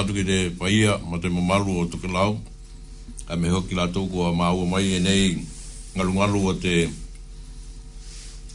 [0.00, 2.38] tātu ki te paia, ma te mamalu o tuke lau,
[3.28, 5.26] a me hoki la tōku a māua mai e nei
[5.94, 6.86] ngalungalu o te,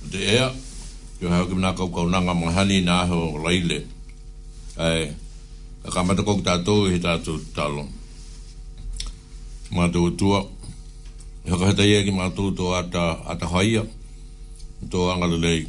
[0.04, 0.48] o te ea,
[1.20, 3.84] jo hao ki mna kau kau nanga mahani nā ho laile,
[4.82, 5.12] ai,
[5.86, 7.86] a kamata kou tātou he tātou talo.
[9.70, 10.42] Mātou tua,
[11.46, 13.86] e hoka hata ia ki mātou tō ata, ata haia,
[14.90, 15.66] tō angalelei,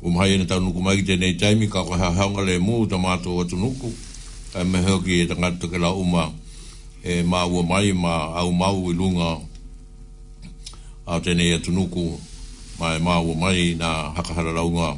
[0.00, 3.36] Umhai ene tau nuku mai te nei taimi ka kaha haunga le mū ta mātou
[3.42, 3.90] watu nuku
[4.52, 6.26] e me hau ki e tangata ke la uma
[7.06, 9.38] e ma mai ma au mau i lunga
[11.06, 12.18] a tene e tunuku
[12.78, 14.88] ma e ma mai na hakahara launga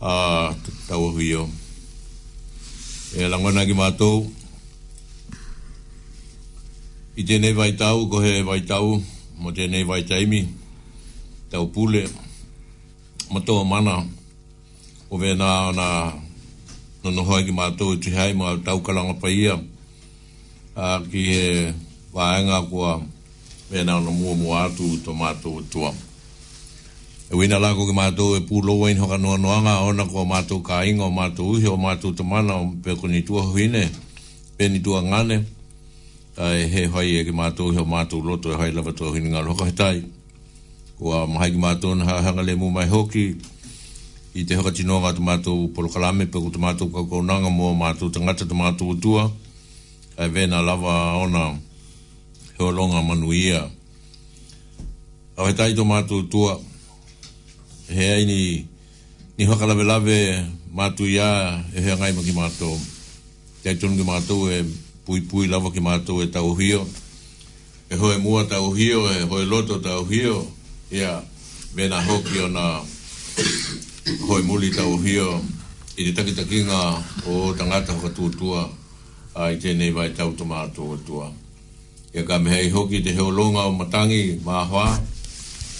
[0.00, 0.48] a ah,
[0.88, 1.44] tau hui o
[3.16, 4.24] e eh, langona ki mātou
[7.20, 9.00] i tene vai tau ko he vai tau
[9.36, 10.48] mo tene vai taimi
[11.52, 12.08] tau pule
[13.30, 14.02] mo tō mana
[15.12, 16.16] o vena na
[17.04, 19.56] no no hoa ki mātou e tihai mā tau kala pa ia
[20.76, 21.74] a ki he
[22.14, 23.00] wāenga kua
[23.70, 25.90] pēnau na mu mu atu to mātou e tua.
[27.26, 30.62] E wina lako ki mato e pū loa in hoka noa noanga ona kua mātou
[30.62, 33.86] ka inga o mātou uhi o mātou tamana o peko ni tua huine,
[34.56, 35.40] pe ni tua ngane,
[36.38, 39.10] a e he hoi e ki mato uhi o lo to e hai lava tō
[39.14, 40.02] hini ngā loka tai
[41.02, 43.34] Kua mahai ki mato na ha hanga le mu mai hoki,
[44.34, 48.94] i te hakatinoa atu mātou polokalame, pe tu mātou kakounanga mō mātou tangata tu mātou
[48.94, 49.26] utua,
[50.16, 51.52] kai vēna lava ona
[52.62, 53.64] longa manuia.
[55.36, 55.82] Au he tai tu
[56.14, 56.58] utua,
[57.88, 58.66] he ai ni,
[59.36, 60.16] ni hakalave lave
[60.72, 61.28] mātou ia
[61.74, 62.72] e hea ngai maki mātou.
[63.62, 64.62] Te tunu ki mātou e
[65.04, 66.86] pui pui lava ki mātou e tau hio,
[67.90, 70.46] e hoi mua tau hio, e hoi loto tau hio,
[70.90, 71.22] ia, yeah.
[71.74, 72.80] vēna hoki ona
[74.28, 75.40] hoi muli tau hio
[75.96, 78.70] i te takitakinga o tangata whakatuatua
[79.34, 81.30] a i tēnei vai tau tu mātuatua.
[82.14, 84.90] Ia ka mehei hoki te heolonga o matangi mā hoa,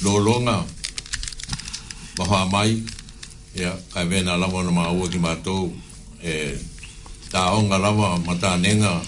[0.05, 0.57] lōlonga,
[2.19, 2.79] mā hoa mai,
[3.59, 5.73] ia kai vēna lawa na mā ki mātou,
[6.23, 6.55] e
[7.35, 9.01] tā onga lawa mā tā nenga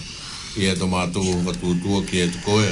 [0.59, 2.67] i e tu mātou whakatuatua ki e tu koe,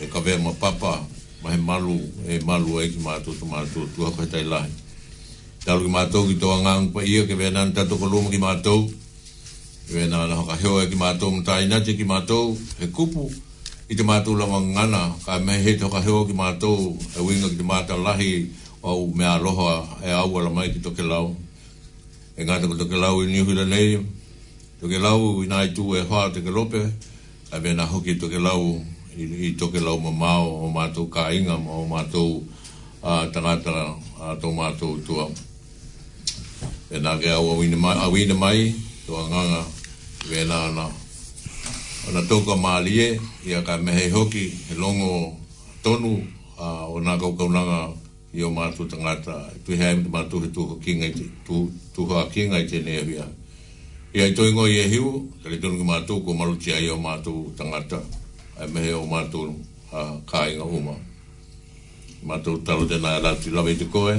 [0.00, 1.00] e ka vēma papa,
[1.42, 1.98] mahe malu,
[2.28, 4.70] e malu e ki mātou tu mātuatua, kai tai lahi
[5.60, 8.86] taru ki mātou ki toa ngā ngupa ia ke vēnā ni tato kolomu ki mātou
[9.88, 13.26] ke vēnā na haka heo e ki mātou mta inate ki mātou he kupu
[13.92, 17.50] i te mātou langa ngana ka me he te haka heo ki mātou e winga
[17.52, 18.30] ki te mātou lahi
[18.80, 21.34] au me aloha e au ala mai ki toke lau
[22.40, 23.98] e ngāta ko toke lau i ni hula nei
[24.80, 26.80] toke lau i nai tū e hoa te ke lope
[27.52, 28.64] a vēnā hoki toke lau
[29.12, 32.40] i toke lau ma mao o mātou ka inga ma o mātou
[33.04, 33.76] a tangata
[34.20, 35.49] a tō mātou tuamu
[36.90, 38.74] e nā ke au awina mai, awina mai
[39.06, 39.60] to a nganga
[40.30, 40.86] we nā nā.
[42.08, 45.36] O nā tōka mā lie, i a ka mehe hoki, he longo
[45.82, 46.18] tonu
[46.58, 47.92] a, o nā kaukaunanga
[48.34, 49.36] i o mātū tangata.
[49.54, 52.66] E tui hea imi mātū he tūho kinga i te, tū, tūho a kinga i
[52.70, 53.26] te nea bia.
[54.12, 57.54] I a i e hiu, ka tonu ki mātū ko maruti a i o mātū
[57.56, 58.00] tangata,
[58.58, 59.54] a mehe o mātū
[59.92, 60.96] a kā inga huma.
[62.26, 64.16] Mātū talo tēnā e rāti lawe i te koe,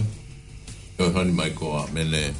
[0.97, 1.87] 有啥你买过啊？
[1.93, 2.33] 没嘞？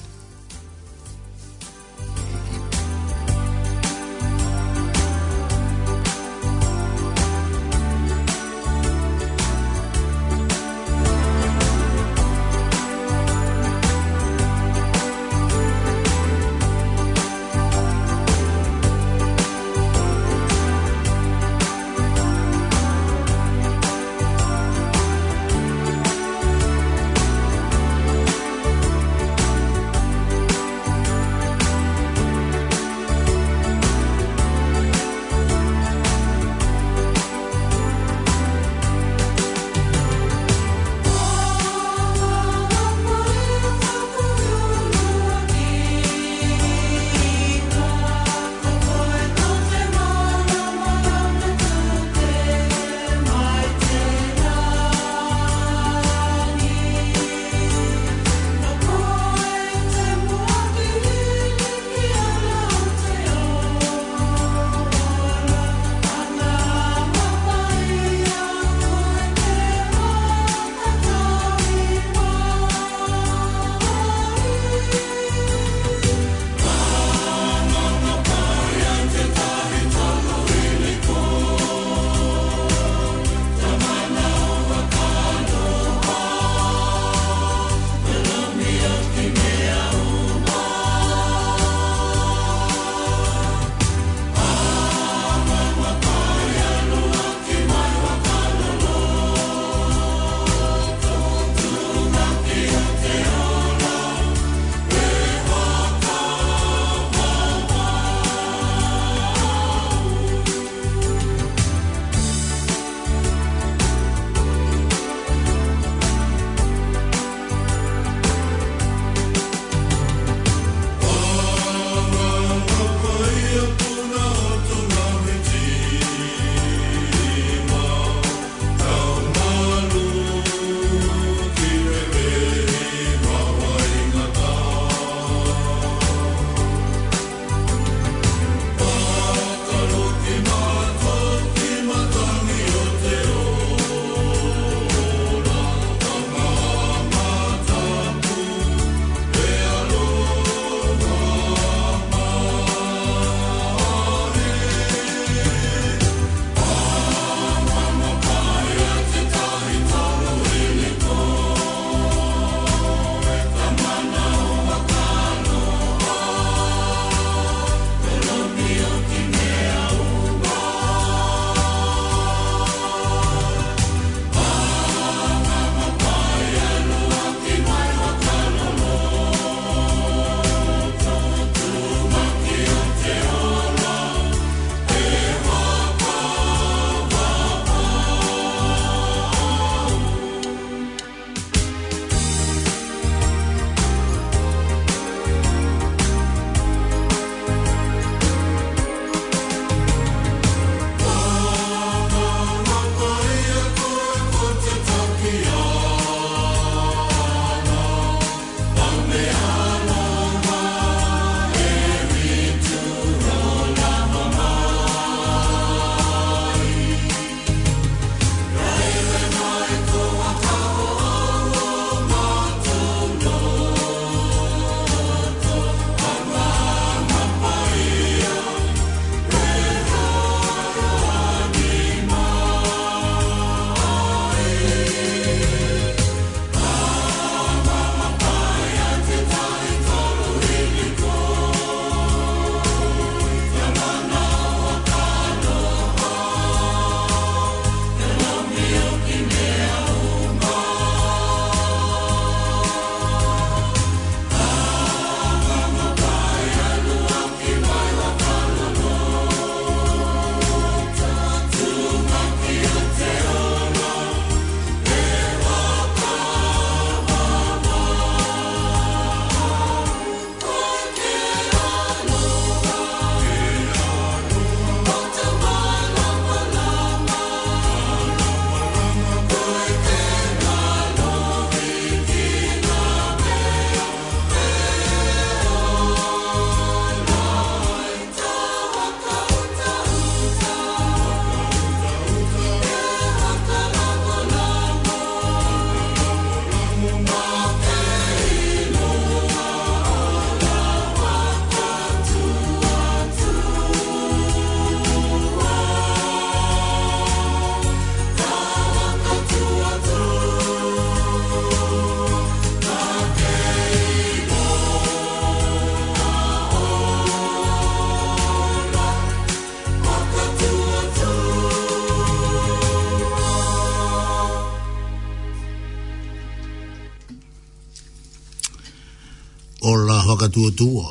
[330.32, 330.86] tua tua.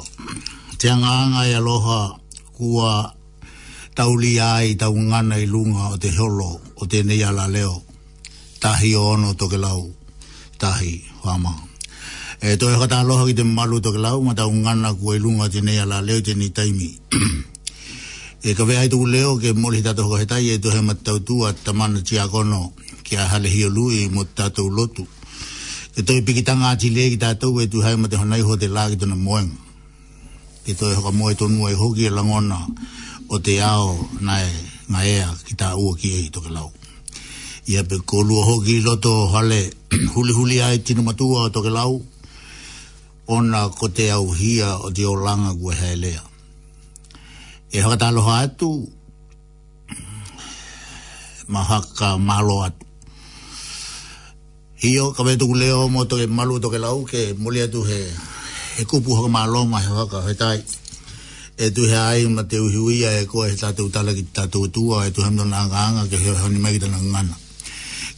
[0.79, 2.01] Te anganga e aloha
[2.57, 2.93] kua
[3.97, 7.77] tauli ai tau i lunga o te holo o te nei ala leo.
[8.63, 9.83] Tahi o ono toke lau.
[10.63, 10.93] Tahi,
[11.25, 11.53] whama.
[12.47, 15.47] E toi hata aloha ki te malu toke lau ma tau ngana kua i lunga
[15.53, 16.91] te nei ala leo te nei taimi.
[18.49, 21.19] e ka vea i tuku leo ke moli tato hoko hetai e tohe matau
[21.65, 22.61] tamana tia kono
[23.05, 25.05] ki a hale hio lui mo tato lotu
[26.01, 28.69] te toi pikitanga ati le ki tātou e tu hai ma te honai ho te
[28.73, 29.51] lā ki tona moeng.
[30.65, 32.57] Ki toi hoka moe tonu ai hoki e langona
[33.29, 33.93] o te ao
[34.25, 34.47] nai
[34.91, 36.71] ngā ea ki tā ua ki ei toke lau.
[37.69, 39.61] Ia pe ko kolua hoki roto hale
[40.17, 42.01] huli huli ai tino matua o toke lau
[43.29, 46.23] ona ko te au hia o te o langa kua hea lea.
[47.77, 48.73] E haka tālo haatu
[51.53, 52.89] Mahaka haka atu.
[54.81, 58.01] Io ka vetu ku leo mo toke malu toke lau ke molia tu he
[58.81, 60.57] he kupu hoka maa loma he waka he tai
[61.61, 64.97] e tu he ai ma te uhi e koe he tate utala ki tate utua
[65.05, 67.37] e tu hamdo nga nga ke he honi mai tana ngana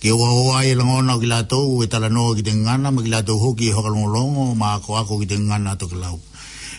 [0.00, 3.00] ke ua hoa e langona ki lato u e la no ki tana ngana ma
[3.04, 6.16] ki lato hoki e hoka longo longo ma ako ako ki gana ngana toke lau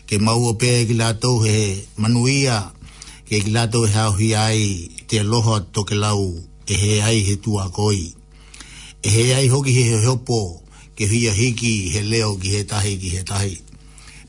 [0.07, 1.57] ke maua pe ki lato he
[2.01, 2.57] manuia
[3.27, 4.61] ke ki lato he ahi ai
[5.07, 6.23] te aloha toke lau
[6.71, 8.01] e he ai he tua koi
[9.05, 10.63] E he ai hoki he hopo
[10.95, 13.59] ke hia hiki he leo ki he tahi ki he tahi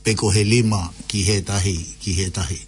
[0.02, 2.58] peko he lima ki he tahi ki he tahi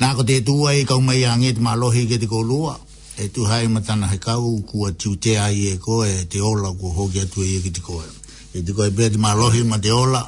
[0.00, 2.78] nā ko te tua e kau mai anget ma lohi ke te kolua
[3.18, 6.94] e tu hai matana he kau kua tiutea i e koe e te ola kua
[6.94, 8.06] hoki atu i e ki te koe
[8.54, 10.22] e te koe bret ma lohi ma te ola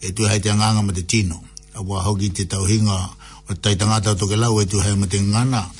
[0.00, 1.38] e tu hai te anganga ma te tino
[1.78, 2.98] a wā hoki te tauhinga
[3.50, 5.70] o taitangata toke lau e tu hai ma te ngana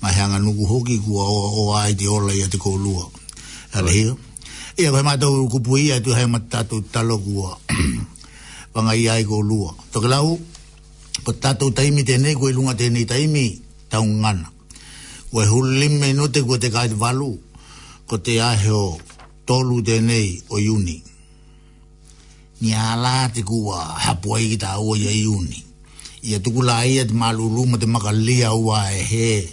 [0.00, 3.19] ma he anga nuku hoki kua o, o ai te ola i e te kolua
[3.72, 4.16] Ale hiyo.
[4.76, 7.58] Ia kwa mata uru kupu hiyo, tu hai matata u talo kua.
[8.72, 9.74] Panga iya iko lua.
[9.92, 10.40] Toke lau,
[11.24, 14.48] patata u taimi tenei, kwa ilunga tenei taimi, taungana.
[15.30, 17.38] Kwa hulime note kwa te kaiti valu,
[18.06, 18.98] kwa te aheo
[19.46, 21.02] tolu tenei o yuni.
[22.60, 25.64] Ni ala te kua ha iki ta ua ya yuni.
[26.22, 29.48] Ia kula ai te malulu ma te makalia ua e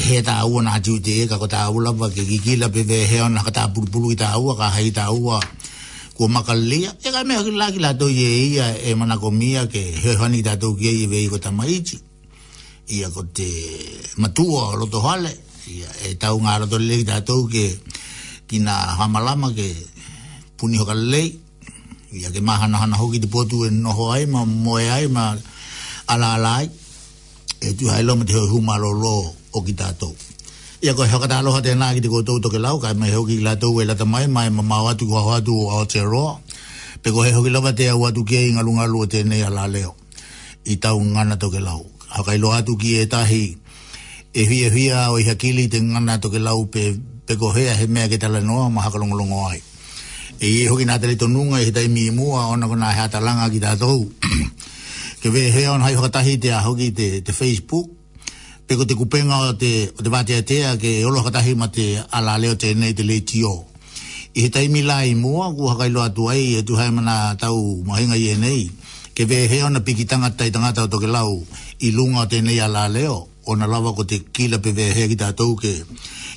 [0.00, 2.68] he ta u na ju de ka ko ta u la ba ki ki la
[2.68, 5.32] be he on ka ta bu bu ta u ka ha ta u
[6.16, 8.94] ko ma ka le ya ka me la ki la to ye ya e, e
[8.98, 11.36] ma na ko mi ya ke he ho ni ta to ki ye ve ko
[11.44, 11.96] ta ma i chi
[12.94, 13.46] i ya ko te
[14.20, 15.32] ma tu o lo to ha le
[15.80, 17.66] ya e ta u nga lo to le ta to ke
[18.48, 19.68] ki na ha ma la ma ke
[20.58, 21.22] pu ni ho ka le
[22.20, 24.10] ya ke ma ha na ha na ho ki te po tu e no ho
[24.14, 25.38] ai ma mo ai ma
[26.12, 26.66] ala ala ai
[27.66, 29.18] e tu ha lo ma te ho ma lo lo
[29.58, 30.14] o ki tātou.
[30.84, 33.80] Ia koe hoka tāloha tēnā ki te koutou toke lau, kai mai hoki la lātou
[33.82, 36.36] e lata mai, mai ma mau atu kua hoatu o Aotearoa,
[37.02, 39.96] pe koe hoki lava te au atu kia i ngalu ngalu o tēnei ala leo,
[40.70, 41.80] i tau ngana toke lau.
[42.14, 43.42] Haka ilo atu ki e tahi,
[44.32, 46.92] e hia hia o i hakili te ngana toke lau pe,
[47.26, 49.58] pe kohea he mea ke tala noa ma haka longolongo ai.
[50.38, 53.50] E i hoki nga tele tonunga i he taimi i mua, ona kona he atalanga
[53.50, 54.06] ki tātou.
[55.22, 57.97] ke vee hea on hai hokatahi te a hoki te, te Facebook,
[58.68, 61.86] peko te kupenga o te, o te vātea tea ke e olo hakatahi ma te
[62.12, 63.64] ala leo te nei te leiti o.
[64.36, 67.80] I he taimi la i mua, ku hakailo atu ai, e tu hae mana tau
[67.86, 68.66] mahinga i nei,
[69.16, 71.40] ke ve he ona piki tangata i tangata o toke lau
[71.80, 73.16] i lunga o te nei ala leo,
[73.48, 75.72] o na lava ko te kila pe ve he ki tātou ke,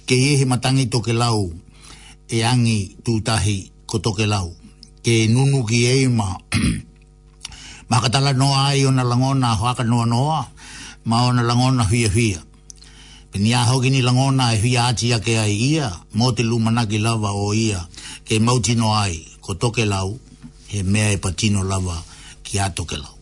[0.08, 1.52] ke i he matangi toke lau
[2.32, 3.60] e angi tūtahi
[3.92, 4.54] ko toke lau.
[5.04, 6.38] Ke nunu ki eima,
[7.92, 10.42] makatala noa ai o na langona, hoaka noa noa,
[11.06, 12.42] ma ona langona hia hia.
[13.32, 16.86] Pini a hoki ni langona e hia ati a ke ai ia, mō te lumana
[16.90, 17.80] ki lava o ia,
[18.28, 20.20] ke mautino ai, ko toke lau,
[20.68, 21.96] he mea e patino lava
[22.44, 23.16] ki a toke lau.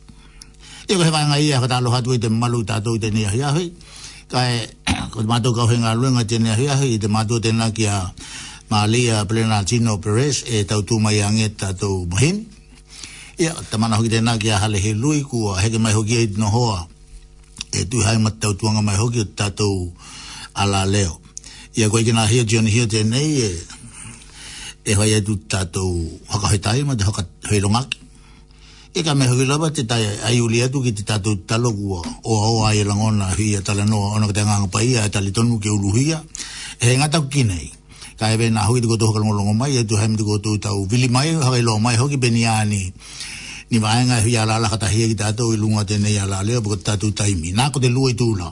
[0.90, 3.70] ko he vanga ia, kata aloha tui te malu tātou i te nea hia hui,
[4.32, 4.66] kai,
[5.14, 7.70] ko te mātou kauhe ngā luenga te nea hia hui, i te mātou te nā
[7.74, 8.10] ki a
[8.70, 12.46] Malia Plena Tino Perez, e tau tūmai a nge tātou mahin,
[13.40, 16.50] Ia, mana hoki tēnā ki a hale he lui kua, heke mai hoki e no
[16.52, 16.88] hoa,
[17.72, 19.70] e tu hai mata tu anga mai hoki ta tu
[20.62, 21.14] ala leo
[21.78, 23.52] ia koe kina hia John hia te nei e
[24.86, 25.84] e hoi atu ta tu
[26.32, 27.98] haka hoi tai ma te haka hoi longaki
[28.98, 32.32] e ka mehoi lava te tai ai uli atu ki te ta tu talogua o
[32.48, 35.10] au ai e langona hui a e tala noa ona kate nganga pai a e
[35.14, 36.18] tali tonu ke ulu hia
[36.82, 37.68] e he ngatau kinei
[38.20, 40.78] ka e vena hoi tuko tu haka longolongo mai e tu hai mtuko tu tau
[40.90, 42.84] vili mai haka ilo mai hoki beniani
[43.70, 46.72] ni vaenga hi ala la kata hie kita to ilunga te nei ala le bu
[46.86, 48.48] tatu taimi na ko te lui tula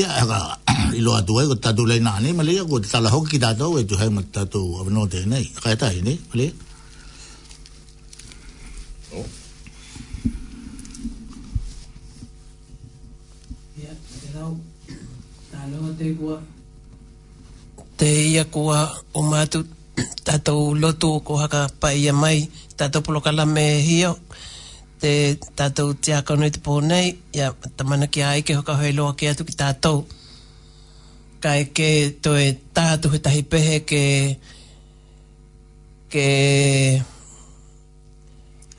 [0.00, 0.38] ia ga
[0.96, 3.50] i lo atu ai ko tatu le na ni male ko te tala hoki kita
[3.60, 6.46] to e tu hai mata to avno te nei ka ta ni male
[17.98, 18.78] te ia kua
[19.12, 19.60] o mātu
[20.26, 22.38] tātou lotu ko haka pai ia mai
[22.80, 24.16] tātou polokala me hio
[25.00, 29.28] te tātou te akonui te pōnei, ia tamana ki ai ke hoka hoi loa ki
[29.32, 30.04] atu ki tātou.
[31.44, 31.88] Ka eke
[32.24, 34.02] to e tātou he tahi pehe ke
[36.12, 36.26] ke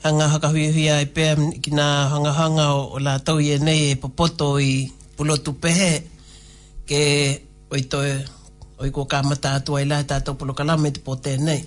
[0.02, 3.60] hanga haka hui hui ai pehe ki nā hanga hanga o, o la tau e
[3.62, 6.00] nei e popoto i pulotu pehe
[6.88, 7.02] ke
[7.74, 8.12] oi to e
[8.82, 11.62] oi ko kāma tātou ai lai tātou pulokalame te pō tēnei.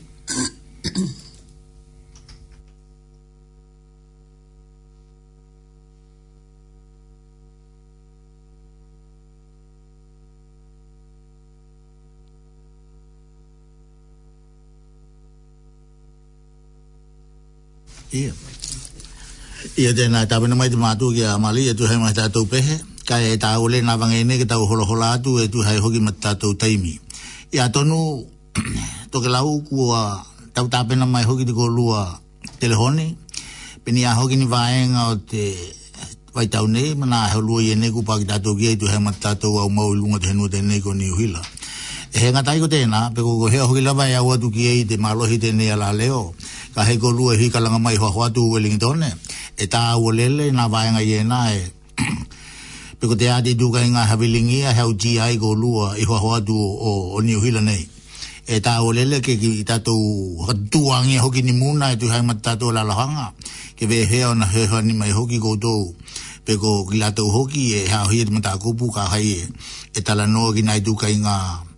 [18.11, 22.47] Ia tēnā, tā pina mai te mātū ki a Mali, e tu hei mai tātou
[22.51, 22.75] pehe,
[23.07, 26.19] kai e tā ole nā wangene ki tāu holohola atu, e tu hei hoki mat
[26.23, 26.97] tātou taimi.
[27.55, 28.25] Ia tonu,
[29.15, 30.01] toke lau kua,
[30.55, 32.03] tau tā pina mai hoki te kolua
[32.59, 33.13] telehoni,
[33.87, 35.47] pini a hoki ni vāenga o te
[36.35, 38.91] vai tau nei, mana a holua i ene ku pā ki tātou ki e tu
[38.91, 41.39] hei mat tātou au mau ilunga te henua te ene ko ni uhila
[42.11, 45.37] he nga taiko tēnā, pe ko hea hoki lama e awatu ki ei te malohi
[45.39, 46.33] te nea la leo,
[46.75, 49.03] ka hei ko lua hi kalanga mai hoa hoa tu wellington
[49.57, 51.61] e ta ua lele nā vāenga ie nā e,
[52.99, 56.41] pe ko te ādi duka i ngā hawilingia heo GI ko lua i hoa hoa
[56.43, 57.87] tu o, o New Hila nei.
[58.51, 62.19] E tā ua lele ke ki i tātou hatuangia hoki ni muna e tu hai
[62.21, 63.29] mat tātou lalahanga,
[63.79, 65.93] ke vē hea ona hea hoa ni mai hoki ko tōu,
[66.45, 70.13] pe ko ki lātou hoki e hea hoi e tā kupu ka hai e, ta
[70.15, 71.70] la noa ki nai duka i ngā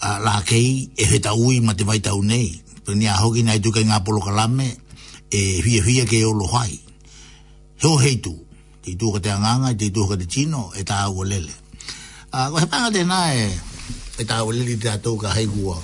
[0.00, 2.50] a la kei e heta ui ma te vai tau nei
[2.84, 4.68] pe ni a hoki nai tukai ngā polo kalame
[5.38, 6.72] e hia hia ke olo hai
[7.82, 8.32] heo heitu
[8.82, 11.52] te tuka te anganga te tuka te chino e ta au lele
[12.38, 13.44] a ko he panga tēnā e
[14.24, 15.76] e ta au lele te atou ka haigua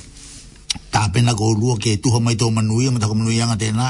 [0.90, 3.88] ta pena ko lua ke tuha mai tō manuia, ma tako manui anga tēnā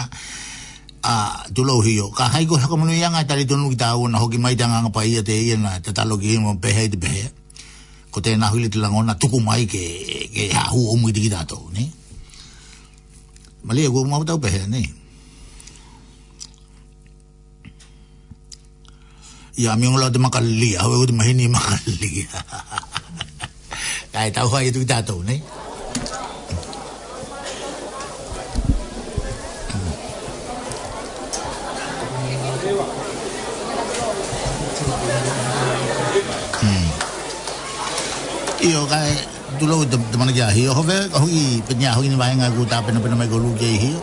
[1.07, 1.15] a
[1.55, 4.39] tulo hio ka haigua hako manui anga e tali tonu ki ta au na hoki
[4.43, 7.46] mai te anganga pa ia te ia na te talo ki mo pehe te pehe
[8.17, 9.81] ko te na huli te langona tuku mai ke
[10.35, 11.83] ke ha hu o mui tiki tato ne
[13.65, 14.81] malia go mo tau pe ne
[19.65, 22.11] ya mi ngola te makali ha e o go te mahini makalli
[24.17, 25.37] ai tau ha i e tiki tato ne
[38.65, 39.13] Io kai
[39.61, 43.01] tu lo te mana kia hio hove, kahui penya hui ni vaenga ku ta pena
[43.05, 44.01] pena mai ko lu kia hio.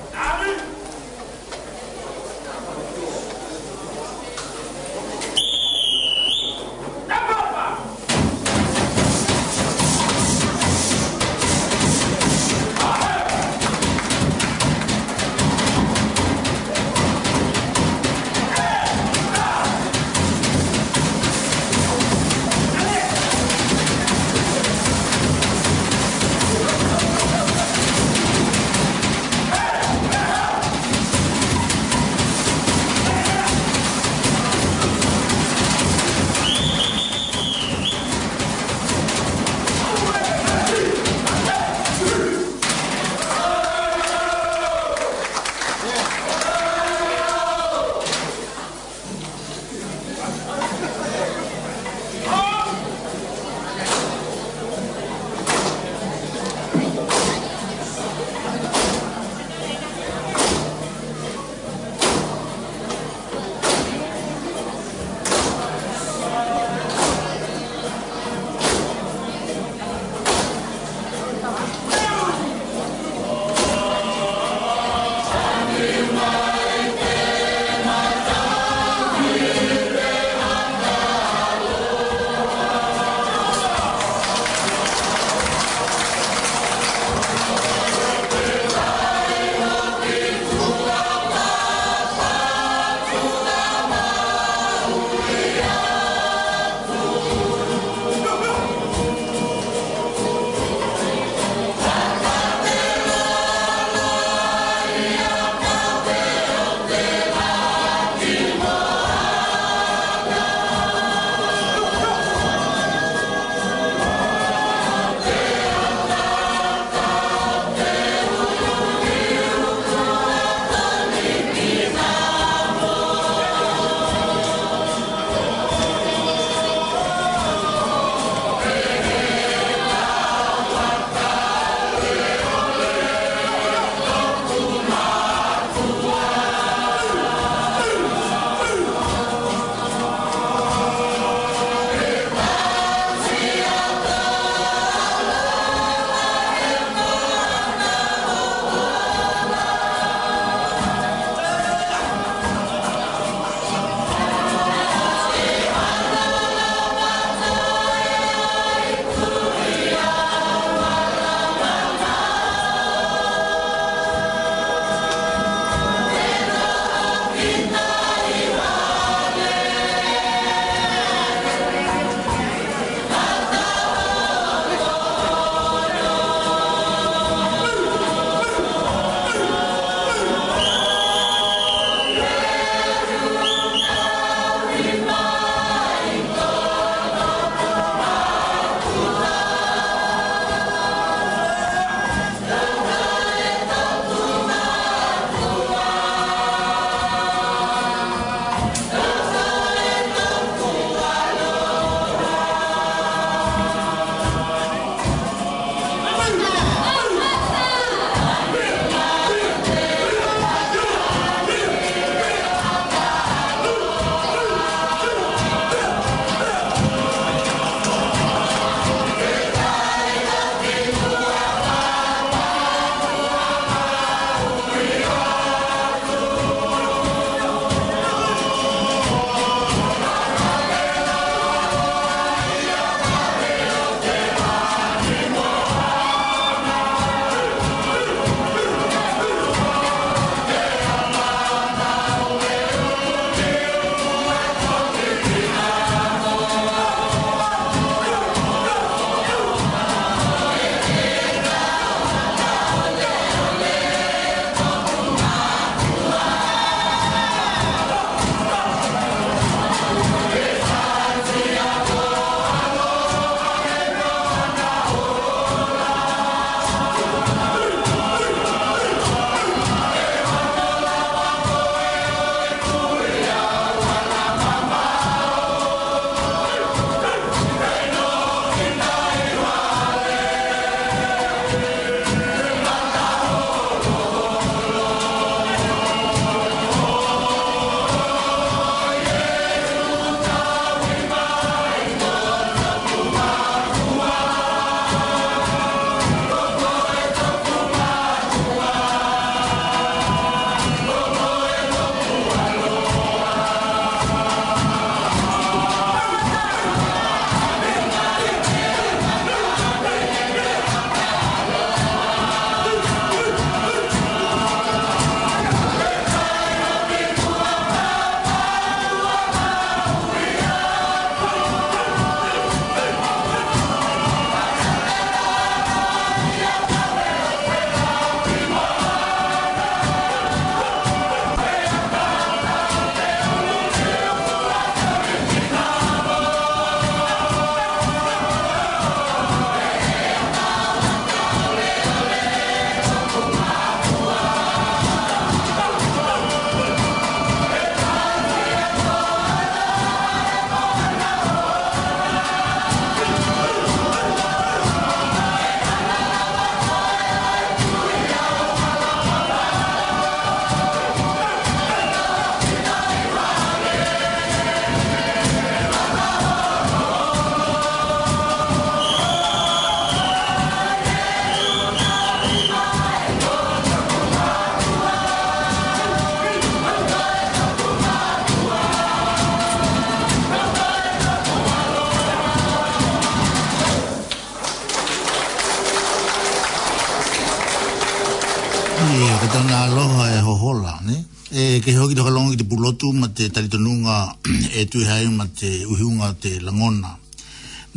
[393.29, 394.17] te talitonunga
[394.59, 396.91] e tui hai ma te uhiunga te langona.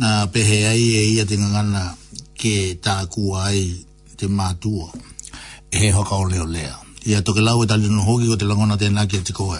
[0.01, 1.83] Nā pehe ai e ia te ngangana
[2.39, 3.63] ke tākua ai
[4.17, 4.91] te mātua.
[5.71, 6.75] E he hoka o leo lea.
[7.07, 9.59] Ia toke lau e talitonu hoki ko te langona te nāki te koe.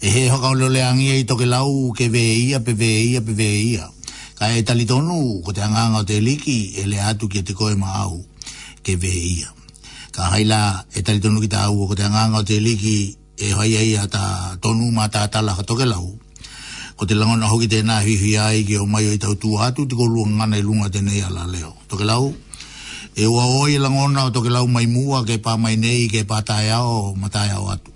[0.00, 3.00] E he hoka o leo lea angia i toke lau ke vee ia pe vee
[3.12, 3.88] ia pe vee ia.
[4.38, 7.74] Ka e talitonu ko te anganga o te liki e le atu ki te koe
[7.76, 8.22] ma au
[8.86, 9.52] ke vee ia.
[10.16, 10.64] Ka haila
[10.96, 13.92] e talitonu ki tā ua ko te anganga o te liki e e hoi ai
[13.96, 14.24] a ta
[14.62, 16.20] tonu mata ta tala ha toke lau.
[16.96, 19.56] Ko te langona hoki tēnā hui hui ai ki o mai o i tau tū
[19.56, 21.72] hatu te ko lua ngana i lunga tēnei ala leo.
[21.88, 22.36] Toke lau,
[23.16, 26.26] e ua oi e langona o toke lau mai mua ke pa mai nei ke
[26.28, 27.88] pā tae ao ma tae ao atu.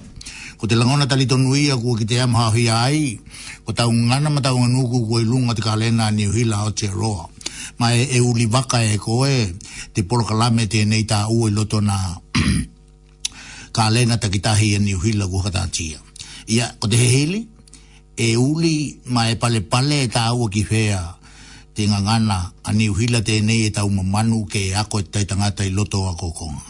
[0.56, 3.20] Ko te langona tali tonu ia kua ki te am ha ai,
[3.68, 6.70] ko tau ngana ma tau nuku kua i lunga te ka lena ni hui o
[6.72, 7.28] te roa.
[7.78, 9.38] mai e, uli vaka e koe
[9.92, 12.22] te polo kalame tēnei tā ua i loto na
[13.74, 15.98] ka lena kitahi e niu hila ku hakatātia.
[16.46, 17.42] Ia, o te hehili,
[18.14, 21.02] e uli ma e pale pale e tāu ki whea
[21.74, 25.66] te ngangana a niu hila te nei e tāu mamanu ke ako e tai tangata
[25.66, 26.62] i loto a kokonga.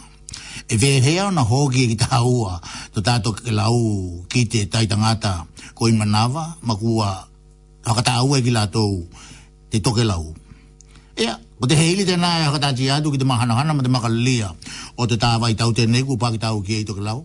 [0.65, 2.57] E vē hea ona hōki e ki tāua
[2.93, 3.77] to tātou ke lau
[4.25, 5.45] ki te tai tangata
[5.77, 7.11] ko i manawa ma kua
[7.85, 9.05] hakatāua e ki lātou
[9.69, 10.33] te toke lau.
[11.21, 14.49] Ia, Ko te heili tēnā e haka tāti atu ki te mahanahana ma te makalia
[14.99, 17.21] o te tāwai tau tēnei ku pāki tāu ki eito kilau.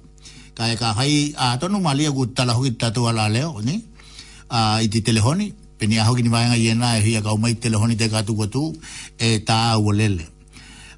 [0.55, 3.81] Ka e ka hai a tonu ma lia ku tala hoita to ala leo, ni?
[4.49, 5.49] A, I te telefoni
[5.81, 8.63] penia ho hoki ni vāenga iena e hui a kaumai telefoni te ka katu watu
[9.19, 10.29] e tā ua lele.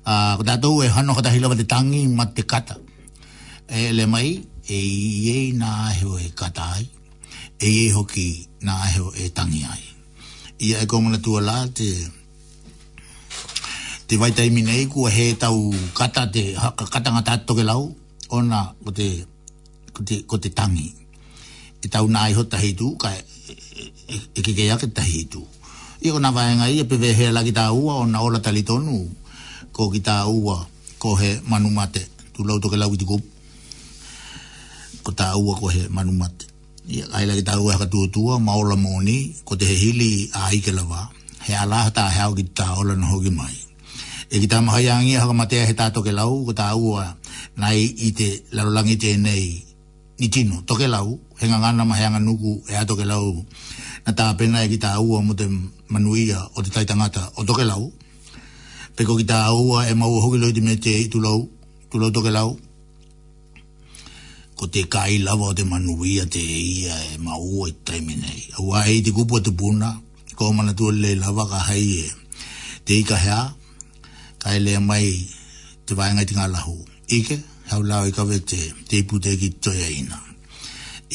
[0.04, 2.76] A, ko tātou e hano kata hilawa te tangi ma kata.
[3.68, 6.84] E le mai, e iei e o e katai
[7.60, 9.84] e e ki na e o e tangi ai.
[10.68, 12.20] Ia e kongana tua la te
[14.12, 17.82] te vai tai minei kua he tau kata te haka kata ngā tātto ke lau
[18.28, 19.06] ona ko te,
[20.28, 20.84] ko te, tangi
[21.80, 23.20] e tau nā iho tahi tū ka e,
[23.52, 25.40] e, e ke kikei ake tahi tū
[26.04, 28.62] i ko nā vāenga i e pewe he la ki tā ua ona ola tali
[28.66, 30.58] ko ki tā ua
[31.00, 32.04] ko he manu mate
[32.36, 33.16] tū lau toke lau i tiku
[35.04, 36.44] ko ta ua ko he manu mate
[36.92, 40.12] i ai la ki tā ua haka tū tua maola mōni ko te he hili
[40.36, 41.08] a ike lawa
[41.48, 43.61] he ala hata hao ki tā ola noho ki mai
[44.34, 47.04] e ki tama hai angi haka matea he tātoke lau ko tā ua
[47.60, 49.46] nai i te larolangi te nei
[50.20, 53.26] ni tino toke lau he ngangana mahi anga nuku e atoke lau
[54.04, 55.44] na tā pena e ki tā ua mo te
[55.92, 57.92] manuia o te taitangata o toke lau
[58.96, 61.44] peko ki tā ua e maua hoki loiti me te i tulau
[61.92, 62.56] tulau toke lau
[64.58, 68.40] ko te kai lava o te manuia te ia e maua i e taimi nei
[68.58, 69.88] au ai te kupua te puna
[70.38, 72.06] ko manatua le lava ka hai e
[72.88, 73.16] te ika
[74.42, 75.08] kai le mai
[75.86, 76.74] te vai ngai tinga lahu
[77.16, 77.36] ike
[77.70, 80.18] hau lau i kawe te te ipu te ki toi a ina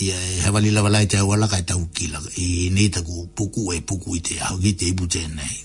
[0.03, 3.61] i a e hawali la walai te awala kai tau kila i nei taku puku
[3.75, 5.57] e puku i te au ki te ipu te nei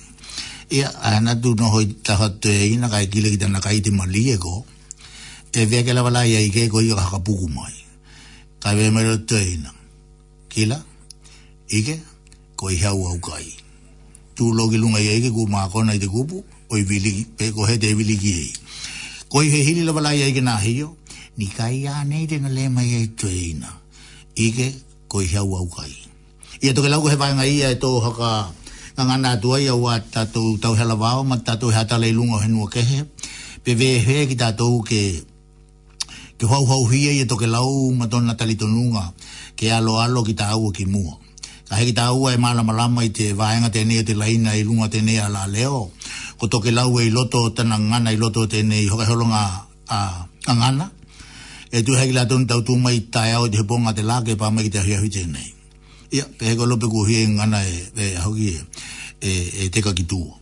[0.76, 3.90] ia a hana tu no hoi taha te ina kai kila ki tana kai te
[3.98, 4.54] mali e ko
[5.60, 7.74] e vea ke la walai a ike e ko i a haka puku mai
[8.62, 9.70] kai vea mero te ina
[10.52, 10.76] kila
[11.78, 11.94] ike
[12.58, 13.46] ko i hau au kai
[14.36, 16.38] tu logi lunga i a ike ku maa kona i te kupu
[16.72, 18.52] o i vili, pe ko he te vili ki hei.
[19.52, 20.96] he hili la balai ai gana hiyo,
[21.36, 23.68] ni kai ya nei de na le mai e tue ina.
[24.36, 24.72] Ike,
[25.08, 25.92] ko i hau au kai.
[26.64, 28.48] Ia toke lau ko he vanga ia e tō haka
[28.96, 32.36] ka ngana atua ia ua tatou tau hela wao, ma tatou he atala i lungo
[32.42, 33.00] he nua kehe.
[33.64, 35.02] Pe vee he ki tatou ke,
[36.40, 39.04] ke hau hau hia ia toke lau ma tona talitonunga,
[39.58, 39.78] ke a
[40.14, 41.14] lo ki ta au ki mua.
[41.68, 44.62] Ka he ki ta au e mālama lama i te vaenga tenei te laina i
[44.64, 45.90] lunga tenei ala leo,
[46.42, 49.42] ko toke lau e iloto tana ngana iloto te nei hoka holonga
[49.96, 50.86] a, a ngana.
[51.76, 54.66] E tu hei la tonu tautu mai tae au te hiponga te lake pa mai
[54.72, 55.48] te hui hui te nei.
[56.16, 58.58] Ia, te heko lope ku hui e ngana e, e hoki e,
[59.22, 60.34] e, e teka ki tuo.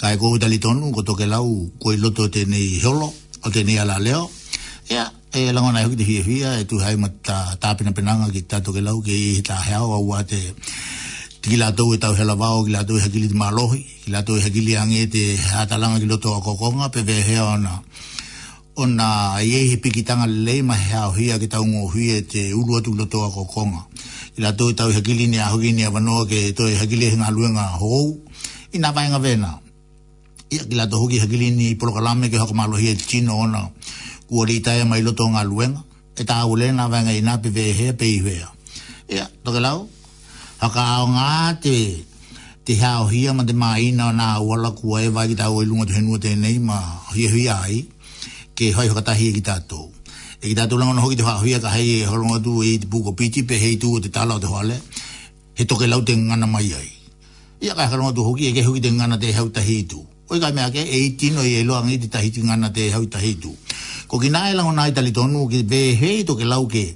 [0.00, 1.46] Ka e kohu tali tonu ko toke lau
[1.82, 4.24] ko iloto te nei holo o te nei ala leo.
[4.90, 5.04] Ia,
[5.38, 8.42] e langona e hoki te hui hui e tu hei ma ta, ta penanga ki
[8.50, 10.42] tato ke lau ki i ta heo au a te
[11.44, 14.10] tiki la tau e tau hela vau, ki la tau e hakili di malohi, ki
[14.10, 17.82] la tau e hakili ange te hatalanga ki loto a kokonga, pe ve hea ona,
[18.76, 22.94] ona iehi pikitanga lei ma hea o hia ki tau ngohui e te ulu atu
[22.96, 23.84] loto a kokonga.
[24.34, 25.90] Ki la tau e tau hakili ni a ni a
[26.24, 28.16] ke to e hakili e ngā luenga hou,
[28.72, 29.58] ina vaenga vena.
[30.48, 33.68] Ia ki la tau hoki hakili ni polokalame ke hoka malohi e tino ona,
[34.28, 35.84] kua ritae mai loto ngā luenga,
[36.16, 38.48] e tau lena vaenga ina pe ve hea pe i hea.
[39.12, 39.60] Ia, toke lau.
[39.60, 39.88] Ia, toke lau.
[40.64, 41.72] Whaka ao ngā te,
[42.64, 45.84] te hao hia ma te maina nā wala kua e vai ki tāu e lunga
[45.90, 46.78] te henua tēnei ma
[47.12, 47.82] hia hui ai,
[48.56, 49.90] ke hoi whakatahi e ki tātou.
[50.40, 52.88] E ki tātou langa hoki te hao hia ka hei e holonga tū e te
[52.94, 54.78] pūko piti pe hei tū o te tala o te hoale,
[55.60, 56.88] he toke lau te ngana mai ai.
[57.60, 60.00] Ia ka holonga tu hoki e ke hoki te ngana te hau tahi tū.
[60.32, 62.88] Oi kai mea ke e iti no i e loangi ngiti tahi tū ngana te
[62.96, 63.52] hau tahi tū.
[64.08, 66.86] Ko ki nāe langa nāi tali tonu ki be hei toke lau ke,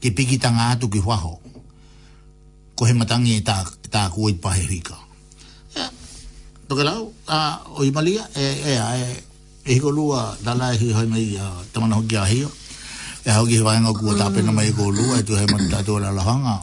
[0.00, 1.36] ke piki tanga atu ki whaho
[2.78, 3.58] ko he matangi e tā,
[3.90, 4.94] tā kua i pahe hika.
[6.70, 10.76] toke rau, a, o i malia, e, e, a, e, e hiko lua, tā lai
[10.78, 11.32] hui hoi mei
[11.72, 12.50] tamana hoki a hio,
[13.26, 15.96] e hoki he vaenga kua tā pena mei ko lua, e tu he mani tātou
[15.98, 16.58] ala lahanga,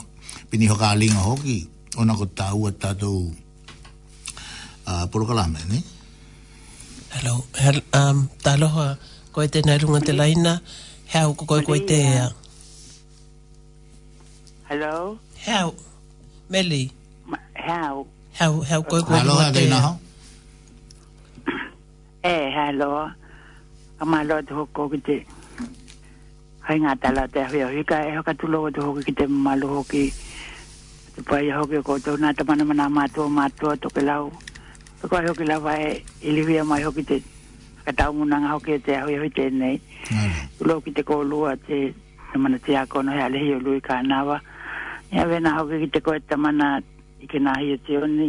[0.50, 1.58] pini hoka linga hoki,
[1.98, 3.26] ona ko tā ua tātou
[4.86, 5.82] a porokalame, ne?
[7.16, 8.86] Hello, hello um, tā loha,
[9.34, 10.54] koe te nairunga te laina,
[11.12, 12.30] hea uko koe koe te ea.
[14.70, 15.18] Hello?
[15.46, 15.74] Hello?
[16.48, 16.90] Meli.
[17.66, 18.06] Hau.
[18.38, 19.18] Hau, hau, koe koe.
[19.18, 19.70] Hau, hau, koe koe.
[19.74, 19.90] Hau, hau, koe
[21.50, 21.58] koe.
[22.22, 22.72] Eh, hau,
[23.98, 25.22] hau, koe koe koe
[26.66, 29.24] Hai ngā tala te hui o hika e hoka tulo o te hoki ki te
[29.30, 30.10] malu hoki.
[31.14, 34.32] Te pai hoki ko tō nā tamana mana mātua mātua toke lau.
[35.00, 37.20] Toko hoki la vai i liwi a mai hoki te
[37.86, 39.78] katau muna ngā hoki te hui hui tēnei.
[40.58, 41.78] Tulo ki te kōlua te
[42.34, 44.40] tamana te ako no hea lehi o lui ka nāwa.
[45.12, 46.66] Ia vena hau ki te koe tamana
[47.22, 48.28] i ke nahi o te oni.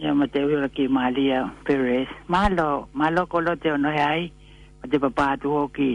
[0.00, 2.08] Ia ma te uira ki Maalia Perez.
[2.28, 4.24] Malo, malo kolo te ono he ai.
[4.82, 5.90] Ma te papa atu hoki.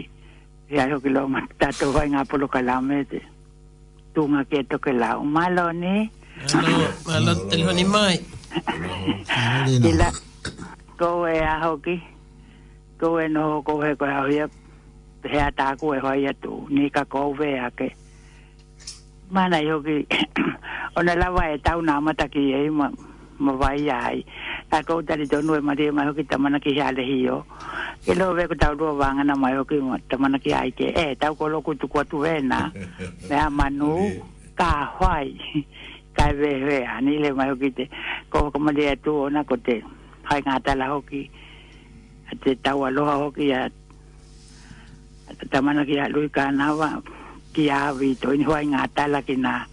[0.70, 3.18] Ia hau ki loo matato vai ngā polo kalame te.
[4.14, 5.24] Tunga ke to ke lau.
[5.24, 6.10] Malo ni.
[6.54, 8.14] Malo, malo te loni mai.
[9.90, 10.10] Ila,
[10.98, 11.98] ko e a hoki.
[13.00, 14.46] Ko e no ko e koe hau ia.
[15.26, 16.62] Hea tāku e hoi atu.
[16.70, 17.88] Nika kouwe ake.
[17.90, 18.05] Hea
[19.30, 20.06] mana yogi
[20.96, 22.86] ona la vai e ta una mata ki e mo
[23.38, 24.24] ma vai ai
[24.70, 27.44] ta ko ta ri donu ma e ma yogi ta mana ki hale hi yo
[28.06, 30.70] ke lo ve ko ta ro vanga na ma yogi ma ta mana ki ai
[30.70, 32.70] ke e ta ko lo ku tu ko tu vena
[33.28, 34.22] me a manu
[34.54, 35.34] ka hoi
[36.16, 37.84] ka ve ve ani le ma yogi te
[38.30, 39.82] ko ko ma dia tu ona ko te
[40.30, 41.26] hai nga ta la hoki
[42.46, 43.66] te ta wa lo hoki ya
[45.50, 46.90] ta mana ki ya lu ka na va
[47.56, 49.64] ki a vi to ni hoai nga tala ki na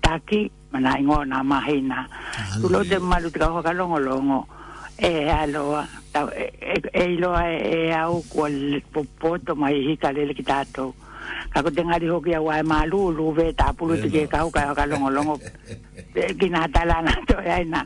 [0.00, 1.98] taki mana ingo na mahi na
[2.60, 4.38] tu lo te malu te kaho kalongo longo
[4.96, 5.10] e
[5.42, 5.82] aloa
[6.32, 8.48] e iloa e, e, e, e au kua
[8.92, 10.84] popoto mai hika lele ki tato
[11.52, 14.72] kako te ngari hoki a wae malu ulu ve ta pulu te ke kaho kaho
[14.72, 15.34] kalongo longo
[16.40, 17.80] ki na tala na to e ai na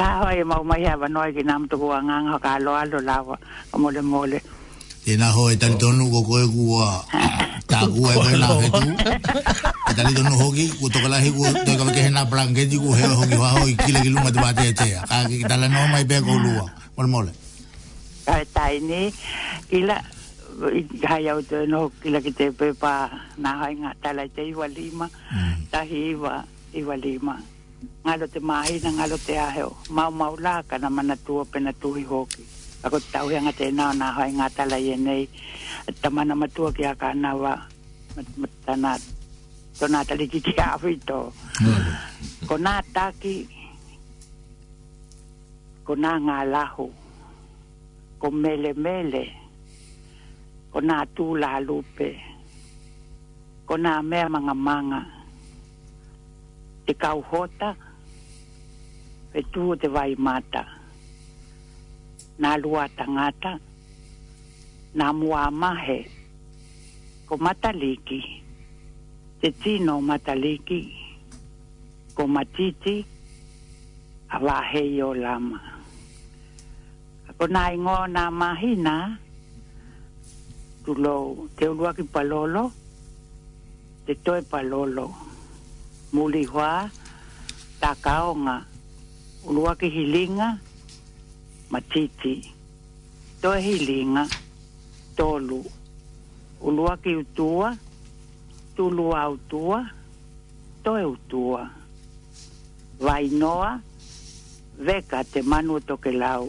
[0.00, 3.34] kaho e maumahi a wanoi ki nam tuku a nganga kalo alo lawa
[3.80, 4.40] mole mole
[5.08, 7.00] e na ho e tali tonu ko koe kua
[7.70, 8.88] ta kua e koe na he tu
[9.88, 13.16] e tali tonu hoki ku toka lahi ku toi kawa ke hena blanketi ku heo
[13.16, 15.80] hoki wa ho i kile ki luma te pate e tea ka ki tala no
[15.88, 16.64] mai pe ko lua
[16.96, 17.32] mole mole
[18.28, 19.00] kai tai ni
[19.72, 19.96] kila
[21.08, 22.92] hai au te no kila ki te pepa
[23.40, 25.54] na hai nga tala te iwa lima mm.
[25.72, 26.44] tahi iwa
[26.80, 27.34] iwa lima
[28.04, 32.04] ngalo te mahi na ngalo te aheo mau mau laka na mana tua pena tuhi
[32.12, 32.44] hoki
[32.78, 35.22] ako ko tau hanga te nao nā hoi ngā tala i nei
[36.00, 37.52] ta mana matua ki a ka nawa
[38.66, 38.92] tana
[39.78, 40.92] to nā tali ki ki awi
[42.48, 43.34] ko nā taki
[45.86, 46.86] ko nā ngā lahu
[48.22, 49.24] ko mele mele
[50.72, 52.08] ko nā tū la lupe
[53.66, 55.02] ko nā mea manga manga
[56.86, 57.74] te kau hota
[59.34, 60.77] e tū te vai mata mm
[62.42, 63.52] nā lua tangata,
[64.96, 65.98] nā mua mahe,
[67.26, 68.20] ko mataliki,
[69.42, 70.80] te tino mataliki,
[72.14, 72.96] ko matiti,
[74.30, 75.58] a wahe i o lama.
[77.32, 78.94] Ako nā ingo nā mahina,
[80.86, 82.68] tulo te ulua ki palolo,
[84.06, 85.08] te toe palolo,
[86.14, 86.86] muli hoa,
[87.82, 88.56] takaonga,
[89.50, 90.67] ulua ki hilinga, hilinga,
[91.72, 92.34] matiti
[93.42, 93.74] to he
[95.18, 95.60] tolu
[96.66, 97.76] ulua ki utua
[98.76, 99.78] tulu autua
[100.84, 101.62] to e utua
[103.06, 103.72] vai noa
[104.86, 106.44] veka te manu to ke lau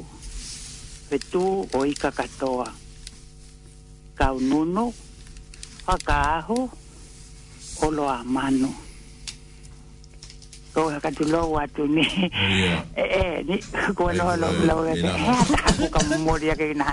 [1.10, 1.44] ve tu
[1.78, 2.68] o ika katoa
[4.20, 4.86] kau nunu
[6.26, 6.60] aho
[7.86, 8.72] olo a manu
[10.70, 12.06] ko ha eh, eh, wa tu ni
[12.94, 13.58] eh ni
[13.98, 15.34] lo lo ga se ha
[15.90, 16.02] ka
[16.78, 16.90] na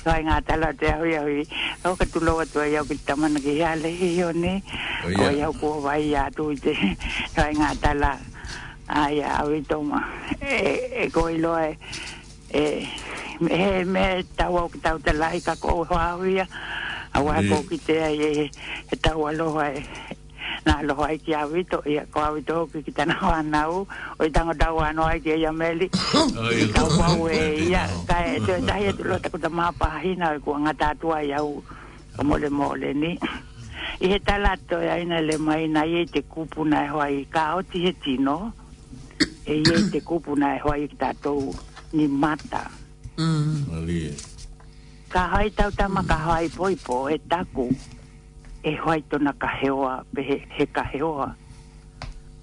[0.00, 4.14] ko nga ta la te wa tu ya ki ta man ge ya le hi
[4.22, 4.30] yo
[6.38, 6.72] tu te
[7.34, 8.14] ko nga ta la
[8.86, 9.66] ai ya wi
[11.42, 12.78] lo eh
[13.42, 15.12] me me ta wa ta ta
[17.16, 18.42] a ko ki te ai eh,
[18.86, 19.82] e ta wa lo ai
[20.66, 24.30] na lo ai ki avito e ko avito ki ki tana wana u o i
[24.34, 25.86] tango tau anu ai ki eia meli
[26.50, 27.40] i tau pau e
[27.70, 31.22] ia ka e te tahi e tulo taku ta maa hina e kua ngata atua
[31.22, 31.62] i au
[32.18, 33.12] o mole mole ni
[34.02, 37.22] i he talato e aina le mai na i e te kupuna e hoa i
[37.34, 38.36] ka oti he tino
[39.46, 41.42] e i te kupuna e hoa i ki tatou
[41.94, 42.62] ni mata
[45.12, 47.70] ka hai tau tama ka hai poipo e e taku
[48.68, 51.28] e hoai tona ka heoa, be he, he ka heoa.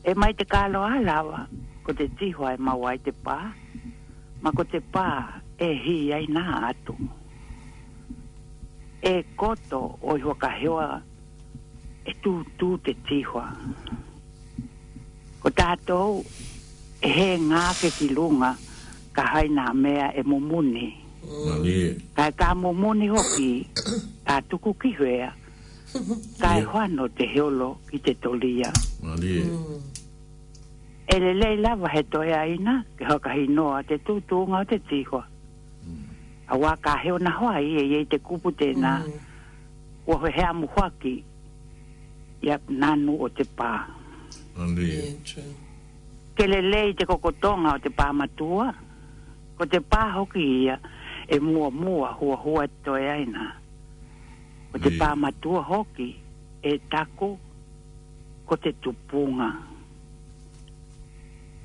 [0.04, 1.40] E mai te kālo alawa,
[1.84, 3.36] ko te tihoa e mau ai te pā,
[4.42, 5.06] ma ko te pā
[5.60, 6.94] e hi ai nā atu.
[9.04, 10.92] E koto o i hoa ka heoa,
[12.10, 13.44] e tū tū te tihoa.
[15.44, 16.22] Ko tātou,
[17.08, 18.54] e he ngā ke ki lunga,
[19.16, 20.88] ka hai nā mea e mumuni.
[22.16, 23.54] Ka e ka mumuni hoki,
[24.28, 25.34] tātuku ki huea.
[26.42, 28.72] Kai e hoa no te heolo i te tolia.
[29.04, 29.82] Mm.
[31.08, 35.24] E lei lava he toi aina, ke hoa kahi noa te tūtū ngā te tīhoa.
[35.86, 36.10] Mm.
[36.50, 40.10] A wā ka heo na hoa i e i te kupu tēnā, mm.
[40.10, 41.16] ua hoa hea muhoaki,
[42.42, 43.72] ia nanu o te pā.
[44.62, 44.90] Ali.
[46.38, 48.72] Ke le lei te kokotonga o te pā matua,
[49.58, 50.80] ko te pā hoki ia,
[51.30, 53.44] e mua mua hua hua toi aina.
[53.52, 53.60] Mm
[54.74, 56.10] o te pāmatua hoki
[56.66, 57.34] e tako
[58.50, 59.52] ko te tupunga.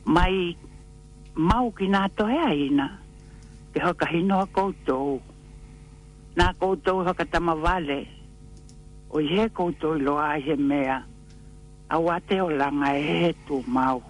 [0.08, 0.52] Mai
[1.34, 2.86] mau ki nā tohea ina,
[3.72, 5.18] ke hoka hino a koutou.
[6.38, 8.00] Nā koutou hoka tama vale,
[9.10, 11.00] o ihe koutou lo ahe mea,
[11.88, 14.02] a wate o langa e he tu mau.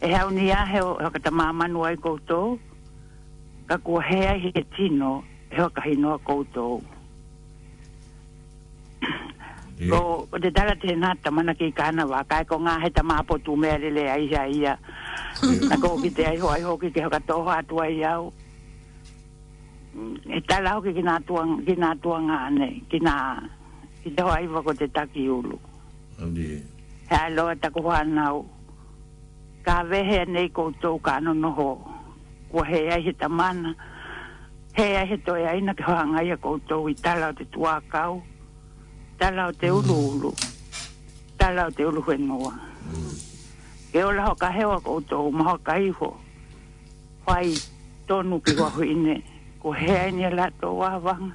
[0.00, 2.58] E hau ni ahe hoka tama amanu ai koutou,
[3.68, 6.78] ka kua hea he tino, e hoka hino a koutou.
[6.78, 6.97] Koutou.
[9.88, 13.36] Ro, te tala te nga tamana ki kāna wā, kai ko ngā hei tamā po
[13.46, 14.72] tū mea lele ai ia ia.
[15.70, 18.32] Nā kō ki te aiho aiho ki ke haka tōho atua i au.
[19.94, 22.38] Mm, e tala hoki ki nā tua, ki nā tua ngā
[22.90, 23.14] ki nā,
[24.02, 25.58] ki te ho aiva ko te taki ulu.
[26.26, 26.48] Ndi.
[27.08, 28.42] Hei aloa tako hānau.
[29.64, 31.70] Kā wehe nei koutou kāno noho,
[32.50, 33.74] kua he ai he tamana.
[34.74, 38.18] He ai he toi aina ki hoangai a koutou i tala o te tuā kau.
[38.20, 38.37] Ndi
[39.18, 40.30] tala o te ulu ulu.
[41.38, 42.54] Tala o te ulu whenua.
[43.92, 46.14] Ke ola hoka hewa koutou, maho ka iho.
[47.26, 47.52] Whai
[48.06, 49.22] tonu ki wahu ine.
[49.60, 51.34] Ko hea ni a lato wawanga.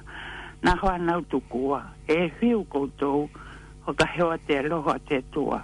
[0.64, 1.82] Nā hoa nau tukua.
[2.08, 3.28] E whiu koutou,
[3.86, 5.60] hoka hewa te aloha te tua.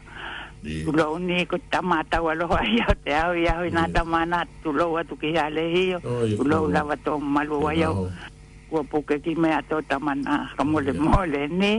[0.85, 5.01] Tulo ni ko tamata wa lo ai o te au ia na tamana tulo wa
[5.09, 5.97] tu ki ale hio
[6.37, 7.73] tulo la va to malo wa
[8.71, 11.03] kua puke ki mea tō tamana ka mole yeah.
[11.03, 11.73] mole ni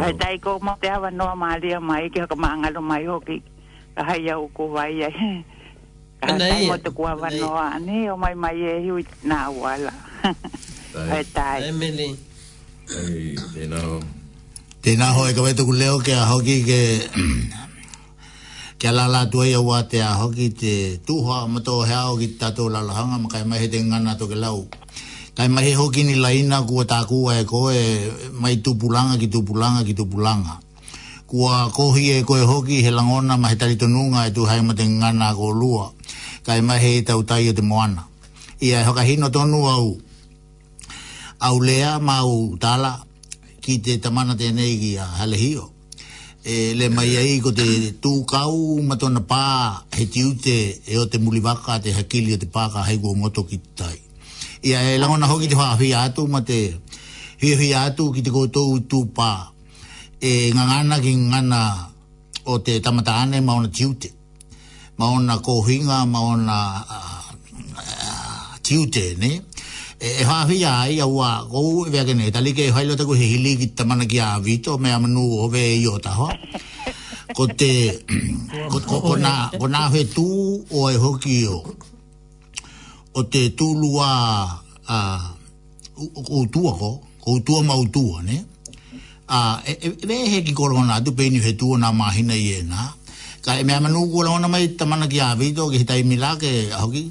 [0.00, 3.36] Ai tai kō mō te hawa noa maalia mai ki haka maangalo mai hoki
[3.96, 5.16] ka hai au kō vai ai.
[6.24, 8.96] Ka tai mō te kua hawa noa ne o mai mai e hiu
[9.30, 9.92] nā wala.
[11.12, 11.60] Ai tai.
[11.68, 12.08] Ai mele.
[12.96, 14.00] Ai tēnā ho.
[14.84, 15.42] Tēnā ho e ka
[15.80, 16.80] leo ke a hoki ke
[18.78, 20.72] Kia lala tuai au a te a hoki te
[21.08, 24.64] tūhoa mato o hea o ki tato lalahanga makai he te ngana toke lau
[25.34, 27.74] kai mahi hoki ni laina ku ta ku e koe
[28.40, 30.62] mai tupulanga ki tupulanga ki tupulanga.
[31.26, 35.34] Kua kohi e koe hoki helangona mai mahi tari tonunga e tu haima te ngana
[35.34, 35.90] ko lua,
[36.46, 38.06] kai mahi e tau tai te moana.
[38.62, 39.98] Ia e hokahino tonu au,
[41.40, 43.02] au lea mau tala
[43.62, 45.66] ki te tamana tenei ki a halehio.
[46.46, 47.64] E, le mai ai ko te
[48.00, 50.56] tu kau tūkau matona pā he tiute
[50.86, 54.03] e o te mulivaka te hakili o te pāka haigua moto ki tai
[54.64, 56.58] ia e lango na hoki te wha hui atu ma te
[57.40, 59.28] hui hui atu ki te koutou tu pā
[60.28, 61.58] e ngangana ki ngana
[62.46, 64.08] o te tamata ane maona tiute
[64.98, 66.56] maona kohinga maona
[68.66, 72.70] tiute ne e e wha hui ai a ua kou e vea kene tali ke
[72.76, 76.32] hailo taku he hili ki tamana ki a vito me amanu ove e iota hoa
[77.36, 77.70] ko te
[78.70, 79.16] ko, ko, ko,
[79.60, 80.26] ko hui tu
[80.72, 81.58] o e hoki o
[83.14, 84.12] o te tulu a
[84.88, 84.96] a
[86.36, 86.90] o tua ko
[87.26, 87.74] o tua ma
[88.28, 88.36] ne
[89.28, 92.80] a e ve he ki korona tu peini he tua na ma hina ye na
[93.44, 96.02] ka e amanu ko la ona mai tamana ki avi to ki tai
[96.42, 96.50] ke
[96.82, 97.02] hoki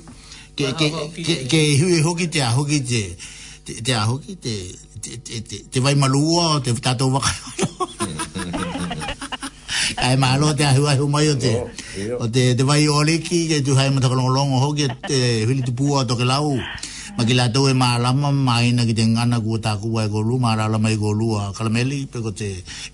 [0.58, 0.86] ke ke
[1.26, 1.58] ke ke
[1.96, 3.02] e hoki te hoki te
[3.86, 4.54] te hoki te
[5.02, 7.32] te te vai malua te tato vaka
[9.98, 13.02] ai ma lo te hua hu mai o te oh, o te te vai o
[13.08, 15.18] le ki ke tu hai mata ko long ho ke te
[15.48, 16.56] hili tu pu o ke lau
[17.18, 19.78] ma ki la tu e ma la ma mai na ki te ngana ku ta
[19.82, 22.50] ku ai ko lu ma la mai ko lu a kalameli pe ko te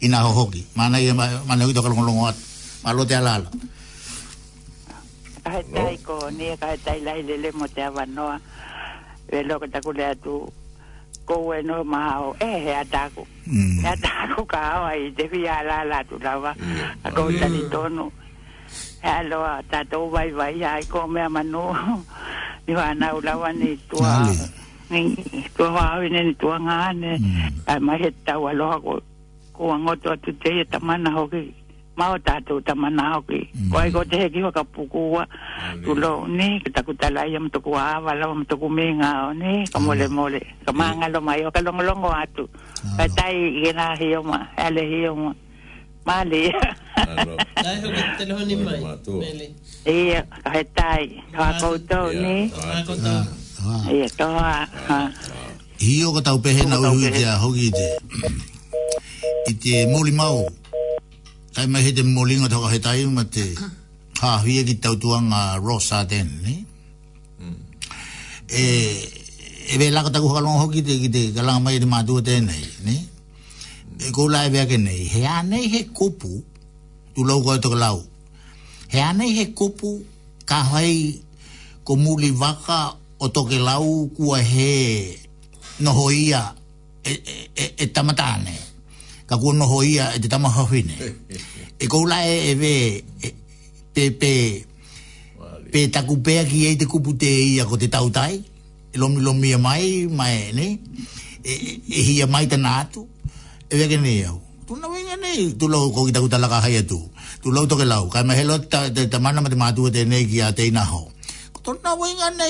[0.06, 2.20] ina ho ho ki ma nei ma nei to ko long long
[2.84, 3.50] ma lo te ala ala
[5.46, 6.00] ai oh.
[6.08, 8.36] ko ni e ka tai lai le le mo te avanoa
[9.38, 10.34] e lo ke ta ku le tu
[11.30, 13.21] kou e no ma ao e he ataku
[13.53, 13.86] mm.
[13.86, 13.91] he
[14.51, 17.05] ka ao ai te fi ala la tu lava mm.
[17.05, 17.39] a kou mm.
[17.41, 18.05] tani tonu
[19.03, 21.61] he aloa tatou vai vai ai kou mea manu
[22.65, 24.13] ni wana u lava ni tua
[24.91, 25.01] ni
[25.55, 27.89] tua wawi ni tua ngane mm.
[27.91, 28.93] ai he tau aloha ko,
[29.55, 31.43] ko angoto atu te e tamana hoki
[32.00, 33.70] mau tato tamana oki mm.
[33.76, 35.24] koi ko te ki ka puku wa
[35.84, 39.36] tulo ni ta ku tala yam to ku ava la mo to ku menga o
[39.36, 41.12] ni ka mole mole ka manga mm.
[41.14, 43.04] lo mai ka long long o atu ah.
[43.04, 45.32] ka tai gena hi o ma ale hi o ma
[46.08, 46.47] mali
[46.95, 49.47] ai ho ka telefoni mai mali
[49.84, 49.95] e
[50.47, 51.04] ka tai
[51.36, 51.54] ka ah, ah.
[51.60, 53.16] ko to ni ka ko to
[53.60, 54.60] ha e to ha
[55.80, 57.88] Hiyo ka tau pehena uhuja hogi te.
[59.47, 60.43] Ite moli mau.
[61.60, 63.43] Ai mai he te molinga tō he tai ma te
[64.16, 66.53] kāwhia ki tau tuanga rosa Arden, ne?
[67.43, 67.57] Mm.
[68.47, 68.66] E,
[69.74, 72.95] e vei laka taku hokalonga hoki te ki te kalanga mai te mātua tēnei, ne?
[73.99, 76.32] E kō lai vea ke nei, he anei he kupu,
[77.16, 77.99] tu lau koe toka lau,
[78.95, 79.91] he anei he kupu
[80.47, 80.93] ka hai
[81.84, 84.72] ko muli waka o toke lau kua he
[85.84, 86.45] noho ia
[87.03, 88.68] e, e, e, e tamatane
[89.30, 90.97] ka kua noho ia e te tamaha whine.
[91.86, 92.73] e kou la e e ve,
[93.93, 94.32] pe, pe,
[95.71, 98.34] pe taku pea ki ei te kupu te ia ko te tautai,
[98.89, 100.67] e lomi lomi ia mai, mai e ne,
[101.49, 103.01] e, e, e hia mai tana atu,
[103.69, 104.41] e veke ne au.
[104.65, 106.97] Tu wenga ne, tu lau ko ki taku talaka hai atu,
[107.45, 110.23] tu lau toke lau, kai mahelo ta, te, te mana ma te mātua te ne
[110.25, 111.03] ki a te inaho.
[111.63, 112.49] Tu na wenga ne,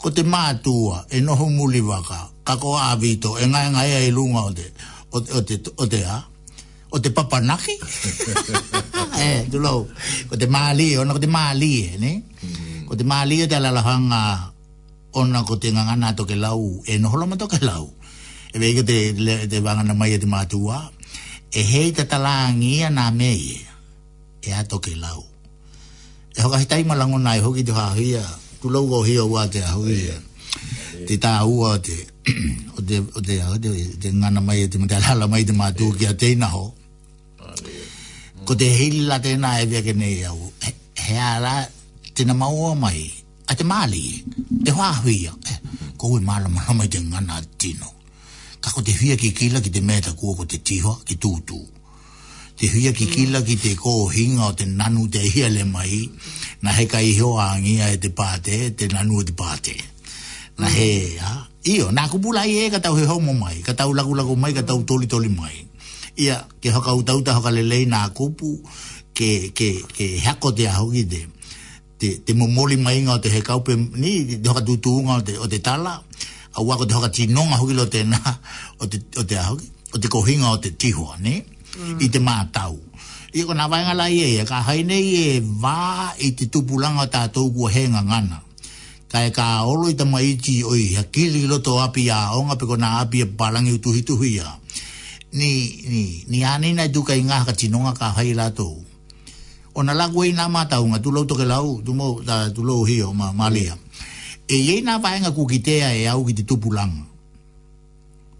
[0.00, 4.46] ko te mātua e noho muli waka, kako a vito, e ngai ngai e lunga
[4.48, 4.68] o te,
[5.10, 6.28] o te, o te, o te a.
[6.92, 7.78] O te papanaki.
[9.20, 9.86] e, eh, tu lau.
[10.26, 12.12] Ko te maali, ona ko te maali, ne?
[12.18, 12.86] Mm-hmm.
[12.90, 14.50] Ko te maali o e te alalahanga
[15.14, 16.82] ona ko te ngangana ke lau.
[16.86, 17.94] E no noho to ke lau.
[18.50, 19.14] E vei e ko te,
[19.46, 20.90] te wangana mai e te matua,
[21.54, 23.42] E hei te talangi a nā mei.
[24.42, 25.26] E a ke lau.
[26.34, 28.22] E hoka hitai malangona e hoki te hahia.
[28.62, 30.14] Tu lau go hia ua te hahia.
[31.06, 32.09] Te tā ua te
[32.76, 33.68] o de o de o de
[34.02, 36.64] de ngana mai de mata la mai de matu ki a teina ho
[38.46, 40.40] ko de hili la tena e via ke nei au
[41.04, 41.52] he ala
[42.14, 43.00] tena mau mai
[43.50, 44.04] a te mali
[44.58, 45.32] e te hoa huia
[45.98, 47.88] ko ui mala mala mai de ngana tino
[48.62, 51.30] ka ko te huia ki kila ki te meta ku ko te tiwa ki tu
[51.48, 51.58] tu
[52.58, 55.94] te huia ki kila ki te ko hinga o te nanu te hia le mai
[56.62, 59.74] na he kai hoa angia e te pāte te nanu e te pāte
[60.60, 60.90] na he
[61.24, 64.56] ha Iyo, na aku pula iye kata uhe homo mai, kata u lagu lagu mai,
[64.56, 65.68] ka tau toli toli mai.
[66.16, 68.32] Iya, ke hoka uta uta hoka lelei na aku
[69.12, 71.28] ke, ke, ke hako te aho gide,
[72.00, 75.20] te, te momoli mai nga o te hekau pe, ni, te hoka tutu nga o
[75.22, 76.00] te, o te tala,
[76.56, 78.20] a ua te hoka tinonga hoki lo te na,
[78.80, 81.44] o te, o te aho gide, o te kohinga o te tihua, ne,
[81.76, 82.00] mm.
[82.00, 82.80] i te mātau.
[83.36, 87.68] Iko na vainga la e, iye, ka haine iye, va i te tupulanga tātou kua
[87.70, 88.40] he ngana.
[88.40, 88.48] Mm
[89.10, 92.88] kai ka olo i tama iti oi ha kili loto api a onga peko na
[93.02, 94.46] api a palangi utu hitu huia
[95.38, 95.50] ni
[95.90, 98.68] ni ni ani na tu kai ngaha ka tinonga ka hai lato
[99.74, 102.36] o na lagu e i na mata unga tu lo toke lau tu mo da
[102.54, 103.74] tu lo o ma malia
[104.46, 106.94] e ye na vai nga ku kitea e au ki tu pulang lang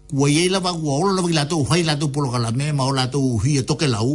[0.09, 2.95] ku ye la va guo lo vi lato hai lato polo kala me ma o
[2.99, 4.11] lato hio toke lau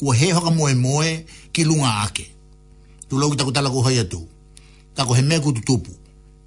[0.00, 1.12] ku he ho ka mo moe
[1.52, 2.24] ki lunga ake
[3.08, 4.22] tu lo ki ta ku ta lagu hai atu
[4.96, 5.92] ka ko he me ku tutupu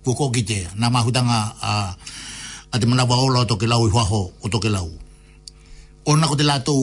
[0.01, 1.95] ko ko kite na ma a
[2.73, 4.89] a te mana wa ola to ke lau i waho o to ke lau
[6.09, 6.73] ona ko te la to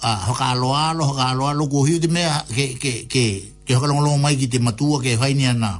[0.00, 2.24] a ho ka lo alo ho ka lo alo ko hiu te me
[2.56, 3.24] ke ke ke
[3.68, 5.72] ke ho ka longo mai kite matua ke fai ni ana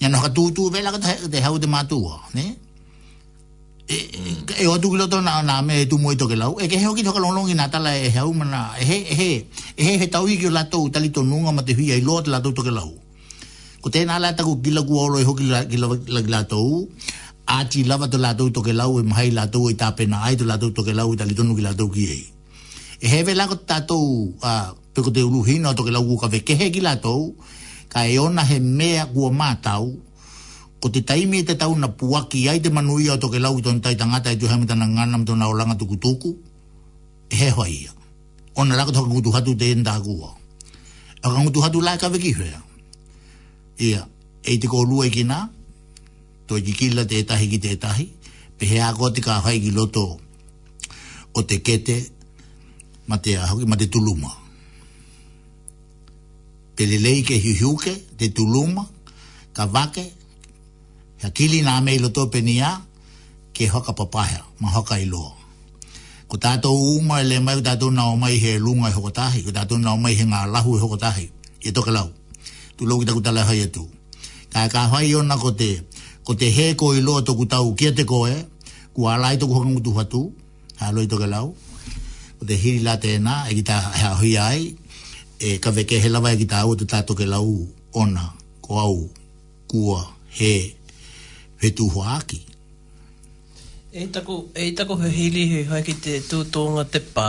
[0.00, 1.00] ni ana ka tutu vela ka
[1.32, 2.44] te hau te matua ne
[3.88, 6.76] e, e, e o tu kiloto na na me tu moito ke lau e ke
[6.82, 9.30] heo kito kalong longi natala e heo mana e he e he
[9.80, 12.28] e he he tau i kio lato u talito nunga mate hui ai loa te
[12.34, 12.92] lato to ke lau
[13.88, 16.84] o tēnā la taku gila ku oro i e hoki la gila tau
[17.48, 20.36] a ti lava to la tau toke lau e mahai la tau e tāpena ai
[20.36, 22.24] to la tau toke lau e talitonu ki la tau ki ei
[23.00, 24.04] e heve lako tātou
[24.44, 27.32] a peko te uruhina o toke lau ka kehe ki la tau
[27.88, 29.88] ka e ona he mea kua mātau
[30.84, 33.64] ko te taimi e te tau na puaki ai te manuia o toke lau i
[33.64, 36.36] tonu taitangata e tu hamita na ngana mito na olanga tukutuku
[37.32, 37.92] e he hoa ia
[38.56, 40.36] ona lako toka kutu hatu te enda kua
[41.24, 42.67] a kutu hatu la ka vekihoea
[43.78, 44.06] ia
[44.42, 45.40] e te ko lua ki nā
[46.48, 48.06] to ki kila te etahi ki te etahi
[48.58, 50.18] pe hea ko te ka hai ki loto
[51.34, 51.98] o te kete
[53.08, 54.32] ma te ahoki ma te tuluma
[56.76, 58.86] pe le lei ke hiuhiuke te tuluma
[59.54, 60.04] ka vake
[61.22, 62.74] hea kili nā mei loto pe ni a
[63.52, 65.34] ke hoka papaha ma hoka i loa
[66.28, 69.50] ko tātou uma e le mai ko tātou nao mai he lunga i hokotahi ko
[69.52, 71.26] tātou nao mai he ngā lahu i hokotahi
[71.64, 72.08] i toke lau
[72.78, 73.84] tu loki taku tala hai atu.
[74.54, 75.70] Ka ka hai ona ko te,
[76.24, 78.34] ko te he ko i loa toku tau kia te koe,
[78.94, 80.22] ku alai toku hoka ngutu hatu,
[80.78, 81.46] ha loi toke lau,
[82.38, 84.62] ko te hiri la tēnā, e kita tā hea hui ai,
[85.46, 87.48] e ka veke he lava e kita tā au te tā toke lau
[88.02, 88.24] ona,
[88.64, 88.96] ko au,
[89.70, 90.00] kua,
[90.38, 90.52] he,
[91.60, 92.40] he tūho aki.
[93.92, 97.28] E tako, e tako he hili he hoa ki te tūtonga te pā.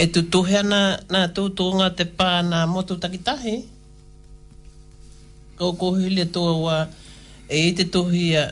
[0.00, 0.80] E tu tūtuhea na,
[1.14, 3.54] na tūtonga te pā na motu takitahi?
[3.60, 3.72] Mm
[5.54, 6.86] ko ko hili to wa
[7.48, 8.50] e te tohi a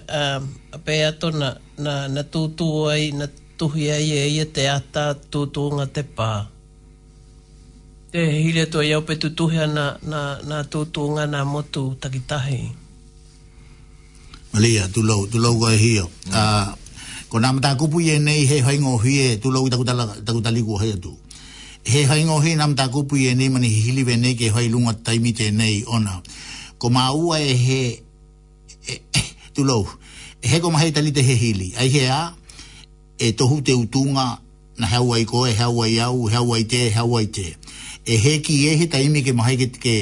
[0.85, 1.49] pe atona
[1.85, 3.27] na na tu tu ai na
[3.59, 6.31] tohi ai e te ata tu tu nga te pa
[8.15, 9.45] te hili to ia pe tu tu
[9.77, 12.63] na na na tu tu nga na motu takitahi
[14.53, 16.31] Malia, tu lo tu lo go hi mm.
[16.43, 16.77] a
[17.31, 19.97] ko na mata kupu ye nei he hai ngo hi tu lo ta ku ta
[20.35, 21.13] ku ta li ku tu
[21.91, 24.67] he hai ngo hi na mata kupu ye nei mani hili ve nei ke hai
[24.73, 26.15] lunga taimi te nei ona
[26.83, 27.83] ko maua e he
[28.91, 29.21] e, e,
[29.55, 29.87] tu lo
[30.43, 32.35] e he ko mahe tali te hehili ai he a
[33.25, 34.27] e tohu te utunga
[34.79, 37.47] na hau ai ko e hau ai au hau ai te hau ai te
[38.03, 39.99] e he ki e he taimi ke mahe ke ke,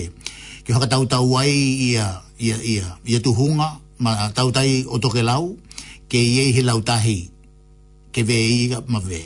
[0.64, 1.52] ke haka tau tau ai
[1.90, 2.06] ia
[2.44, 3.68] ia ia ia tu hunga
[4.02, 5.44] ma tau tai o toke lau
[6.10, 7.18] ke i e he lau tahi
[8.14, 8.58] ke ve i
[8.92, 9.20] ma ve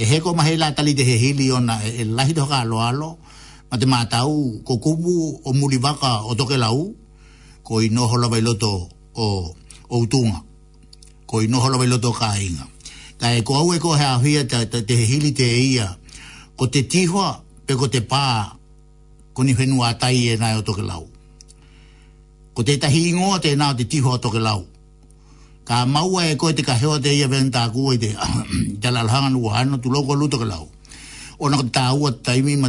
[0.00, 2.78] e he ko mahe la tali te hehili hili ona e, e lahi toka alo
[2.78, 3.33] alo alo
[3.74, 6.94] ma te mātau ko kubu o muri waka o toke lau
[7.66, 8.70] ko i noho lawai loto
[9.18, 9.26] o,
[9.90, 10.42] o utunga
[11.26, 12.66] ko i noho lawai loto ka inga
[13.18, 15.90] ka e ko au e ko hea hia te, te, te hili te ia
[16.56, 18.54] ko te tihua pe ko te pā
[19.34, 21.10] ko ni whenua tai e nai o toke lau
[22.54, 24.66] ko te tahi ingoa te nā te tihua o toke lau
[25.66, 28.40] ka maua e ko te ka heo te ia venta kua i e te
[28.84, 30.68] te lalhanga nua hana tu loko luto ke lau
[31.42, 31.74] o nako
[32.14, 32.68] te taimi ma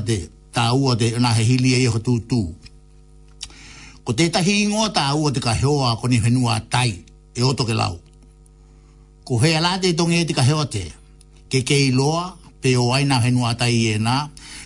[0.55, 2.39] tāua te nā he hili e iho tūtū.
[4.05, 6.91] Ko tētahi ingoa tāua te ka heoa ko ni whenua tai
[7.35, 7.97] e oto ke lau.
[9.25, 10.85] Ko hea lā te e te ka heoa te,
[11.49, 14.19] ke kei loa pe o ai nā whenua tai e nā,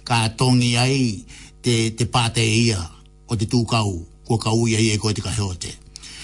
[0.04, 1.02] ka tongi ai
[1.64, 2.82] te, te pāte ia
[3.28, 3.94] o te tūkau,
[4.28, 5.74] ko ka uia i e koe te ka heoa te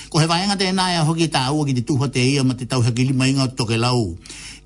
[0.09, 2.53] ko he vaenga te nai a hoki ta au ki te tuha te ia ma
[2.53, 4.01] te tau hakili mai ngā toke lau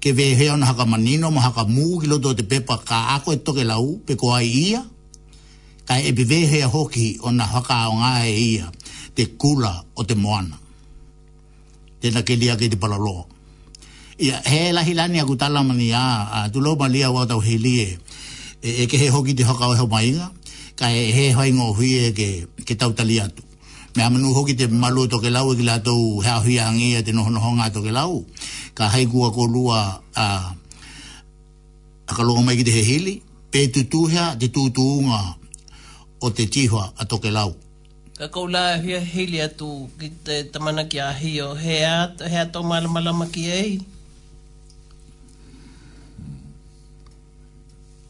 [0.03, 3.33] ke ve heo ona haka manino ma haka mū ki loto te pepa ka ako
[3.35, 4.83] e toke lau pe ko ai ia
[5.87, 8.71] ka e pe vehea hoki ona haka o ngā e ia
[9.15, 10.57] te kula o te moana
[12.03, 13.23] tēnā ke lia ke te palaloa
[14.19, 17.95] ia he lahi lani aku tala mani a tu lo malia wa tau he lie
[18.63, 20.31] e, e ke he hoki te haka o heo mainga
[20.79, 22.27] ka e he haingo hui e ke,
[22.67, 23.43] ke tau tali atu
[23.99, 26.89] me amanu hoki te malo to ke lau e ki la tou hea hia ngi
[26.95, 28.13] a te noho noho ngā to ke lau
[28.77, 29.79] ka hei kua ko lua
[30.25, 30.55] a,
[32.09, 33.13] a ka loko mai ki te he hili
[33.51, 35.19] pe tu tu hea te tu tu unga
[36.25, 37.49] o te tihua a to ke lau
[38.19, 39.67] ka kou la hia hili atu
[39.99, 41.93] ki te tamana ki a hio hea,
[42.31, 43.73] hea tau mala malama ki ei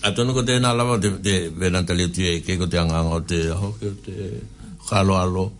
[0.02, 3.20] a tono ko tēnā lawa te, te venanta le tue ke ko te anganga o
[3.22, 4.30] te hoke o te
[4.90, 5.52] kalo alo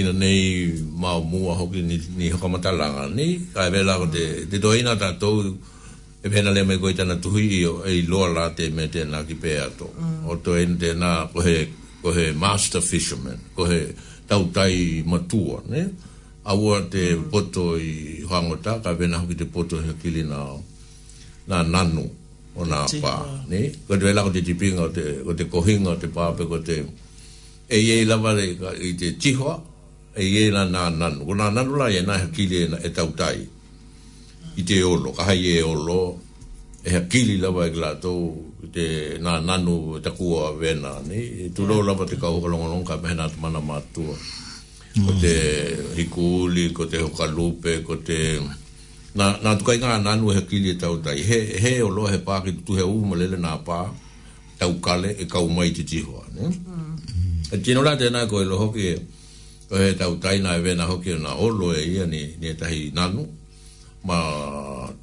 [0.00, 4.58] ina nei mau mua hoki ni, ni hokamata langa ni kai vela ko te te
[4.64, 8.88] tohina tātou e pēna le mai koe tana tuhi i e loa la te me
[8.88, 10.24] tēnā ki pē ato mm.
[10.32, 11.56] o to ene tēnā kohe,
[12.00, 13.90] kohe master fisherman kohe
[14.28, 15.84] tau tai matua ne
[16.42, 17.28] Awa te mm.
[17.30, 20.40] poto i hoangota, ka vena hoki te poto he kilina
[21.46, 22.02] na nanu
[22.56, 23.12] ona pa
[23.48, 23.68] ne Ni?
[23.88, 24.84] Ko te wela ko te tipinga,
[25.24, 26.84] ko de kohinga, de pāpe, ko de
[27.72, 28.46] E ye lava le
[28.86, 29.56] i te tihoa,
[30.16, 31.24] e ye la nā nanu.
[31.24, 33.46] Ko nā nanu la e nā hakili e, e tautai.
[34.60, 36.18] I te olo, ka hai e olo,
[36.84, 38.12] e hakili lava e kila de
[38.60, 38.86] i te
[39.24, 41.48] nā nanu e te kua vena, ni?
[41.54, 44.16] Tu lo la lava te kau kalongalong ka mehena tamana mātua.
[45.04, 45.94] Ko te mm.
[45.96, 48.18] hikuuli, ko te hukalupe, ko te
[49.14, 52.02] na na tu kai ngana nu he kili e ta utai he he o lo
[52.12, 53.78] he pa ki tu he u mo lele na pa
[54.58, 57.52] ta u kale e ka u mai ti ti ho ne mm.
[57.54, 58.94] e tino la tena ko e lo ho ki e,
[59.72, 62.20] o he ta utai na ve na ho ki na o lo e ia ni
[62.40, 63.22] ni ta hi nanu
[64.08, 64.16] ma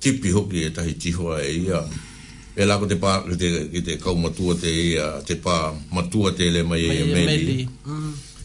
[0.01, 1.79] tipi ho ki e ta hi ti ho e ia
[2.57, 5.55] e la ko te pa te ki te ka u matu te ia te pa
[5.95, 7.21] matu te le mai e me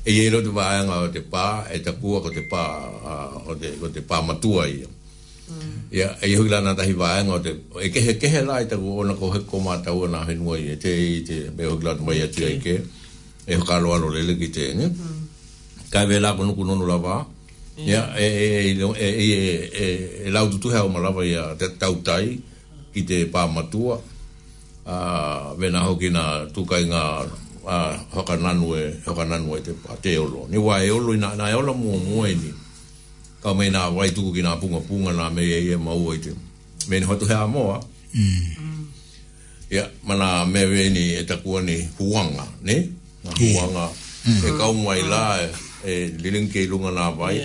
[0.08, 0.32] e ia mm.
[0.34, 0.64] lo te va
[1.06, 1.44] o te pa
[1.74, 2.62] e ta ko te pa
[3.48, 4.72] o te ko te pa matu ai
[5.94, 7.50] ya e hui lana tahi vae ngā te
[7.86, 10.90] e kehe kehe lai tako o nako he koma o nā hinua i e te
[11.10, 12.74] i te me hui lana mai atu e ke
[13.46, 15.22] e hoka alo alo lele ki te ene mm.
[15.94, 17.18] kai vē lāko nuku nonu lava
[17.90, 19.86] ya e e e e e e e
[20.26, 22.42] e lau tutu hea o malawa i a te tau tai
[22.92, 23.94] ki te pā matua
[24.90, 27.02] a vena hoki na tukai ngā
[27.70, 27.78] a
[28.18, 28.34] hoka
[29.62, 32.34] te pā te olo ni wā e olo i nā e olo mua mua e
[32.34, 32.63] ni mm
[33.44, 36.20] ka mai na wai tuku ki nā punga punga nā mei e ia maua i
[36.24, 36.30] te.
[36.88, 37.76] Mei ni hotu hea moa.
[38.18, 38.82] Mm.
[39.74, 42.76] Ia, mana mea wei ni e takua ni huanga, ne?
[43.40, 43.86] Huanga.
[44.48, 45.48] E kau mai la e,
[45.92, 45.92] e
[46.22, 47.36] lilinke ke ilunga na wai.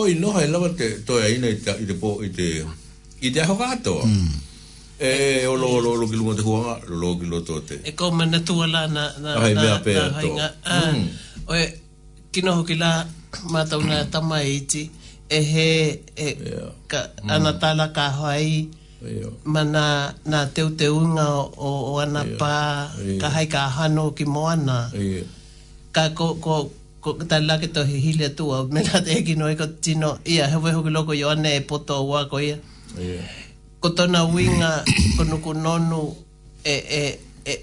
[0.00, 2.48] Oi, no hai e lawa te toi a ina i te po i te...
[3.24, 4.04] I te aho katoa.
[4.10, 4.32] Mm.
[4.98, 5.10] E,
[5.50, 7.76] o lo, lo, lo ki lunga te huanga, lo, lo ki loto te.
[7.88, 9.04] E kau mana tua la na...
[9.22, 10.30] na Ahai mea pēr to.
[11.50, 11.64] Oe,
[12.34, 12.92] kinoho ki la,
[13.54, 14.84] mātau nā tamai iti.
[14.90, 15.70] Mm e he
[16.16, 16.28] e
[16.88, 17.28] ka, mm.
[17.32, 18.68] ana tala ka hoai
[19.04, 19.64] yeah.
[19.64, 21.26] na, na teu te unga
[21.68, 23.16] o, o ana yeah.
[23.20, 24.90] ka hai ka hano ki moana
[25.96, 26.68] ka ko, ko,
[27.00, 30.20] ko ta la ke tohi hile tua me na te eki no e ko tino
[30.28, 32.56] ia he ho ki loko yo ane e poto ua ko ia
[33.80, 34.84] ko to na winga
[35.16, 36.02] ko nuku nonu
[36.64, 37.02] e, e,
[37.48, 37.54] e,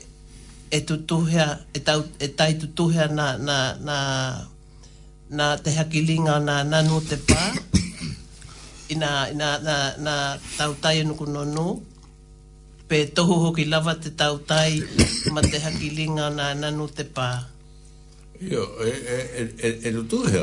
[0.69, 3.55] e tutuhea e, tau, e tai tutuhea na, na,
[3.85, 3.95] na
[5.31, 7.39] na te hakilinga na nanu te pā
[8.91, 9.75] ina ina na
[10.05, 10.13] na
[10.57, 11.67] tau tai e no kuno no
[12.87, 14.71] pe tohu hoki lava te tau tai
[15.33, 17.29] ma te hakilinga na nanu te pā
[18.51, 19.19] io e e
[19.67, 20.41] e e lu e tu he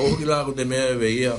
[0.00, 1.32] o hoki la ko te mea veia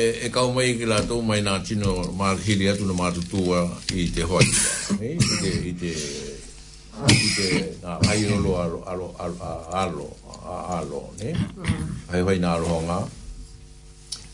[0.00, 1.90] e e ka mai ki la tu mai na tino
[2.20, 3.58] ma hili atu na ma tu tua
[4.04, 4.46] i te hoi
[5.00, 5.92] e i te i te
[7.18, 7.48] i te
[7.84, 10.10] na ai no lo alo alo alo, alo, alo
[10.44, 11.32] alo ne
[12.12, 12.98] ai hoi na alo nga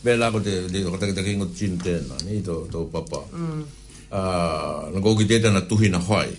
[0.03, 3.19] be la de de ko te te ngot chin te na ni to to papa
[3.31, 3.61] mm.
[4.11, 4.21] a
[4.93, 6.29] no go ki te na tuhi na hoi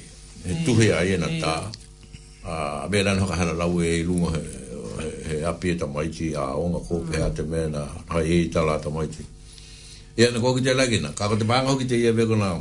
[0.45, 1.55] e tuhi ai na ta
[2.45, 2.55] a
[2.91, 4.29] be la no ka hala la we lu mo
[5.27, 7.33] he api e ta mai chi a o nga ko pe mm.
[7.35, 9.25] te me na ai e ta la ta mai chi
[10.21, 11.97] ya no go ki te la gi na ka ko te ba ngo ki te
[11.97, 12.61] ye be ko na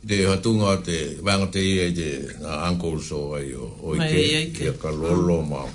[0.00, 2.08] de hatunga te vanga te ye de
[2.68, 3.90] uncle so ai o o
[4.54, 5.66] ke ka lolo mau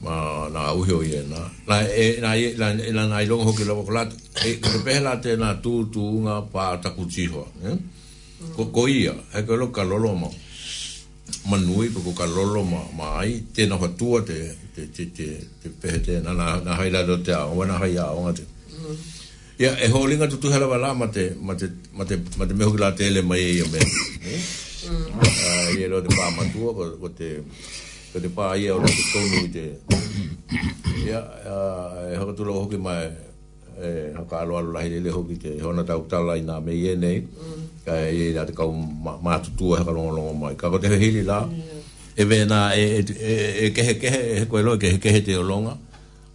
[0.00, 3.24] ma na uhi o ye na la e na e la e la na e,
[3.24, 4.12] ilong hoki lo kolat
[4.44, 7.70] e ko e la te na tu tu nga pa ta ku chi ho ne
[8.56, 10.28] ko ko ia e ko lo kalolo ma
[11.48, 11.56] ma
[12.04, 13.08] ko kalolo ma ma
[13.54, 14.36] te no ho tu te
[14.74, 15.26] te te te
[15.60, 15.88] te pe
[16.24, 18.44] na na na hai do te ona hai a ona te
[19.56, 19.82] ya mm.
[19.84, 20.00] e ho
[20.32, 21.66] tu tu hala bala ma te mate
[21.96, 23.80] mate ma me ho la te le mai e me
[24.30, 24.40] eh
[25.46, 26.60] ah ye lo te pa ma tu
[27.00, 27.28] ko te
[28.16, 29.62] ka te pāi au rātu tonu i te...
[31.04, 33.10] Ia, e haka tula o hoki mai,
[33.76, 36.86] e haka alo alo lahi lele hoki te hona tau tala i nā me i
[36.92, 37.18] e nei,
[37.84, 38.70] ka e i ma kau
[39.26, 40.54] mātutua e haka longa longa mai.
[40.56, 41.42] Ka ko te hili lā,
[42.16, 43.34] e vē nā e, e, e,
[43.66, 45.76] e ke kehe, e he koe loa kehe kehe te o longa,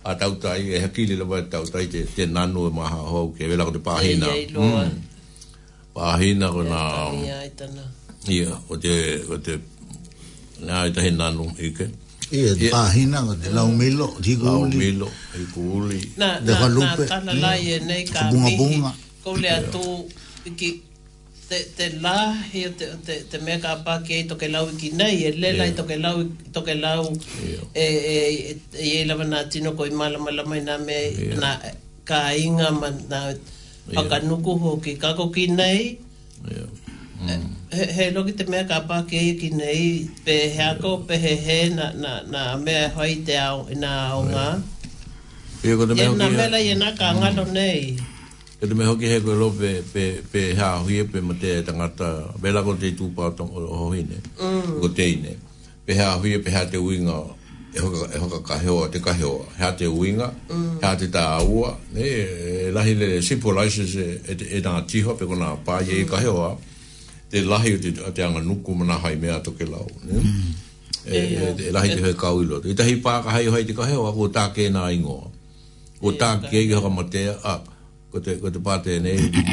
[0.06, 3.02] a tau tai, e haki lila vai e tau tai te, te nanu e maha
[3.10, 4.30] hou, ke vela ko te pāhina.
[4.54, 4.96] Mm.
[5.98, 6.86] Pāhina ko nā...
[8.30, 8.92] Ia, o te,
[9.34, 9.56] o te
[10.70, 11.86] Nā i tahe nanu, ike.
[12.32, 14.46] Ia, te pāhina, te lau milo, te kuuli.
[14.46, 16.00] Lau milo, te kuuli.
[16.22, 18.92] Nā, nā, nā, tāna lai e nei ka bunga bunga.
[19.24, 19.84] Kole atu,
[20.60, 20.70] ki,
[21.50, 22.20] te, te lā,
[22.78, 25.74] te, te, te mea ka pāke e toke lau i ki nei, e lela i
[25.80, 26.22] toke lau,
[26.56, 28.18] toke lau, e, e, e,
[28.78, 31.00] e, e, e, tino koi mala mala mai nā me,
[31.42, 31.56] nā,
[32.12, 32.70] ka inga,
[33.10, 33.24] nā,
[33.98, 35.98] whakanuku ho ki kako ki nei.
[36.52, 37.40] Ia,
[37.72, 41.70] he no te mea ka pa ke ki nei pe he ako pe he he
[41.74, 44.60] na na na me hoi te au na o nga
[45.64, 46.30] e ko te mea ki e na
[46.84, 47.96] mea ka nga no nei
[48.62, 50.04] e te mea ki he ko lo pe pe
[50.34, 52.10] pe ha hui pe ma te tangata
[52.44, 54.18] vela ko te tu pa to o hoi ne
[54.80, 55.34] ko te ne
[55.86, 57.20] pe ha hui pe ha te winga
[57.76, 60.82] e hoka e hoka ka heo te ka heo ha te winga mm.
[60.84, 65.16] ha te ta ua ne e lahi le simple license e e, e na tiho
[65.16, 66.52] pe ko na pa ye ka heo a
[67.32, 69.88] te lahi o te, te anga nuku mana hai mea toke lau.
[70.04, 70.20] Ne?
[70.20, 70.54] Mm.
[71.06, 72.60] E, e, e, e, e lahi te hei kau ilo.
[72.68, 75.30] I tahi pāka hai hai te kahewa, ko tā kēnā ingoa.
[76.02, 77.56] Ko tā kēi hoka matea, a,
[78.12, 78.98] ko te, ko ne pāte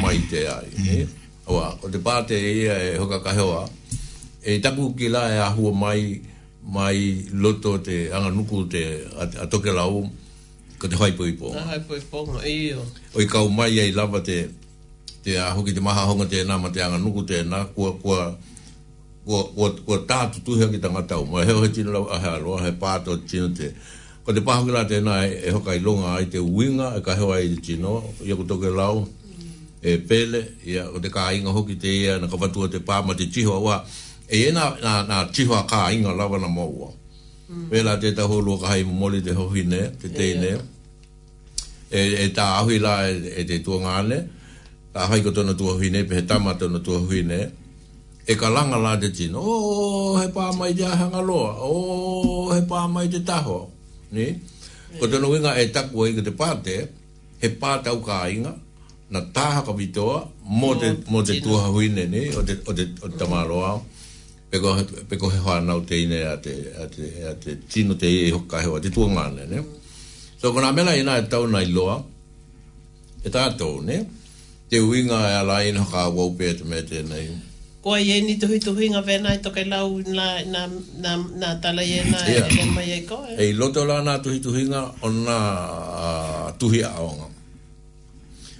[0.03, 1.05] mai te ai.
[1.49, 1.89] O Oa, ko
[2.27, 3.63] te e ia e hoka kahewa,
[4.43, 6.19] e taku ki la e ahua mai,
[6.61, 8.83] mai loto te anga nuku te
[9.15, 10.03] a, toke lau,
[10.77, 11.55] ko te haipoipo.
[11.55, 12.83] Te haipoipo, no, i o.
[13.15, 14.43] O i kau mai e lava te,
[15.29, 18.19] te a hoki te maha honga tēnā ma te anga nuku tēnā kua kua
[19.25, 22.61] kua, kua, kua tātu tuhia ki tanga tau ma heo he tino lau ahea loa
[22.65, 23.69] he pātua tino te
[24.25, 27.15] ko te paha kira tēnā e, e hoka i longa ai te winga e ka
[27.19, 29.03] heo ai te tino ia ku toke lau
[29.81, 33.01] e pele ia o te kā inga hoki te ia na ka watua te pā
[33.05, 33.77] ma te tihoa wā
[34.29, 34.65] e e nā,
[35.11, 35.21] nā,
[35.69, 36.89] ka inga lawa na maua
[37.49, 37.69] mm.
[37.69, 39.63] Vela te taho lua ka hai mumoli te hohi
[40.01, 40.57] te teine.
[41.91, 43.97] E, e tā ahui la e, e te tuanga
[44.93, 47.45] a hai ko tono tua hui nei, pe he tama tono tua hui nei,
[48.25, 51.69] e ka langa la te tino, o oh, he pā mai te ahanga loa, o
[51.69, 53.69] oh, he pā mai te taho,
[54.11, 54.33] ni?
[54.97, 56.75] Ko tonu winga e taku e ka te pāte,
[57.41, 58.55] he pāte au ka inga,
[59.09, 62.23] na taha ka vitoa, mō te, mō te tua hui nei, ni?
[62.37, 63.77] O te, o te, o te tama loa,
[64.49, 64.73] peko,
[65.09, 68.61] peko he whanau te ine a te, a te, a te tino te e hoka
[68.65, 69.61] hewa, te tua ngāne, ni?
[70.41, 71.99] So, kona mela ina e tau nai loa,
[73.23, 73.99] e tātou, ni?
[73.99, 74.15] Ni?
[74.69, 77.25] te uinga e ala i no ka wau pe te mete nei.
[77.83, 81.11] Ko ai ni tuhi tuhi nga vena i toke lau na, na,
[81.41, 82.19] na, tala i e na
[82.59, 83.31] e mai e koe.
[83.33, 83.43] Eh?
[83.49, 85.37] Ei loto la na tuhi tuhi nga o na
[86.59, 87.27] tuhi aonga.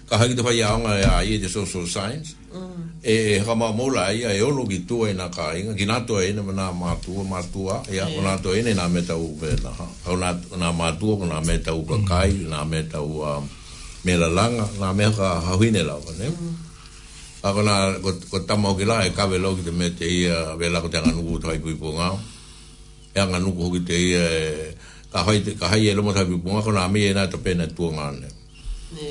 [0.10, 2.30] Ka haki te whai aonga e a i e te social science.
[2.58, 2.84] Mm.
[3.06, 5.74] E e ka mā mōla e a e olo ki tua i nga ka inga.
[5.80, 7.76] Ki nā tua e ne ma nā mātua, mātua.
[7.86, 9.74] E o nā tua e nā metau vena.
[10.12, 10.18] O
[10.62, 13.06] nā mātua ko nā metau kakai, nā metau...
[13.34, 13.46] Um,
[14.04, 17.44] me la langa la me ha ha vine la ne mm.
[17.44, 20.72] a con con tamo que la e cabe lo que te mete ahí a ver
[20.72, 22.16] la que tenga nugu trai cui ponga
[23.14, 24.72] e anga ko que te ia e e,
[25.12, 27.66] ka hai ka hai e lo mo trai ponga con a mi na to pena
[27.68, 28.28] tu nga ne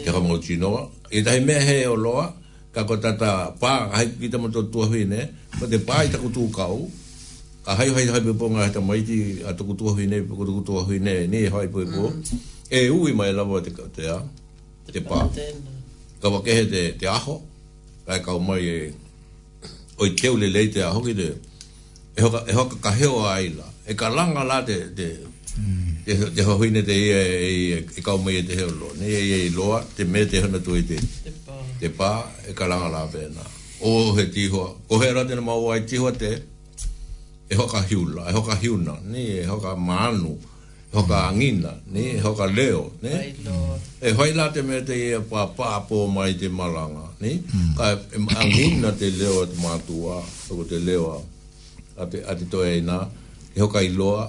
[0.03, 2.32] te ha mo chino e dai me he o loa
[2.72, 3.12] ka ko ta
[3.61, 5.20] pa hai ki te mo to tu ne
[5.61, 6.89] ko te pa i ta ku tu kau
[7.62, 10.62] ka hai hai hai ponga ta mai ti a to ku tu vine ko tu
[10.64, 12.72] tu vine ni hai pu mm.
[12.72, 14.18] e ui mai la te ka te a
[14.93, 15.20] te pā.
[16.22, 17.39] Ka wakehe te, te aho,
[18.07, 18.93] kai kau mai e,
[20.01, 21.28] oi keu le lei te aho ki te,
[22.14, 25.07] e hoka, e hoka ka heo a aila, e ka langa la te, te,
[25.59, 26.03] mm.
[26.07, 28.93] te, te hohine te ia e, e, e, e kau mai e te heo loa,
[28.99, 30.99] ne e, e, loa, te me te hana tui te,
[31.78, 32.12] te pā,
[32.51, 33.47] e ka langa la pēna.
[33.86, 36.32] O he tihua, ko he rate na maua e tihua te,
[37.49, 40.57] e hoka hiula, e hoka hiuna, ne e hoka maanu, e hoka maanu,
[40.93, 43.34] hoka angina, ne, hoka leo, ne.
[44.01, 47.32] E hoi la te mea te ia e pā pāpō mai te malanga, ne.
[47.53, 47.74] Hmm.
[47.76, 51.11] Ka angina te leo te mātua, hoko te leo
[51.99, 53.01] a te, a te toe ina,
[53.55, 54.28] e hoka i loa,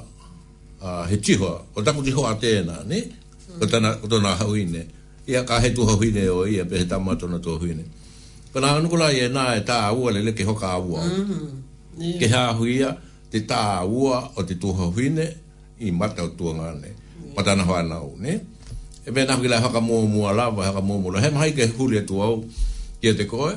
[0.81, 3.61] a, he tihoa, o taku tihoa a tēna, ne, hmm.
[3.63, 4.85] O tana, o tana hauine,
[5.27, 7.83] ia ka he tuha huine o ia, pe he tamatona tuha huine.
[8.53, 11.03] Ka nā anukula i e nā e tā ua lele ke hoka a ua.
[11.05, 11.65] Mm mm-hmm.
[12.21, 12.93] Ke hā huia,
[13.29, 15.25] te tā ua o te tuha huine,
[15.79, 16.89] i mata o tuanga ne
[17.35, 18.31] patana ho ana o ne
[19.07, 21.09] e be na ki la ha ka mo mo ala ba ha ka mo mo
[21.13, 22.35] la hema ke huli tu au
[23.01, 23.51] ki te koe,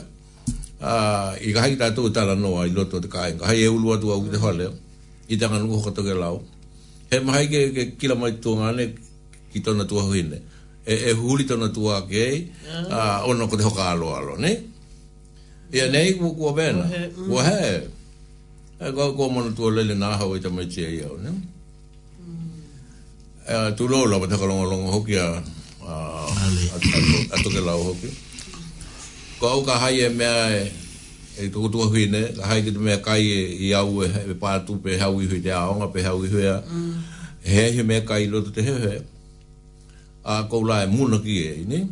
[0.80, 0.94] a
[1.42, 3.90] i ga hai ta tu ta la no ai lo te ka ai e ulu
[4.00, 4.66] tu au te hale
[5.32, 6.36] i ta ngu ko to lao
[7.10, 8.84] hema hai ke ke ki la mai tuanga ne
[9.50, 10.30] ki tona tu au e
[10.86, 11.98] e huli tona tu a
[12.98, 14.70] a ono ko te hoka alo alo ne
[15.72, 16.84] Ia nei ku ku avena.
[17.16, 17.80] Ku he.
[17.88, 18.80] Mm.
[18.92, 21.32] E, ko ko mona tu lele na hawe mai chea iau, ne?
[23.42, 25.42] Eh, tu lo lo pata kalong long hoki a
[25.82, 28.06] a to ke la hoki
[29.42, 30.30] ko au ka hai me
[30.62, 30.70] e
[31.42, 33.18] e to to hui ne la hai de me kai
[33.66, 36.30] e au e pa tu pe ha wi hui de a nga pe ha wi
[36.30, 36.62] hui a
[37.42, 37.74] he mm.
[37.74, 38.94] he me kai lo te he he
[40.22, 41.82] a ko la e mun ki e eh, ni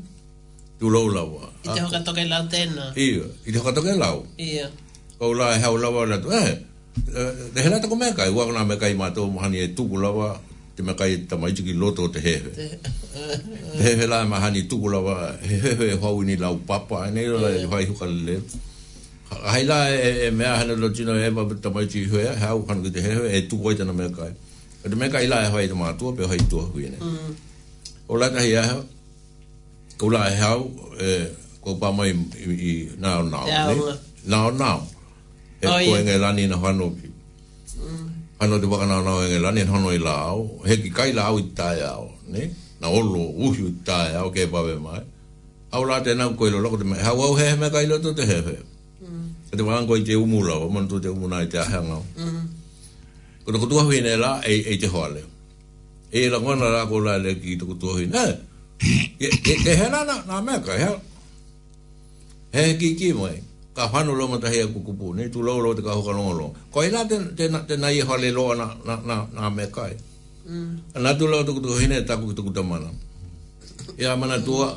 [0.79, 2.95] tu lo la wa i te hoka toke lau tēnā.
[2.95, 4.23] Ia, i te hoka lau.
[4.39, 4.71] Ia.
[5.19, 6.63] Kau la e hau lawa la tu, eh,
[7.53, 10.41] te hela tako mea kai, wakana mea kai mātou mahani e tuku lawa,
[10.81, 12.51] te me kai tama i tiki loto te hehe.
[12.57, 17.27] Te hehe la ma hani tuku lawa hehe e hau ni lau papa e nei
[17.29, 18.37] rola e hai huka le.
[19.51, 22.35] Hai la e, e mea hana lo tino e ma tama i tiki hue e
[22.45, 24.33] hau kanu ki te hehe e tuku oi tana me kai.
[24.85, 27.01] E te me kai la e hai tama atua pe hai tua hui nei.
[27.01, 27.29] Mm.
[28.11, 28.79] O la tahi aha,
[29.99, 30.59] kou la e hau
[30.97, 31.11] e
[31.61, 32.11] kou mai
[32.49, 33.47] i nao nao.
[34.25, 34.79] Nao nao.
[35.61, 37.10] E koe ngai lani na hanopi
[38.41, 41.23] ano te waka nao nao engelani en hono i la au, he ki kai la
[41.29, 42.43] au i tae au, ne?
[42.81, 45.03] Na olo uhi i tae au kei pape mai.
[45.73, 47.99] Au la te nao koe lo loko te mai, hau au hehe mea kai lo
[48.01, 48.57] to te hehe.
[49.51, 52.05] E te wakan koe te umu lao, manu tu te umu nai te ahe ngau.
[53.45, 54.33] Kuta kutua hui nei la,
[54.71, 55.29] e te hoa leo.
[56.19, 58.25] E la ngona la ko la le ki te kutua hui, ne?
[59.65, 60.91] Ke he na na mea kai, he?
[62.57, 63.37] He he ki ki mai
[63.75, 66.55] ka whanu longa tahi a kukupu, ne tu lau lau te ka hoka longa longa.
[66.73, 67.75] Ko ina te, te, te,
[68.07, 69.95] hale loa na, na, na, na me kai.
[70.45, 70.99] Mm.
[70.99, 72.91] Nā tu lau tuku tuku hine e taku tuku ta mana.
[74.03, 74.75] Ia mana tua,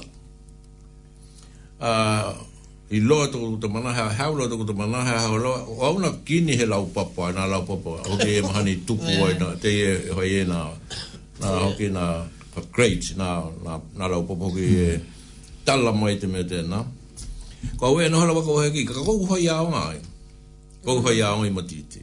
[1.82, 2.30] uh,
[2.94, 5.60] i loa tuku tuku ta mana, hea hau loa tuku ta mana, hea hau loa,
[5.66, 9.34] o auna kini he lau papa, nā lau papa, hoki e mahani tuku oi,
[9.64, 10.62] te e hoi e nā,
[11.42, 12.06] nā hoki nā,
[12.72, 14.92] great, nā, nā, nā lau papa hoki e,
[15.66, 16.86] tala mai te me tēnā.
[17.78, 19.96] Ko we no hala wako hoki ka ko ho ya nga.
[20.84, 22.02] Ko ho ya nga mo ti ti.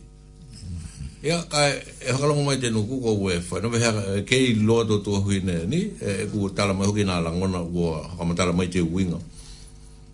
[1.23, 4.17] Ya ka e, e hala mo te no ku ko e we fa no beha
[4.17, 5.37] e, ke i lo do to hu
[5.69, 8.65] ni e ku ta la hoki na la ngona wo ka mo ta la mo
[8.65, 9.21] te winga.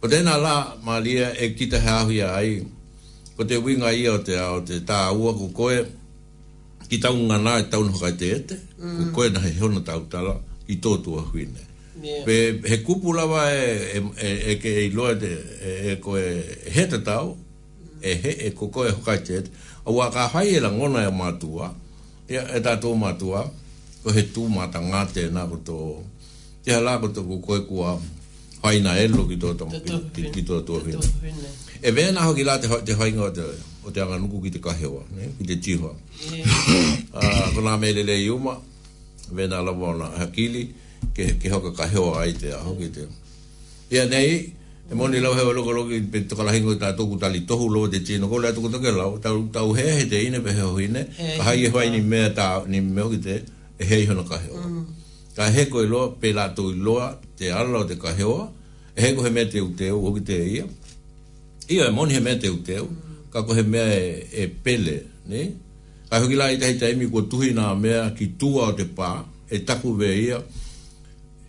[0.03, 2.66] Ko te la ma lia e kita ha hu ya ai.
[3.36, 5.78] Ko te winga i o te a o te ta u ko ko e
[6.90, 8.55] ki tau ngana e tau no te ete.
[8.78, 9.14] Ko mm.
[9.14, 10.34] ko na he hona tau tala
[10.66, 11.66] i tō tua hui nei
[12.26, 13.64] pe he kupu lava e
[13.97, 15.30] e e, e ke i loa te
[15.64, 16.44] e, e ko e
[16.74, 17.36] he te tau
[18.03, 19.47] e he e koko e hokaitet
[19.84, 21.72] a wā ka hai e la ngona e mātua
[22.28, 23.44] e, e, tātou mātua
[24.03, 25.80] ko he tū mata ngā tēnā ko tō
[26.64, 27.97] te hala ko tō koko kua
[28.62, 29.66] haina e lo ki tō tō
[30.34, 31.49] ki tō hina
[31.82, 33.44] e vēna hoki la te, te hainga o te
[33.86, 35.30] o te anga nuku ki te kahewa ne?
[35.38, 35.94] ki te tīhoa
[36.34, 37.16] yeah.
[37.22, 38.59] uh, ko nā mele le iuma
[39.32, 40.68] vēna lawa o nā hakili
[41.15, 43.07] ke ke hoka ka heo ai te aho ki te.
[43.95, 44.39] Ia nei,
[44.91, 48.01] e moni lau heo loko loki pe toka lahingo ta tōku tali tohu loo te
[48.03, 51.05] tino kōlea tōku toke lau, tau, tau hea he te ine pe heo hine,
[51.39, 53.43] ka hai e hoai ni mea ta ni meo ki te,
[53.79, 54.57] e hei hono ka heo.
[54.57, 54.85] Mm.
[55.37, 58.39] Ka heko e loa, pe la tōi loa te ala te ka heo,
[58.95, 60.65] e heko he mea te uteo, o ki te ia.
[61.69, 63.23] Ia e moni he mea te uteo, mm.
[63.33, 64.99] ka ko he mea e, e pele,
[65.31, 65.47] ne?
[66.07, 69.15] Ka hoki la i tahi taimi kua tuhi nā mea ki tua o te pā,
[69.51, 70.39] e taku vea ia,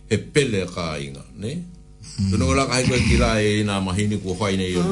[0.08, 1.62] e pele ka inga, ne?
[2.18, 2.30] Mm.
[2.32, 4.82] Tuna wala kahi koe kila e ina mahini kua whai nei yoi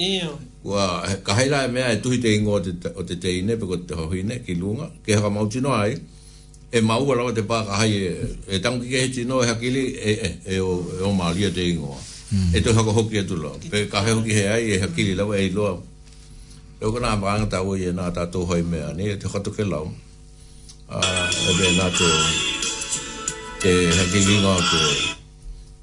[0.00, 0.34] e ah.
[0.64, 0.84] kua.
[1.20, 2.60] Kua la lai e mea e tuhi te ingo o
[3.04, 5.94] te te ine, peko te hohi ne, ki lunga, ke haka mautino ai,
[6.72, 8.14] e maua lawa te paka hai e,
[8.48, 11.52] e tangu ke hechi no e hakili e, e, e, o, e o maalia e
[11.52, 11.96] te ingo.
[12.32, 12.54] Mm.
[12.56, 15.46] E tu haka hoki e tula, pe kahi hoki he ai e hakili lawa e
[15.52, 15.76] iloa.
[16.80, 19.28] E o kona maanga tawa i e nā tātou hoi mea ni, ah, e te
[19.28, 19.92] khatu ke lau.
[20.90, 22.69] Uh, e be nā Te
[23.60, 24.84] te hangi ngā te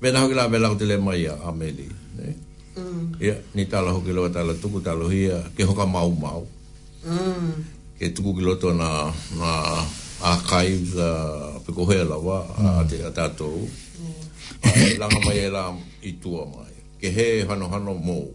[0.01, 1.86] me na hoki la me la te le mai ameli
[2.17, 2.32] ne
[2.75, 3.19] mm.
[3.21, 6.41] ia ni tala hoki lo tala tuku tala hia ke hoka mau mau
[7.05, 7.53] mm.
[7.99, 9.51] ke tuku ki loto na na
[10.25, 11.11] archive a
[11.65, 12.89] pe ko hela wa a mm.
[12.89, 13.45] te atato
[14.65, 15.69] e la nga mai la
[16.01, 18.25] i tua mai ke he hano hano mo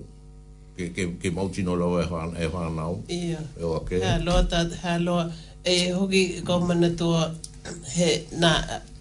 [0.79, 4.23] ke ke ke mau tino lo e hana e hana nau ia ok e ha
[4.23, 4.95] lo ta ha
[5.67, 6.63] e hoki ko
[6.95, 7.35] tua
[7.91, 8.53] he na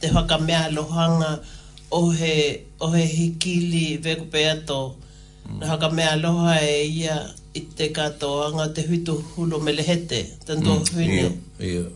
[0.01, 1.39] te whakamea lohanga
[1.91, 4.95] o he, o he hikili veku peato.
[5.47, 5.59] Mm.
[5.69, 7.15] Whakamea loha e ia
[7.53, 10.83] i te katoanga te hitu hulo melehete, tanto mm.
[10.93, 11.15] hwini.
[11.23, 11.89] Yeah, yeah.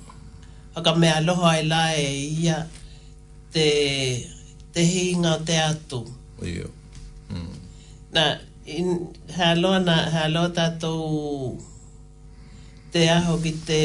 [0.75, 2.09] Whakamea loha e la e
[2.41, 2.57] ia
[3.53, 3.67] te,
[4.73, 6.01] te hinga te atu.
[6.53, 6.69] Yeah.
[7.33, 7.53] Mm.
[8.13, 8.23] Na,
[8.65, 8.87] in,
[9.35, 11.57] he aloa na, he aloa tātou
[12.93, 13.81] te aho ki te,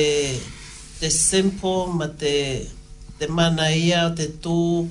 [1.01, 2.35] te simple ma te
[3.21, 4.89] te mana ia, te tū,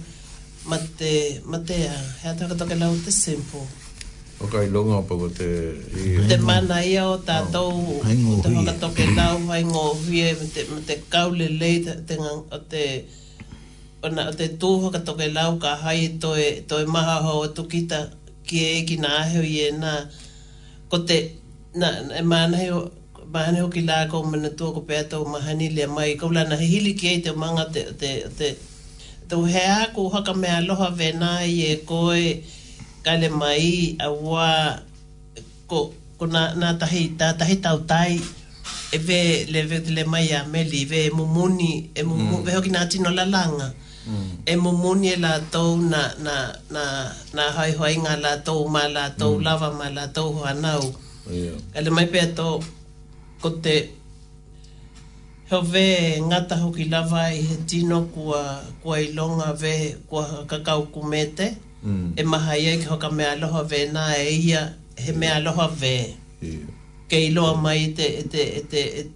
[0.69, 3.63] ma te, ma te a, hea taka toke lau te simple.
[4.39, 5.47] O kai longa pa ko te...
[6.29, 10.35] Te mana ia o tātou, oh, o te haka toke lau, hai ngō hui, e
[10.39, 12.19] ma te, ma te kaule lei, te
[12.53, 12.83] o te...
[13.99, 17.49] O, na, o te tū haka toke lau ka hai to e maha ho o
[17.57, 18.03] tukita
[18.47, 19.95] ki e ki nā ahio i e nā.
[20.93, 21.17] Ko te,
[21.81, 22.69] na, e mana hei
[23.33, 26.55] mahani hoki la ko mena tu ko peto o mahani le mai ko la na
[26.55, 28.55] hili ke te manga te te te
[29.29, 32.41] te hea ko haka me aloha venai e koe
[33.05, 34.79] kale mai awa
[35.67, 38.17] ko ko na na tahi ta tahi tau tai
[38.97, 42.15] e ve le ve le mai a me li ve mo moni e, e mo
[42.17, 42.43] e mm.
[42.45, 43.69] ve hoki na tino la langa
[44.09, 44.31] mm.
[44.45, 46.35] e mo moni e la tau na na
[46.73, 46.83] na
[47.35, 49.43] na hai hoi nga la tau ma la tau mm.
[49.45, 50.81] lava ma la tau hoa nau
[51.31, 51.53] yeah.
[51.73, 52.57] kale mai peto
[53.41, 53.85] ko te
[55.49, 61.47] heo ve ngata hoki lava i he tino kua, kua ilonga ve kua kakao kumete
[61.83, 62.13] mm.
[62.15, 64.61] e maha ia ki hoka mea aloha ve nā e ia
[65.03, 65.95] he mea aloha ve
[66.41, 66.63] yeah.
[67.09, 69.07] ke iloa mai te, te, te, e te, e te, e te,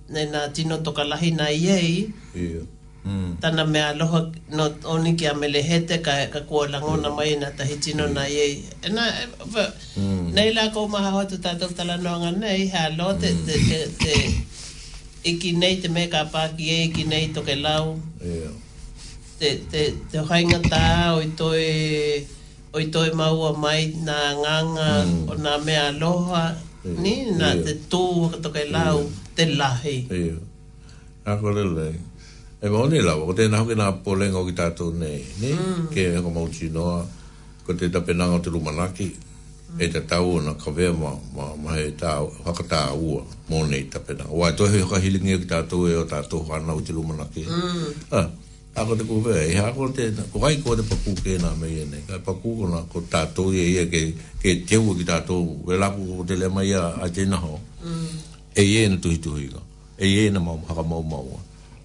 [0.56, 2.66] te, te, te, e te, e te, e te, e
[3.06, 3.36] Mm.
[3.42, 7.16] Tana mea aloha no oni ki amelehete ka, ka kua langona mm.
[7.18, 8.14] mai na tahitino mm.
[8.14, 8.64] na iei.
[8.82, 9.04] E na,
[10.00, 10.32] mm.
[10.34, 13.22] nei la kou maha hoatu tātou tala noanga nei, hea lo mm.
[13.22, 14.16] te, te, te,
[15.34, 18.00] iki nei te meka pāki e iki nei toke lau.
[18.24, 18.52] Yeah.
[19.40, 20.86] Te, te, te hainga tā
[21.18, 21.68] oi toi,
[22.76, 25.20] oi toi maua mai na nganga mm.
[25.32, 26.46] o nā mea aloha,
[26.88, 29.30] ni nā te tū toke lau, yeah.
[29.36, 29.98] te lahi.
[30.22, 30.42] Yeah.
[31.28, 31.94] Ako lelei.
[32.66, 35.50] E mo ni la, ko te hoki na nga polenga o ki tātou nei, ne?
[35.52, 35.82] Mm.
[35.92, 37.02] Ke e ko mauti noa,
[37.68, 39.08] ko te tapenanga o te rumanaki,
[39.84, 42.14] e te tau o na kawea ma, ma, ma he tā,
[42.48, 43.20] hakatā ua,
[43.52, 44.32] mo nei tapenanga.
[44.32, 47.44] Wai tohe hoka hilingi o e ki tātou e o tātou hana o te rumanaki.
[47.52, 47.86] Mm.
[48.16, 48.24] Ha,
[48.80, 51.82] ako te kuwea, e ha ko te, ko hai ko te paku ke nga mei
[51.84, 54.06] e nei, ka paku ko na ko tātou e ia ke,
[54.40, 58.12] ke te ua ki tātou, we lapu ko te lema ia a te naho, mm.
[58.56, 59.60] e ia na tuhi tuhi ka,
[60.00, 60.40] e ia na
[60.70, 61.28] haka mau mau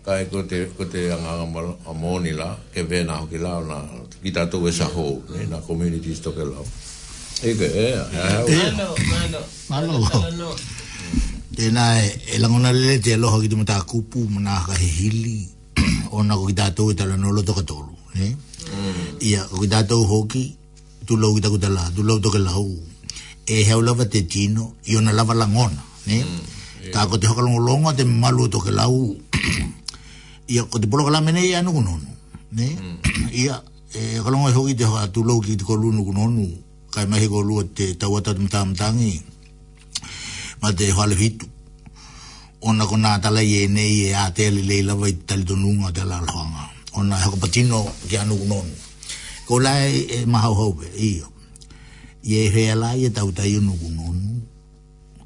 [0.09, 1.45] ai ko te ko te anga
[1.85, 3.77] a moni la ke vena ho ki la na
[4.23, 6.57] ki ta esa ho ne na community to ke la
[7.45, 7.89] e ke e
[9.69, 13.57] malo malo e, e te na e la ngona le te lo ho ki tu
[13.91, 15.49] kupu mana ka hili
[16.17, 16.89] ona ko ki e ta tu
[17.21, 19.21] no lo to ka tolu ne mm.
[19.21, 20.57] ia ko ki ta ho ki
[21.05, 22.73] tu lo ki ta ku ta la tu lo to ke la u
[23.45, 26.17] e he o lava te tino i ona lava la ngona ne
[26.97, 29.13] ta mm, ko te ho ka longo te malu to ke la u
[30.49, 32.09] ia ko te poloka lamene ia nuku nonu
[32.57, 32.97] ne mm.
[33.37, 33.55] ia
[34.01, 36.47] e kalonga e hoki te hoa tu lo ki te kolu nuku nonu
[36.93, 39.15] kai mahi ko lua te tau atatum tamtangi
[40.65, 41.45] ma te hoa lehitu
[42.69, 45.89] ona ko nga tala ye ne ye a te ali lei lava i tali tonunga
[45.97, 46.62] te ala alhoanga
[46.99, 48.73] ona e hoko patino ki a nuku nonu
[49.49, 51.27] ko lai e mahau haupe ia
[52.31, 54.25] ye hea lai e tau tai nuku nonu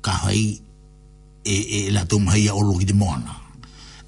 [0.04, 0.44] ka hai
[1.46, 3.38] e, e la tumhaia olo ki te moana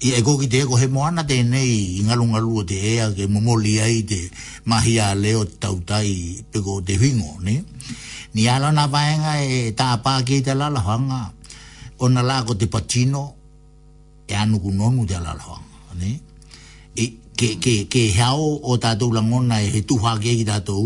[0.05, 3.25] i e goki te ko he moana te nei i ngalu ngalu te ea ke
[3.25, 4.19] momoli ai te
[4.69, 7.63] mahi a leo te tautai peko te whingo, ne?
[8.37, 11.31] Ni ala na vaenga e tā pā ki te lalahanga
[11.97, 13.33] o na lako te patino
[14.29, 16.11] e anu ku nonu te lalahanga, ne?
[16.93, 17.05] E,
[17.37, 20.85] ke, ke, ke heao o tātou langona e he tuha ke ki tātou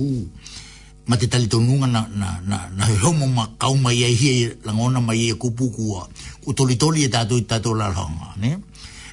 [1.12, 4.34] ma te talito tonunga na, na, na, na he homo ma kauma i e hi
[4.64, 6.08] langona ma i e kupukua
[6.46, 8.48] ku toli toli e tātou i tātou lalahanga, ne?
[8.56, 8.64] Ne?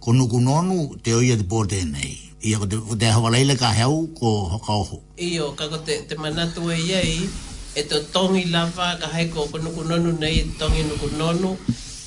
[0.00, 2.14] ko nuku nonu te oia te pōte nei.
[2.48, 4.96] Ia ko te, te ka heau ko hoka oho.
[5.20, 7.12] Iyo, ka ko te, manatu e iei,
[7.78, 11.50] e to tongi lava ka haiko ko nuku nonu nei, tongi nuku nonu,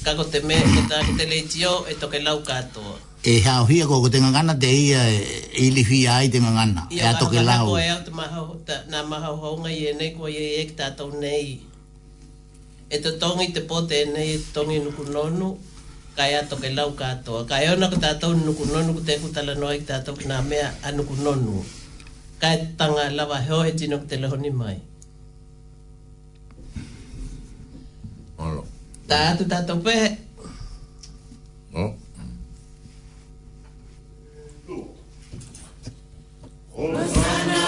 [0.06, 2.98] ka ko te me, e ta te leitio, e to ke lau katoa.
[3.24, 5.20] E hao hia ko ko te ngangana te ia e,
[5.60, 8.12] e ili hia ai te ngangana, Iyo, e ato Ia ka ko e au te
[8.20, 8.42] maha,
[8.92, 11.48] na maha hounga i e nei ko i e ek tātou nei.
[12.90, 15.50] E to tongi te pote e nei, tongi nuku nonu,
[16.14, 20.14] kaya toke ke lau katoa kaya ona ko tātou nukunonu ko te kutalanoa i tātou
[20.14, 21.34] ki nā mea a
[22.44, 24.18] kaya e tanga lava heo he tino ko te
[24.54, 24.78] mai
[28.38, 28.64] Olo.
[29.84, 30.10] pehe.
[31.74, 31.94] Oh.
[36.74, 37.62] Hosanna,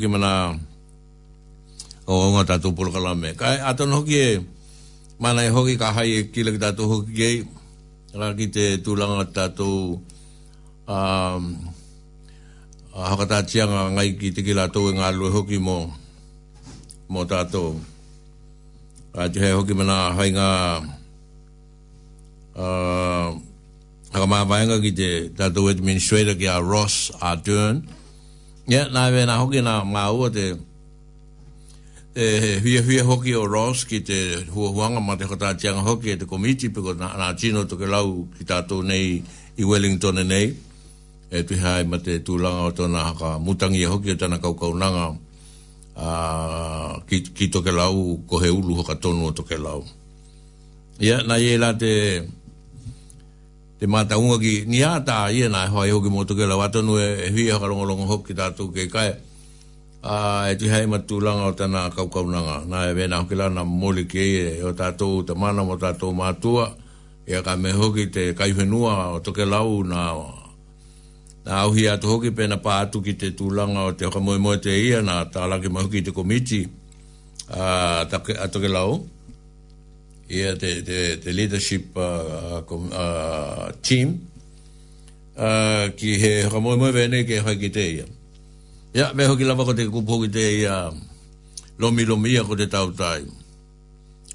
[0.00, 0.56] hoki mana
[2.08, 3.36] o unga tatu pulo kala me.
[3.36, 4.30] Kai atan hoki e
[5.20, 7.36] mana e hoki ka hai e kila ki tatu hoki kei
[8.18, 10.00] ra ki te tulanga tatu
[10.88, 11.42] um,
[12.96, 15.78] a hakata tianga ngai ki te kila tau e ngā lue hoki mo
[17.12, 17.64] mo tatu.
[19.12, 20.50] A te hei hoki mana hai ngā
[22.60, 23.28] a uh,
[24.16, 27.20] haka mā vainga ki te tatu administrator ki a Ross Ardern.
[27.20, 27.98] Ross Ardern.
[28.70, 30.42] Ya, nā e nā hoki nā ngā ua te
[32.14, 32.26] e,
[32.62, 34.18] hia hia hoki o Ross ki te
[34.54, 38.28] huanga ma te kata tianga hoki e te komiti piko na, nā tino toke lau
[38.38, 39.16] ki tātou nei
[39.58, 40.52] i Wellington e nei
[41.34, 45.08] e tu hai ma te tūlanga o tōna haka mutangi e hoki o kau kaukaunanga
[46.06, 46.12] a,
[47.10, 49.82] ki, ki toke lau kohe ulu hoka tonu o toke lau.
[51.02, 51.90] Ia, nā e la te
[53.80, 56.52] te mata unga ki ni ata i na e hoa i hoki motu ke la
[56.56, 59.10] wata nu e, e hui e haka longa hoki tātou ke kai
[60.04, 63.32] a e tu hei matu langa o tana kau kau nanga na e vena hoki
[63.40, 66.68] la na moli ke i e o tātou te mana mo tātou mātua
[67.24, 70.04] e ka me hoki te kai whenua o toke lau na
[71.48, 74.60] na auhi atu hoki pena pā atu ki te tūlanga o te hoka moe moe
[74.60, 76.60] te ia na tālaki mahuki te komiti
[77.48, 79.00] a toke lau
[80.30, 82.62] yeah, the, the, the leadership uh, uh,
[83.04, 84.28] uh team
[85.36, 88.06] uh, ki he hamoe moe vene ke hai ki te ia.
[88.94, 90.76] Ia, me hoki lama ko te kupo ki te ia
[91.82, 93.26] lomi lomi ia ko te tautai.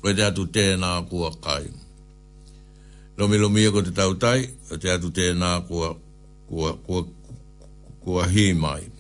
[0.03, 1.63] Ko te atu tēnā kua kai.
[3.17, 5.93] Lomi lomi ia ko te tautai, ko te atu tēnā kua,
[6.51, 8.91] kua, kua, kua, kua himai.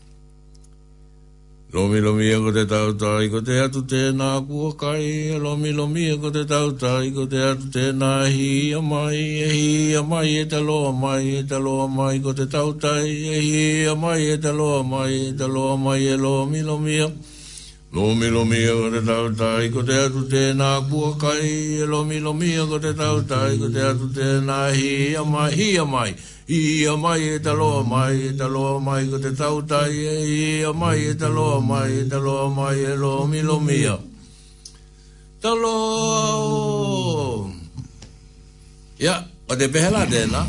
[1.75, 5.73] Lomi lomi e ko te tau tai ko te atu te nā kua kai Lomi
[5.73, 9.49] lomi e ko te tau tai ko te atu te nā hi a mai E
[9.51, 13.03] hi a mai e te loa mai e te loa mai ko te tau tai
[13.27, 16.95] E hi a mai e te loa mai e te loa mai e lomi lomi
[17.03, 17.11] e
[17.91, 22.19] Lomi lomi e ko te tau tai ko te atu te nā kua kai Lomi
[22.19, 25.75] lomi e ko te tau tai ko te atu te nā hi a mai hi
[25.75, 30.15] a mai e Ia mai e taloa mai e taloa mai ko te tautai e
[30.61, 33.97] ia mai e taloa mai e taloa mai e lo mi lo mia.
[35.41, 37.49] Taloa o!
[39.01, 39.15] Ia,
[39.49, 40.41] o te pehela tēnā,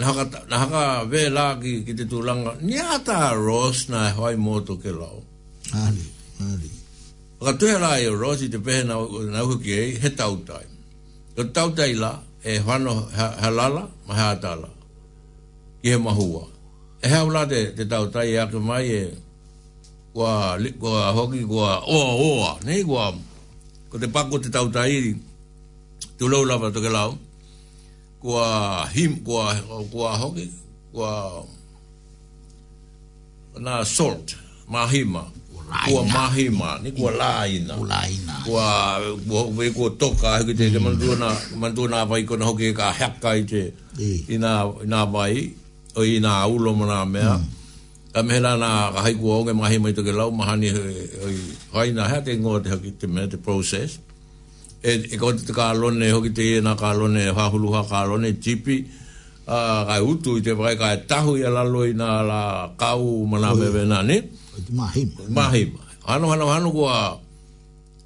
[0.00, 4.80] na haka vē lā ki, ki te tūlanga, ni ata ros na e hoi mōtu
[4.80, 5.20] ke lau.
[5.84, 6.06] Ali,
[6.40, 6.70] ali.
[7.40, 8.96] Waka tuhe lā e ros i te pehe na,
[9.32, 10.64] na uki e, he tautai.
[11.36, 14.72] Ko tautai la, e whano halala, ma he atala
[15.82, 16.42] ki mahua.
[17.02, 19.00] E hea ula te, te tau tai e ake mai e
[20.12, 23.04] kua, kua hoki kua oa oa, nei kua
[23.90, 24.92] ko te pako te tau tai
[26.18, 27.10] tu lau lava toke lau
[28.22, 28.44] kua
[28.94, 29.44] him, kua,
[29.92, 30.46] kua hoki
[30.94, 31.10] kua
[33.64, 34.28] na salt,
[34.72, 35.24] mahima
[35.88, 38.64] kua mahima, ni kua laina kua
[39.28, 40.80] kua, kua, kua toka hoki te mm.
[40.84, 41.28] mantua na
[41.60, 43.62] mantua na vai kona hoki e ka hakai te
[44.34, 45.52] ina ina vai
[45.96, 47.36] o i nā ulo mo nā mea.
[47.36, 47.54] Mm.
[48.16, 48.70] A mehe nā nā
[49.04, 51.36] haiku onge mahi mai toke lau mahani oi
[51.72, 53.98] hai nā hea te ngoa te hoki te mea te process.
[54.82, 58.84] E, e kote te kālone hoki te iena kālone hahuluha kālone tipi.
[59.48, 63.22] a uh, kai utu i te pakai kai tahu i alalo i nā la kau
[63.30, 64.16] mana oh, mewe nā ni.
[64.74, 65.22] Mahima.
[65.36, 65.78] Mahima.
[66.08, 66.96] Hano hano hano kua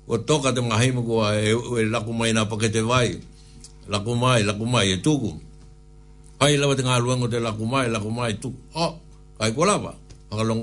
[0.06, 3.16] kua toka te mahima kua e, e laku mai nā pakete vai.
[3.88, 5.32] Laku mai, laku mai e tuku.
[5.32, 5.46] Mm.
[6.40, 8.48] Pai lava te ngāluango te lako mai, lako mai tu.
[8.72, 8.92] O, ah,
[9.36, 9.90] kai ko lava.
[10.32, 10.62] Haka long,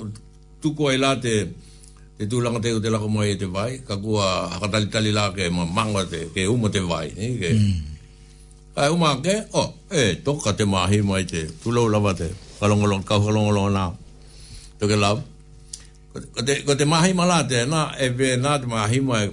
[0.61, 1.33] tu ko ai la te,
[2.17, 3.77] te tu langa te te lako mai e te vai.
[3.85, 4.25] Ka kua
[4.55, 7.13] haka tali tali la ke ma manga te, ke uma te vai.
[7.13, 7.51] Ni, ke.
[7.53, 8.73] Mm.
[8.73, 12.31] Kai uma ke, o, oh, e, toka te mahi mai te, tu lau lava te,
[12.57, 13.85] ka longa long, ka longa longa longa na.
[14.81, 15.21] Toke lava.
[16.33, 19.29] Ko te, ko te mahi ma la te, na, e ve na te mahi mai,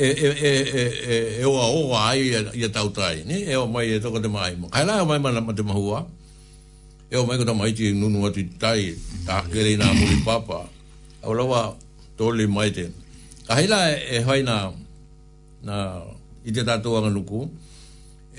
[0.00, 0.50] e e
[0.80, 2.20] e e e o o ai
[2.60, 5.04] ia tau tai ni e, e o mai e toko te mai mo kai lai
[5.08, 5.98] mai mana de mahua
[7.12, 8.82] e o mai ko mai ti nu nu ati tai
[9.28, 10.58] ta kere na mo papa
[11.20, 11.60] o lawa
[12.18, 12.84] tole mai te
[13.48, 14.56] kai lai e, e hai na
[15.68, 15.76] na
[16.48, 17.40] i te tatu anga nuku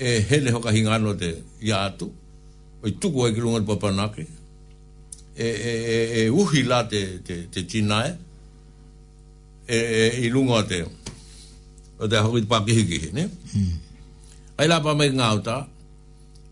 [0.02, 1.30] e hele hoka hingano te
[1.66, 2.06] ia atu
[2.84, 4.24] o tu ko e ki lunga papa na ke
[5.38, 5.72] e e
[6.18, 8.10] e uhi la te te te tinae
[9.70, 10.80] e e i lunga te
[12.02, 13.26] o te hoki pāke hiki ne?
[13.54, 13.74] Mm.
[14.60, 15.56] Ai lāpā mai ngā uta,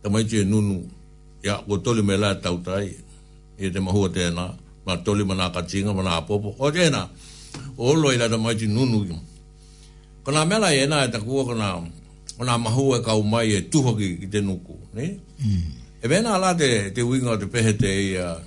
[0.03, 0.79] ta mai tue nunu,
[1.45, 2.87] ya ko toli me lai tautai,
[3.59, 4.47] e te mahua tēnā,
[4.87, 7.03] ma toli mana katinga, mana apopo, o tēnā,
[7.77, 9.03] o olo i lai ta mai tue nunu,
[10.25, 11.73] ko nā mela i ena e takua, ko nā,
[12.39, 15.11] ko nā mahua e kau mai e tuhoki ki te nuku, ne?
[15.41, 15.67] Mm.
[16.01, 18.39] E vena ala te, te winga o te pehe te i, uh,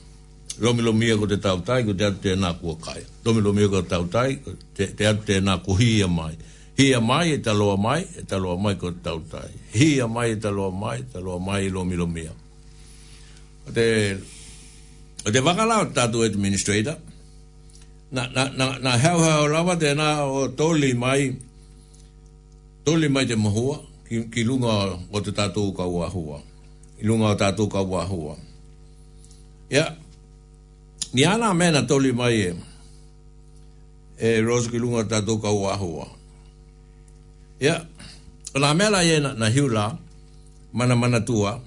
[0.62, 3.00] Romilomia ko te tautai, ko te atu tēnā kua kai.
[3.26, 4.36] Romilomia ko te tautai,
[4.78, 6.36] te, te atu tēnā kuhia mai
[6.78, 9.50] hi a mai e taloa mai, e taloa mai ko tau tai.
[9.80, 12.34] Hi a mai e taloa mai, e taloa mai lo milo mia.
[13.68, 13.88] O te,
[15.28, 16.98] o te wakalao tatu administrator,
[18.16, 21.22] na, na, na, na heo heo lawa te na o toli mai,
[22.86, 23.78] toli mai te mahua,
[24.10, 24.74] ki, ki lunga
[25.16, 26.40] o te tatu ka ua hua.
[27.02, 28.36] I lunga o tatu ka ua hua.
[29.70, 29.92] Ia, yeah.
[31.14, 32.52] ni ana mena toli mai e,
[34.28, 36.08] e rosu ki lunga o tatu ka ua hua.
[37.62, 37.86] Ya.
[38.54, 38.62] yeah.
[38.62, 39.98] la mea la ye na, na hiu la,
[40.74, 41.62] mana mana tua,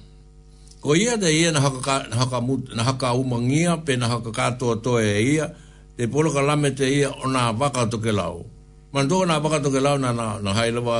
[0.82, 4.30] ko ia te ia na haka, na haka, mut, na haka umangia, pe na haka
[4.32, 5.50] katoa toa e ia,
[5.98, 8.46] te polo ka lame te ia o na waka toke lau.
[8.94, 10.96] Mantua na waka toke lau na, na, na hailawa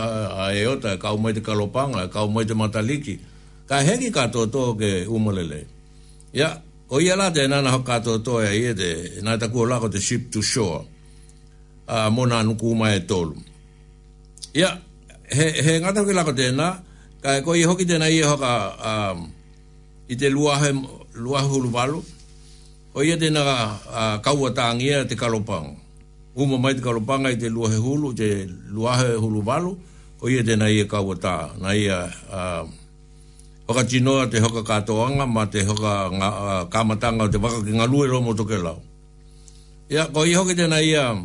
[0.47, 3.15] a eota, e ka umai te kalopanga, e ka umai te mataliki,
[3.69, 5.67] ka heki katoa toa ke umalele.
[6.31, 6.33] Ya.
[6.33, 6.55] yeah.
[6.87, 8.89] ko ia la te na na haka katoa toa e ia te,
[9.23, 10.83] na takua lako te ship to shore,
[11.89, 13.35] uh, mona nuku umai e tolu.
[13.35, 13.55] Ia,
[14.57, 14.81] Ia,
[15.29, 16.67] he, he ngata hoki lako tēnā,
[17.21, 18.53] ka e koi hoki tēnā i hoka
[18.89, 19.27] um,
[20.09, 20.71] i te luahe,
[21.13, 22.01] luahe huluwalu,
[22.97, 25.75] o ia tēnā ka uh, kaua tāngia te kalopang,
[26.37, 28.27] Uma mai te kalopanga i te luahe hulu, te
[28.69, 29.71] luahe huluwalu,
[30.21, 32.67] o ia tēnā i e kaua tā, na ia uh,
[33.69, 37.89] hoka tinoa te hoka kātoanga, ma te hoka ngā, uh, kamatanga te waka ki ngā
[37.89, 38.83] lue lomo toke lau.
[39.93, 41.09] Ia, koi hoki tēnā i a...
[41.13, 41.21] Uh,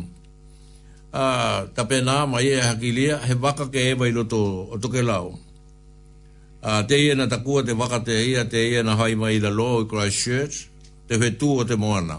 [1.12, 5.38] Ah, tape nā mai e hakilia, he waka ke e i loto o toke lao.
[6.62, 9.50] Ah, te ia na takua te waka te ia, te ia na hai mai la
[9.50, 10.56] loa i Christchurch,
[11.08, 12.18] te whetū o te moana.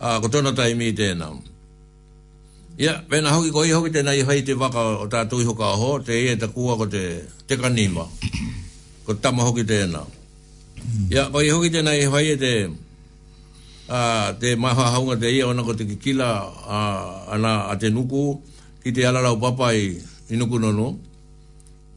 [0.00, 1.28] Uh, ko tona tai mi tēnā.
[1.30, 1.36] Ia,
[2.80, 5.92] yeah, pēnā hoki ko i hoki tēnā i hai te waka o tātou hoka ho,
[6.02, 7.02] te ia takua ko te,
[7.46, 8.06] te kanima.
[9.06, 10.02] Ko tama hoki tēnā.
[11.10, 12.54] Ia, yeah, ko i hoki tēnā i hai e te
[13.90, 16.28] a ah, te maha haunga te ia ona ko te kikila
[16.70, 18.38] ah, ana a te nuku
[18.86, 19.98] ki te alarau papa i,
[20.38, 20.94] nuku nono.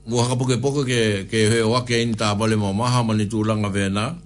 [0.10, 3.70] Mua hakapoke poke ke, ke he o ake in tā male mo maha mani tūlanga
[3.72, 4.18] vēnā.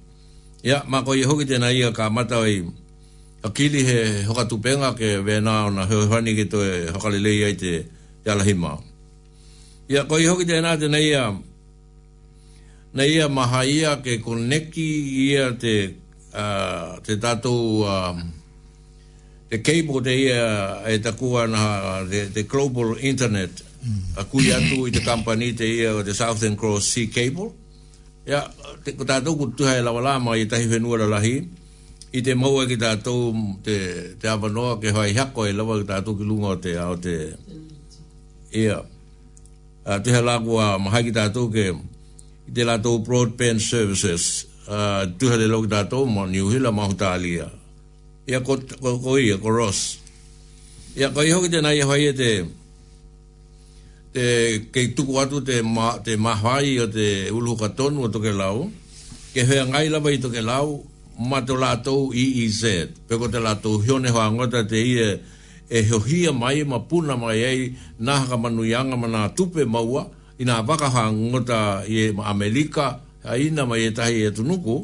[0.64, 2.64] Ia, mā koe hoki tēnā ia ka mata i
[3.44, 7.84] a kili he hoka tupenga ke vēnā ona he hwani ki toi hokalilei ai te
[8.31, 8.80] alahima.
[9.91, 11.27] Ia, koe hoki tēnā tēnā ia
[12.95, 14.89] na ia maha ia ke koneki
[15.30, 15.77] ia te
[16.38, 18.22] uh, te tatou um,
[19.49, 20.45] te cable te ia
[20.93, 21.64] e takua na
[22.34, 24.18] te, global internet mm.
[24.22, 27.49] a kui atu i te company te ia o te Southern Cross Sea Cable
[28.27, 28.43] ya
[28.84, 31.34] te ko tatou ku tuha e lawa lama i tahi whenua la lahi
[32.14, 33.34] i te maua ki tatou
[33.64, 33.76] te,
[34.22, 36.85] te awanoa ke hoa i hako e lawa ki tatou ki lunga o te a
[36.93, 37.18] o te
[38.57, 41.15] ia a ah, tuha lakua mahai ki
[41.55, 41.68] ke
[42.47, 46.88] i te lato broadband services Ah, tuha de log da to mo new hill ma
[46.91, 47.15] huta
[48.27, 49.95] ya ko ko ko ya ko ros
[50.91, 52.31] ya ko iho kite na iho e ye te
[54.11, 54.26] te
[54.68, 58.11] ke tu ko atu te ma te ma hai o te ulu ka ton o
[58.11, 58.68] to ke lau
[59.34, 60.84] ke he ngai la bai to ke lau
[61.30, 62.61] ma to la to i e i e z
[63.07, 65.10] pe ko te la to hio ne ho angota te i e
[65.72, 67.61] he hia mai ma puna mai ai
[67.99, 70.03] na ka manu yanga mana tupe maua
[70.39, 74.76] ina vaka ha ngota ye amerika a ina mai e tahi e tunuku,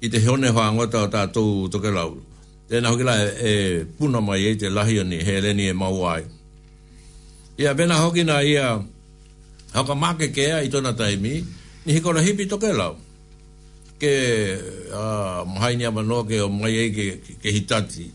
[0.00, 2.10] i te hione hoa ngota o tātou toke lau.
[2.70, 3.16] Tēnā hoki la
[3.50, 6.22] e puna mai e te lahi ni, he leni e mauai.
[7.62, 8.68] Ia vena hoki na ia
[9.76, 11.34] haka māke kea i tona taimi,
[11.84, 12.92] ni hikora hipi toke lau.
[14.00, 14.14] Ke
[14.88, 16.86] uh, mahai ni amano ke o mai e
[17.20, 18.06] ke, hitati.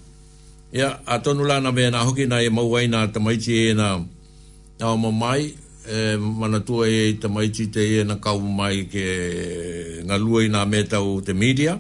[0.74, 3.98] Ia a tonu lana vena hoki na e mauai na tamaiti e na
[4.90, 5.54] o mamai,
[5.88, 9.06] e manatua e i tamaiti te e na kau mai ke
[10.08, 11.78] ngā lua i nga meta te media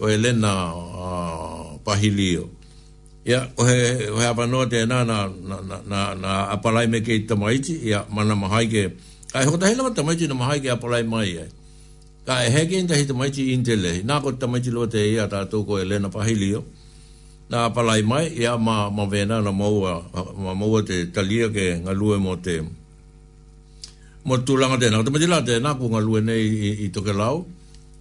[0.00, 2.48] o e lena uh, pahilio
[3.28, 7.26] ia o he, o he apanoa te na na, na, na, apalai me ke i
[7.28, 8.92] tamaiti ia mana mahai ke
[9.34, 11.48] ai ho ta helama tamaiti na mahai ke apalai mai ai
[12.26, 15.76] ka e heke inta hi tamaiti intele nā ko tamaiti lua te ia tātou ko
[15.78, 16.64] e lena pahilio
[17.52, 20.08] na apalai mai ia ma, ma vena na maua
[20.40, 22.70] ma maua te talia ke ngā lua mo te mo
[24.26, 27.14] mo tu langa tēnā, kata mati la tēnā, ku ngā lue nei i, i toke
[27.14, 27.44] lau,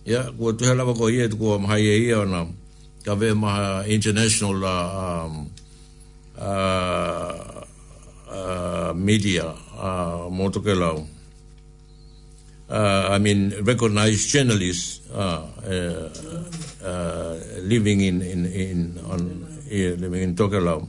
[0.05, 2.43] ia, yeah, kua tuhe lawa ko ie, kua mahai e ia, ona,
[3.05, 5.33] ka ve maha international uh, um,
[6.41, 7.61] uh,
[8.25, 11.05] uh, media, uh, mo toke lau.
[12.65, 16.09] Uh, I mean, recognized journalists uh, uh,
[16.81, 19.21] uh, living in, in, in, on,
[19.69, 20.81] yeah, living in Tokelau.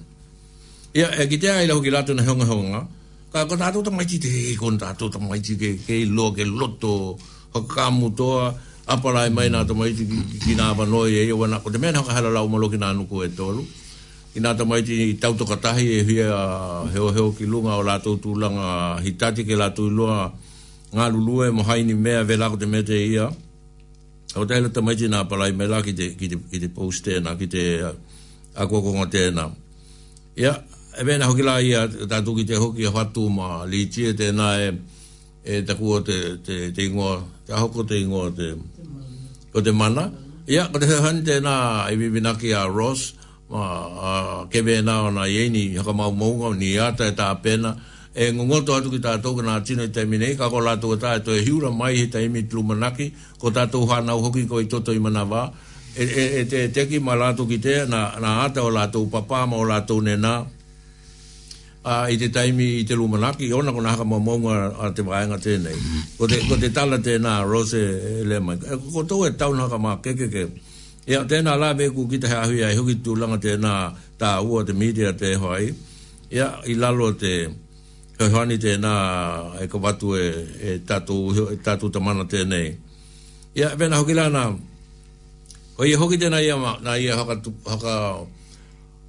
[0.97, 2.81] Ia, yeah, e ki te aila hoki lātuna heonga heonga,
[3.37, 6.47] ka ko tātou tanga iti te hei kon tātou tanga iti ke ke lo ke
[6.49, 7.17] loto
[7.53, 8.53] hoka mutoa
[8.89, 10.07] aparai mai nā tanga iti
[10.41, 12.95] ki nā vanoi e iwa nā ko te mena hoka hala lau malo ki nā
[12.97, 13.65] nuku e tolu
[14.33, 17.77] ki nā tanga iti tau toka tahi e hui a uh, heo heo ki lunga
[17.77, 20.31] o lātou tūlanga hitati ke lātou ilua
[20.97, 23.29] ngā lulue mo haini mea ve lā ko te mete ia
[24.37, 26.73] o te hele tanga iti nā aparai mai lā ki te, ki te, ki te
[26.73, 27.95] post tēnā ki te uh,
[30.37, 30.51] Ia,
[30.99, 34.27] e vena hoki la ia ta tuki te hoki a fatu ma li tia te
[34.39, 34.69] na e
[35.53, 37.15] e ta kua te te, te ingoa
[37.47, 38.47] te ahoko te ingoa te
[39.53, 40.09] ko te mana
[40.49, 43.13] ia ko te hehan te na i vivinaki a Ross
[43.53, 43.63] ma
[44.49, 47.77] ke vena o na iei ni haka mau maunga ni ata e ta apena
[48.17, 51.21] e ngongoto atu ki ta tātou na tino i minei ka ko lātou ta e
[51.21, 54.65] to e hiura mai he taimi tlu manaki ko ta tātou hana hoki ko i
[54.67, 55.23] toto i mana
[55.97, 59.05] e, e, e, te teki ma lātou ki te na, na ata o la tu
[59.13, 60.56] ma o tu nena e
[61.87, 65.39] a i te taimi i te lumanaki, ona kona haka mamonga maunga a te maenga
[65.45, 65.77] tēnei.
[66.19, 68.57] Ko te, ko te tala tēnā, Rose e, e le mai.
[68.59, 70.13] E, ko to e tau naka mā ke
[71.07, 73.73] E a tēnā la ku ki te hahui a hiki tū langa tēnā
[74.19, 75.69] tā ua te media te hoi
[76.35, 77.47] ya i lalo te
[78.19, 78.95] hoani tēnā
[79.63, 80.27] e ka watu e,
[80.59, 82.75] e tatu, e tatu tamana tēnei.
[83.55, 84.49] E a vena hoki lana,
[85.79, 87.95] ko i hoki tēnā ia, ma, na ia haka, haka, haka,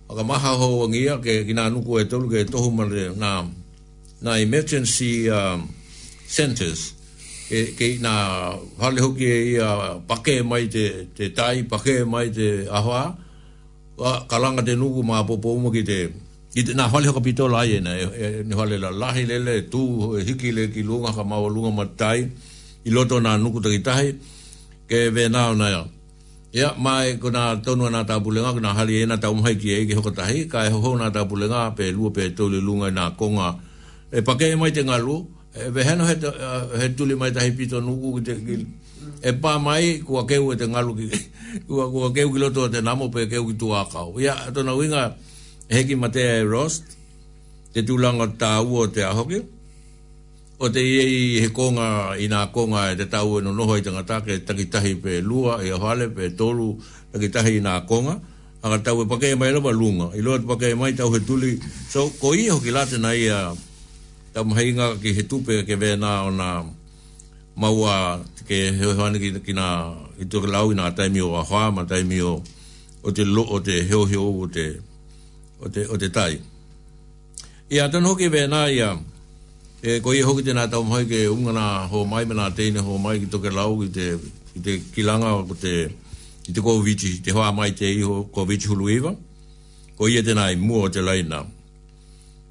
[0.08, 3.12] o ka maha ho o ngia ke ki nā nuku e tolu ke tohu mare
[3.20, 3.44] na
[4.24, 5.68] na emergency um,
[6.26, 6.96] centers
[7.50, 8.14] ke, ke nā
[8.80, 13.02] hale hoki e i a pake mai te, te tai, pake mai te awa
[14.00, 15.98] wa kalanga te nuku mā popo umo ki te
[16.56, 19.28] i te nā hale hoka pito lai e nā e, e, ni hale la lahi
[19.28, 19.84] lele tū
[20.20, 22.20] e hiki le ki lunga ka mawa lunga mat tai
[22.88, 24.10] i loto nā nuku takitahi
[24.88, 25.84] ke vē na o ya
[26.58, 29.86] Ya mai ko nga tonu nga tāpulenga, ko nga hali e nga tāumhai ki e
[29.86, 33.54] ke hokatahi, ka e hoho nga tāpulenga, pe lua pe tōle lunga na konga.
[34.10, 35.16] E pake e mai te ngalu,
[35.54, 36.34] e vehenu he, tu
[36.98, 38.34] tuli mai tahi pito nuku ki te
[39.22, 41.06] E pa mai, kua keu e te ngalu ki,
[41.70, 44.66] kua, kua keu ki loto e te namo pe keu ki tu aka ya to
[44.66, 45.14] na winga,
[45.70, 46.90] heki ki mate rost,
[47.70, 49.44] te tu tūlanga tāua te ahoki.
[49.46, 49.46] Ia,
[50.60, 53.82] o te iei he konga i nā konga e te tau e no noho i
[53.86, 56.74] tangata ke takitahi pe lua e hale pe tolu
[57.14, 58.18] takitahi i nā konga
[58.66, 61.52] anga tau e pake mai lama lunga i loa te pake mai tau he tuli
[61.94, 63.54] so ko i hoki late na ia
[64.34, 66.50] tau mahi ngā ki he tupe ke vena nā o nā
[67.58, 68.20] maua
[68.50, 69.68] ke he hoane ki, ki nā
[70.20, 72.42] i tuk lau i nā taimi o a hoa ma taimi o
[73.06, 74.26] o te lo o te heo heo
[75.94, 76.42] o te tai
[77.70, 78.90] ia tanu hoki vena nā ia
[79.82, 83.20] e ko i hoki tēnā tau mai ke unga ho mai mena teine ho mai
[83.20, 84.08] ki toke lau ki te,
[84.54, 85.74] ki te kilanga ko te
[86.50, 89.12] i te kovichi, te hoa mai te iho kovichi hulu iwa
[89.98, 91.44] ko i e tēnā i mua o te laina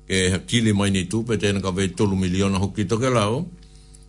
[0.07, 3.43] ke kili mai ni tūpe tēnā ka vei tolu miliona hoki toke lau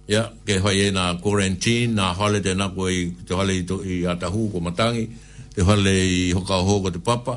[0.07, 3.81] ya ke hoi e nā quarantine nā hale tēnā ko i te hale i, to,
[3.81, 5.07] i atahu ko matangi
[5.55, 7.35] te hale i hoka ho te papa ko te papa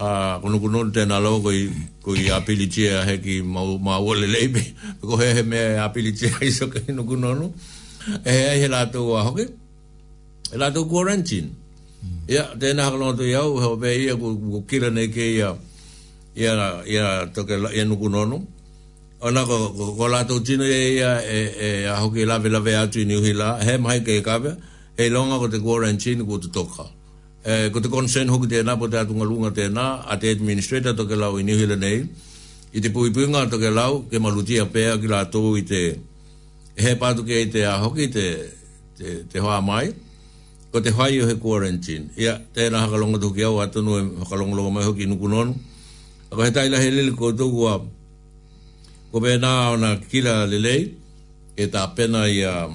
[0.00, 1.68] a ah, kono kuno tena lo ko i
[2.02, 4.62] ko i apili tia he ki ma ma wole lebe
[5.04, 7.36] ko he he me apili tia i so ke no kuno
[8.24, 9.44] e he he la to wa hoke
[10.52, 11.52] e la to quarantine
[12.28, 12.56] ya hmm.
[12.58, 15.52] tena ko no to ya o be i ko ko ne ke ya
[16.32, 18.24] ya ya to ke ya no kuno
[19.48, 19.56] ko
[20.00, 22.72] ko la to tino ya e ya e e a hoke la ve la ve
[22.72, 24.56] atu ni hila he mai ke ka ve
[24.96, 26.88] e longa ko te quarantine ko to toka
[27.44, 30.92] eh ko te concern hoki te na pota tunga lunga te na a te administrator
[30.92, 32.04] to ke lau i nihila nei
[32.72, 35.62] i te pui pui to ke lau ke maluti a pea ki la to i
[35.64, 35.96] te
[36.76, 38.24] he patu ke i te a hoki te
[38.96, 39.88] te, te hoa mai
[40.72, 44.02] ko te hoa iu he quarantine ia te na haka longa tuki au atunu e
[44.20, 45.56] haka longa longa mai hoki nukunon
[46.30, 47.80] ako he taila he lili ko tuku a
[49.12, 50.92] ko pe na ona kila lelei
[51.56, 52.68] e ta pena i a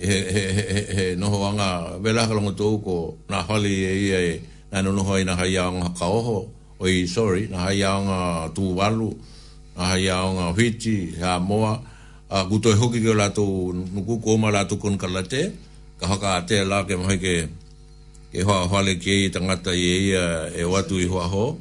[0.00, 2.98] he he he he he noho anga vela ka longa tōu ko
[3.28, 4.34] nā hali e ia e
[4.72, 5.52] nā no noho ai nā hai
[5.98, 6.48] ka oho
[6.80, 9.10] oi sorry na hai aonga tū walu
[9.76, 11.82] nā hai aonga whiti hea moa
[12.30, 15.50] a kuto e hoki ke lato nuku kōma lato kon ka late
[15.98, 17.34] ka haka te la ke mahi ke
[18.32, 21.58] ke ho hale ke i tangata i e ia e wa tu i hoa ho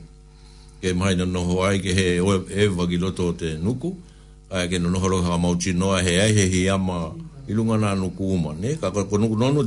[0.80, 3.97] ke no nā noho ai ke he e wagiloto te nuku
[4.53, 7.18] a ke nā noho roha ka mauti noa he ai he hi ama
[7.48, 8.76] ilunga runga nā no kūma, ne?
[8.76, 9.64] Ka kua no nuku nono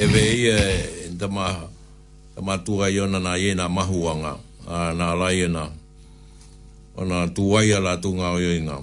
[0.00, 0.56] E me ia
[1.04, 1.46] e nda e, ma
[2.34, 4.32] ta ma tu ai ona na ena mahuanga
[4.66, 5.64] a na lai ena
[6.96, 8.78] ona tu ai ala tu nga o inga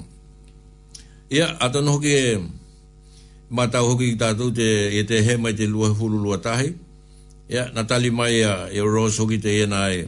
[1.37, 2.15] ia ata no ke
[3.49, 4.67] ma ta ho ki ta tu te
[5.01, 6.67] e te he mai te lua fulu lua tahi
[7.49, 10.05] ia na tali mai ia e ro so ki te ena e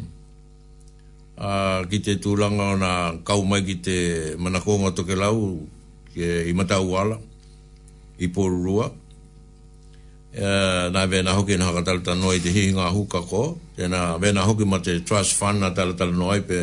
[1.37, 2.91] a ki te tu langa ona
[3.27, 3.95] kau mai ki te
[4.37, 5.65] mana ko ngoto ke lau
[6.13, 7.30] ke i mata uala ala
[8.21, 8.89] i porurua.
[10.31, 13.41] Uh, nā vena hoki nā haka tala tanoa i te hihi ngā huka ko.
[13.77, 16.59] Tēnā vena hoki ma te trust fund nā tala noi noa pe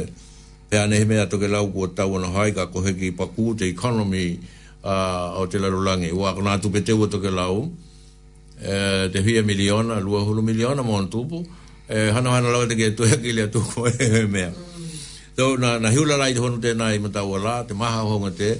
[0.71, 4.39] pe anehi mea toke lau kua tau ana hai ko heki paku te economy
[4.85, 6.13] uh, o te larulangi.
[6.13, 10.97] Ua kuna atu pe teua toke lau uh, te hia miliona, lua hulu miliona mo
[11.03, 11.45] antupu.
[11.91, 14.49] Uh, hana hana lau te ke tu heki lea tuko e mea.
[14.49, 14.97] Mm.
[15.37, 18.55] Tau na, na hiula lai te honu tēnā i matau ala, te maha honga te,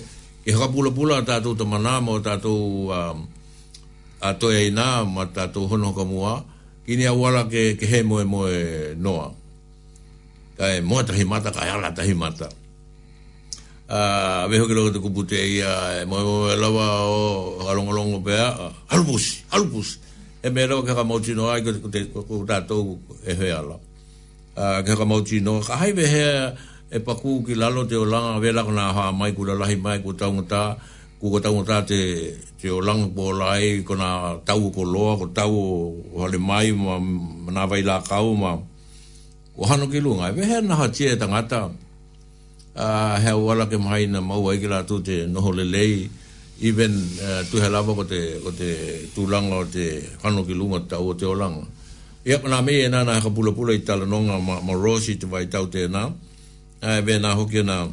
[0.49, 3.29] e ka pula pula ta to to mana mo ta to um
[4.25, 6.41] a to e na ma ta to hono ka mua
[6.89, 9.29] ki ni awala ke ke he mo mo uh, e e e uh, noa
[10.57, 12.49] ka e mo ta himata ka ala ta himata
[13.93, 18.19] a ve ho kilo de kubute ia mo mo la wa o along along o
[18.25, 18.49] pea
[18.89, 20.01] albus albus
[20.41, 21.77] e me ro ka ka mo chino ai ko
[22.49, 23.77] ta to e he ala
[24.57, 26.25] ka ka mo chino ka hai ve he
[26.89, 30.33] e paku ki lalo te olanga vela kona ha mai kula lahi mai ku tau
[30.33, 30.63] ngata
[31.21, 32.01] ku ko tau ngata te
[32.61, 35.53] te olanga po lai kona tau ko loa ko tau
[36.21, 36.95] hale mai ma
[37.45, 38.53] mana vai la kau ma
[39.57, 41.69] ko hano ki lunga e vehe na hati e tangata
[42.75, 46.09] a he wala ke mai na mau ai kila tu te no hole lei
[46.69, 48.71] even e, tu he lava ko te ko te
[49.15, 49.85] tulanga o te
[50.25, 51.65] hano ki lunga tau te olanga
[52.29, 55.17] Ia kona mei e nana e ka pula pula i tala nonga ma, ma Rosie
[55.21, 56.09] te vai tau te na
[56.81, 57.91] ai be na hoki na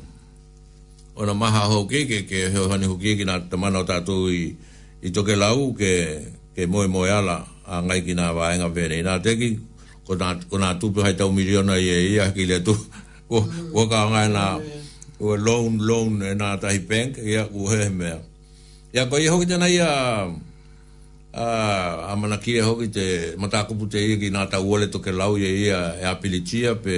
[1.18, 4.54] ona maha hoki ke ke he hani hoki na tamana ta tu i
[5.02, 6.22] i toke lau ke
[6.56, 9.58] ke moi moi ala a ki na vai nga vere na te ki
[10.06, 12.76] ko na ko na tu pai tau miliona i e i aki le tu
[13.30, 13.42] ko
[13.74, 14.46] ko ka ngai na
[15.20, 18.12] o loan loan e na tai bank ya ku he me
[18.94, 19.90] ia ko i hoki tena ia
[21.34, 21.46] a
[22.14, 25.34] a mana ki hoki te mata ku pute i ki na ta wole toke lau
[25.42, 26.98] i e i e a pe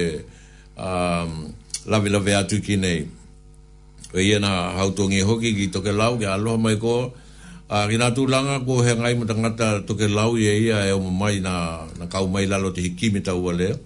[0.76, 1.54] um,
[1.86, 3.06] lawe lawe atu ki nei.
[4.10, 7.12] Pe ia nā hautongi hoki ki toke lau ki aloha mai ko.
[7.68, 10.98] A ki nā tūlanga ko he ngai mo tangata toke lau i ia e o
[11.00, 13.76] mai na nā kau mai lalo te hiki mita ua leo.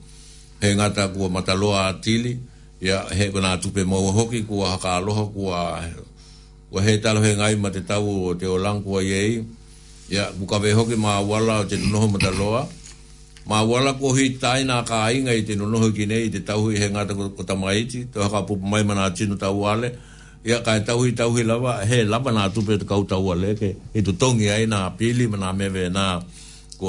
[0.62, 2.38] He ngata kua mataloa atili.
[2.82, 5.58] Ia he kona tupe mo hoki kua haka aloha kua
[6.72, 9.44] Wa he talo he ngai ma te tau o te o langkua iei.
[10.12, 12.32] Ia, buka ve hoki maa wala o te noho mata
[13.42, 16.62] Ma wala ko hi tai na ka ai ngai te nono ki nei te tau
[16.80, 19.88] henga te ko, ko tamai ti to ka pu mai mana tino tau ale
[20.48, 23.50] ia ka tau hi tau hi lava he lava na tu pe ka tau ale
[23.60, 26.04] ke e tu tongi ai na pili mana me ve na
[26.80, 26.86] ko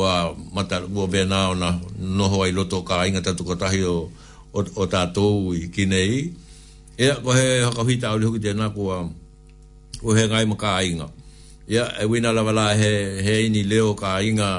[0.55, 1.69] mata ko ve na ona
[2.17, 4.13] no ho ai loto ka ai ngata tu ko tahi o
[4.53, 5.25] o, o ta tu
[5.73, 6.13] ki nei
[7.05, 7.47] ia ko he
[7.77, 8.81] ka hi tau hi ki te na ko
[10.05, 11.07] ko he ngai ma ka ai nga
[11.73, 12.93] ya e wina lava la he
[13.25, 14.49] he ni leo ka ai nga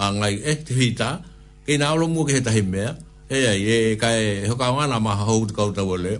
[0.00, 1.32] a ngai e te hita ia
[1.64, 2.84] ke na lo mu ke ta he me
[3.32, 6.14] e ai e ka e ho ka wana ma ho ka ta bole le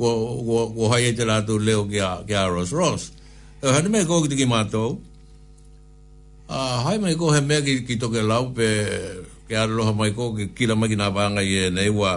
[0.00, 0.10] wo
[0.48, 3.12] wo wo ha ye tela tu le o ke a ke a ros ros
[3.60, 4.96] e ha ni me ko ki ki ma to
[6.48, 8.66] a ha me ko he me ki ki to ke la pe
[9.46, 11.68] ke a lo ha me ko ki ki la ma ki na ba nga ye
[11.68, 12.16] ne wa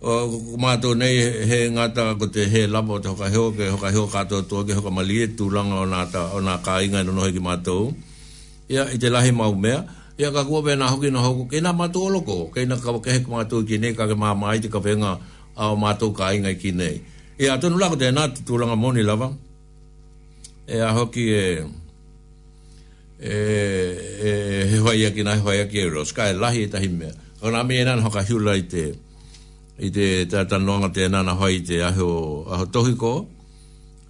[0.00, 0.10] o
[0.56, 1.18] ma to nei
[1.50, 3.90] he nga ta ko te he la mo to ka he o ke ho ka
[3.90, 6.22] he o ka to to ke ho ka ma li tu la nga ona ta
[6.38, 7.90] ona ka inga no he ki ma to
[8.70, 9.18] ya i te la
[10.20, 13.28] ia ka kua pēnā hoki na hoko, kei nā mātou oloko, kei nā ka kehek
[13.30, 15.14] mātou ki nei, ka ke māma aiti ka whenga
[15.56, 16.98] au mātou ka ingai ki nei.
[17.40, 19.30] Ia tonu lako tēnā, tūranga moni lava,
[20.68, 21.44] e a hoki e,
[23.16, 23.38] e,
[23.96, 24.34] e,
[24.74, 27.14] he hoi aki nā, he hoi aki e ros, ka e lahi e tahi mea.
[27.40, 28.90] Ka nā mea nā hoka hiula i te,
[29.80, 32.10] i te tata noanga tēnā na hoi te aho,
[32.58, 33.14] aho tohiko,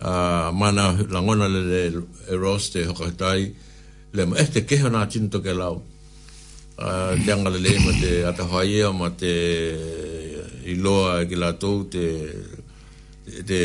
[0.03, 1.85] a mana langona le le
[2.35, 3.47] e ros te hoka hitai,
[4.11, 5.79] le mo e te keho nā tino toke lau,
[6.81, 9.33] tanga ah, le le ma te atahaia ma te
[10.73, 12.03] iloa e ki latou te
[13.49, 13.61] te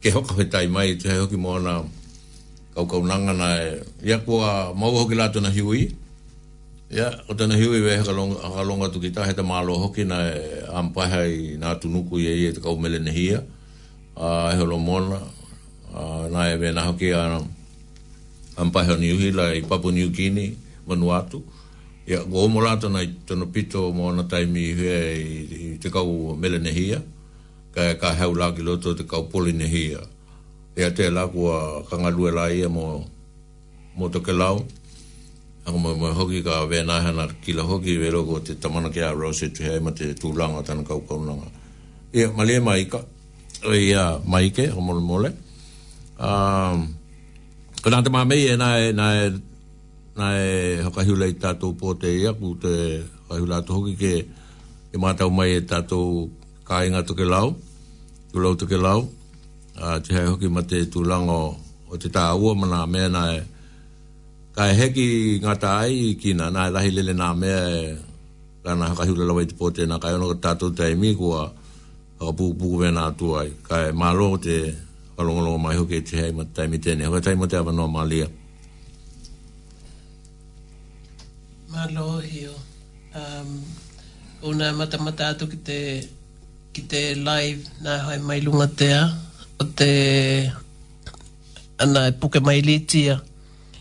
[0.00, 1.80] ke hoka he tai mai te hoki mo ana
[2.76, 5.84] kau kau nanga na e ia kua mau hoki lato na hiu i
[6.96, 8.12] ia o tana hiu i weha ka
[8.68, 12.34] longa tu kita he ta malo hoki na e ampaha i nga tunuku i e
[12.36, 13.40] i te kau mele na hia
[14.16, 15.18] a holo mona
[16.00, 17.40] a na e vena hoki a
[18.60, 20.44] ampaha o niuhi la i papu niukini
[20.84, 21.40] manuatu manuatu
[22.10, 24.96] ya go mo la to na to no pito mo na tai mi he
[25.80, 26.00] te ka
[26.42, 26.98] mele ne hia
[27.74, 28.46] ka ka ha u la
[28.82, 30.02] to te ka poli ne hia
[30.80, 33.06] ya te la ku a ka nga lu la ia mo
[33.96, 34.56] mo to lau
[35.62, 36.96] a mo mo hoki ka ve na
[37.46, 40.28] ki la hoki vero lo te tamana ke a rose te he ma te tu
[40.38, 41.46] lang kau na ka u ka u nga
[42.18, 42.82] ya ma le mole.
[42.90, 43.00] ka
[43.92, 44.74] ya mai ke e
[48.58, 49.18] nai, e, nai
[50.18, 52.74] na e hoka hiu lai tātou pō te iaku te
[53.22, 54.14] hoka hiu lātou hoki ke
[54.94, 56.26] e mātau mai e tātou
[56.66, 57.52] kāinga toke lau
[58.34, 59.04] tūlau toke lau
[60.02, 61.38] te hai hoki ma te tūlango
[61.90, 63.38] o te tā ua mana mea na e
[64.56, 65.06] ka e heki
[65.46, 67.80] ngata ai i kina na e lahi lele nā mea e
[68.66, 70.74] ka na hoka hiu lai lawai te pō te na ka e ono ka tātou
[70.74, 71.46] te aimi kua
[72.18, 74.60] hoka pūku pūku vena atu ai ka e mālo te
[75.20, 77.04] Alongolongo mai hoke te hei mata taimi tēne.
[77.04, 78.24] Hoke taimi tēne avanoa maa lia.
[78.24, 78.39] Mm.
[81.70, 82.50] malo hio.
[83.14, 83.50] Um,
[84.50, 85.78] una mata mata atu ki te,
[86.74, 89.00] ki te live nā hai mai lunga tea
[89.62, 89.90] o te
[91.82, 93.16] ana e puke mai litia.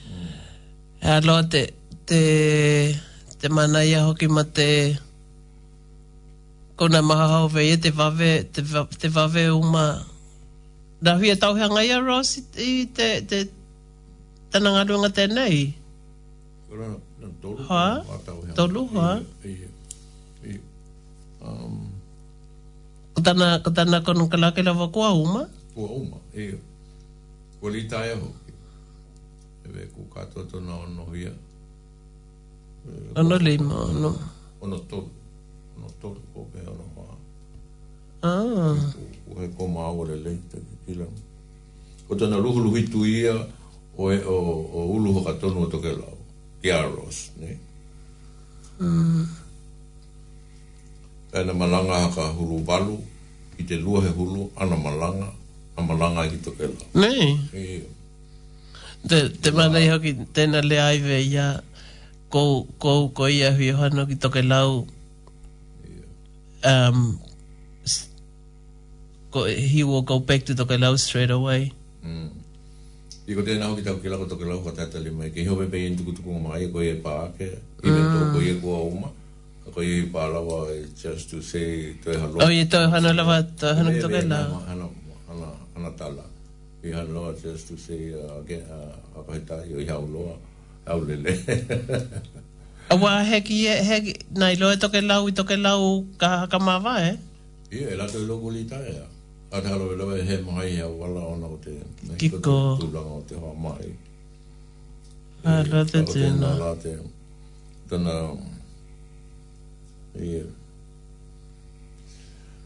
[0.06, 0.30] Mm.
[1.02, 1.62] E te,
[2.10, 2.20] te,
[3.42, 4.70] te mana ia hoki ma te
[6.78, 8.62] kona maha hau veie te vave, te,
[9.02, 9.86] te vave uma.
[11.04, 13.38] Nā hui e ngai ia, Ross, i te, te, te
[14.54, 15.74] tanangarunga tēnei?
[16.70, 17.02] Kurono.
[17.40, 19.24] Toluja.
[19.48, 19.66] eh eh
[21.40, 21.48] huh?
[21.48, 21.76] um
[23.16, 25.42] kutana kutana kono kala kala va kwa uma
[25.76, 26.60] kwa uma e
[27.62, 28.30] Colita e ho
[29.80, 30.04] e ku
[30.52, 31.32] to na ono hia
[33.30, 34.10] no lima no.
[34.92, 34.98] to
[35.80, 36.60] ono to ko pe
[38.28, 38.76] ah
[39.24, 41.06] ko como agua ma ole leite kila
[42.08, 42.36] ko tana
[42.92, 43.48] tuia e,
[43.96, 44.36] o o
[44.76, 45.80] o ulu ho katono to
[46.60, 47.56] Iaros, ne?
[48.80, 49.24] Mm.
[51.36, 53.00] Ana malanga haka hulu balu,
[53.56, 55.30] i te lua he hulu, ana malanga,
[55.78, 56.80] ana malanga ki toke la.
[57.00, 57.40] Ne?
[57.56, 57.84] E.
[59.08, 61.48] Te, te manei hoki, tēnā le aive ia,
[62.30, 64.84] kou, kou, kou ia hui hano ki toke lau,
[66.68, 67.18] um,
[69.48, 71.72] he will go back to toke lau straight away.
[72.04, 72.39] Mm.
[73.30, 75.92] I ko tēnā ki tāku ke lako tōke lau ka tātali mai, ke hiobe pei
[75.94, 77.50] ntuku tuku ngā mai, ko e pā ake,
[77.86, 79.12] i me tō ko e kua uma,
[79.76, 82.42] ko e pā lawa, eh, just to say, tō e halo.
[82.42, 84.58] Oh, i tō hana lawa, tō hana ki tōke lau.
[85.76, 86.26] Hana tāla,
[86.82, 88.00] i hana lawa, just to say,
[88.40, 90.34] ake, uh, uh, a kaita, i o i hau loa,
[90.90, 91.38] hau lele.
[92.90, 96.48] A wā, he ki, he ki, nai loa e tōke lau, i tōke lau, ka
[96.48, 97.14] haka mā vā, e?
[97.14, 97.56] Eh?
[97.78, 98.90] Ie, e lato i e loko li tāia.
[98.90, 99.08] Ie, e lato i loko li tāia.
[99.50, 101.72] Ata halo e lewe he mai a wala ona o te
[102.22, 103.90] Kiko la o te hoa mai
[105.44, 107.10] A rata tēna A rata tēna
[107.90, 108.14] Tana
[110.22, 110.44] Ie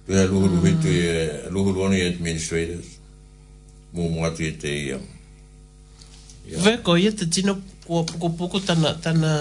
[0.05, 0.65] Pea luhuru mm.
[0.67, 1.09] hitu e
[1.55, 2.87] Luhuru oni e administrators
[3.95, 4.99] Mō mātu i e te ia
[6.67, 7.55] Veko, ia te tino
[7.87, 9.31] Kua puku puku tana Tana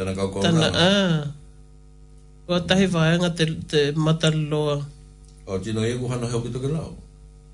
[0.00, 4.91] Tana kaukona Tana, ā Kua tahi vāenga te, te mataloa Mm
[5.46, 6.94] O tino e kuhana heo kita kelau.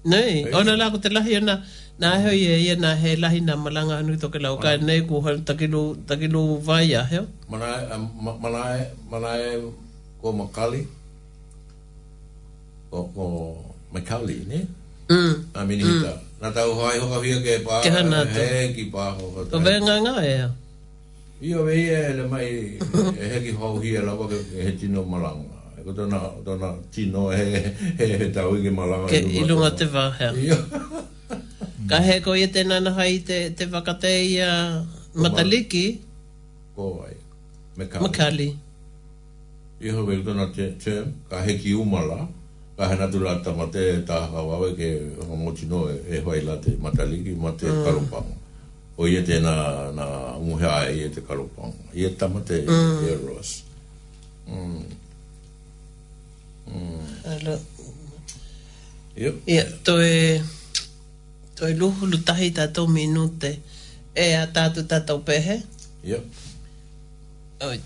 [0.05, 1.65] Nei, ona la ko te lahi ana
[1.99, 5.41] na heo ye ye na he lahi na malanga anu to kelau ka nei kuhana
[5.41, 7.25] takilo takilo vai a heo.
[7.49, 7.81] Mana
[8.15, 9.31] mana mana
[10.21, 10.85] ko makali.
[12.93, 13.25] Ko ko
[13.95, 14.61] makali ne.
[15.09, 15.57] Mm.
[15.57, 16.13] Aminita.
[16.13, 16.25] Mm.
[16.45, 17.81] Na tau hoai hoka hia ke pā.
[17.81, 18.37] Ke hana tu.
[18.41, 19.49] He ki pā hoka.
[19.49, 20.51] Ko vē ngā ngā e heo.
[21.39, 22.49] Ia vei e le mai
[23.17, 25.48] e heki hau hia lawa ke he tino malanga.
[25.89, 27.65] ko tona tona tino he
[27.97, 30.53] he he tau ke malanga ke ilunga te va he
[31.89, 34.85] ka he ko i te nana hai te te whakatei uh,
[35.25, 35.87] mataliki
[36.77, 37.17] ko ai
[37.81, 38.49] mekali mekali
[39.89, 40.93] iho vei tona te te
[41.33, 42.21] ka he ki umala
[42.77, 43.81] ka he natu la tamate
[44.13, 44.89] ta hawawe ke
[45.25, 48.13] homo tino e, e hoi la te mataliki ma te mm.
[49.01, 49.55] o ie te na,
[49.97, 50.05] na
[50.37, 53.05] umuhea e ie te karupanga ie tamate mm.
[53.09, 53.51] e ros
[54.53, 55.08] mm.
[56.69, 57.05] Mm.
[57.31, 57.55] Ala.
[59.19, 59.35] Yo.
[59.49, 60.39] Ya, to e
[61.57, 63.59] to e ta to minute.
[64.15, 65.63] E ata tu ta to pehe.
[66.05, 66.19] Yo.
[67.65, 67.81] Oi.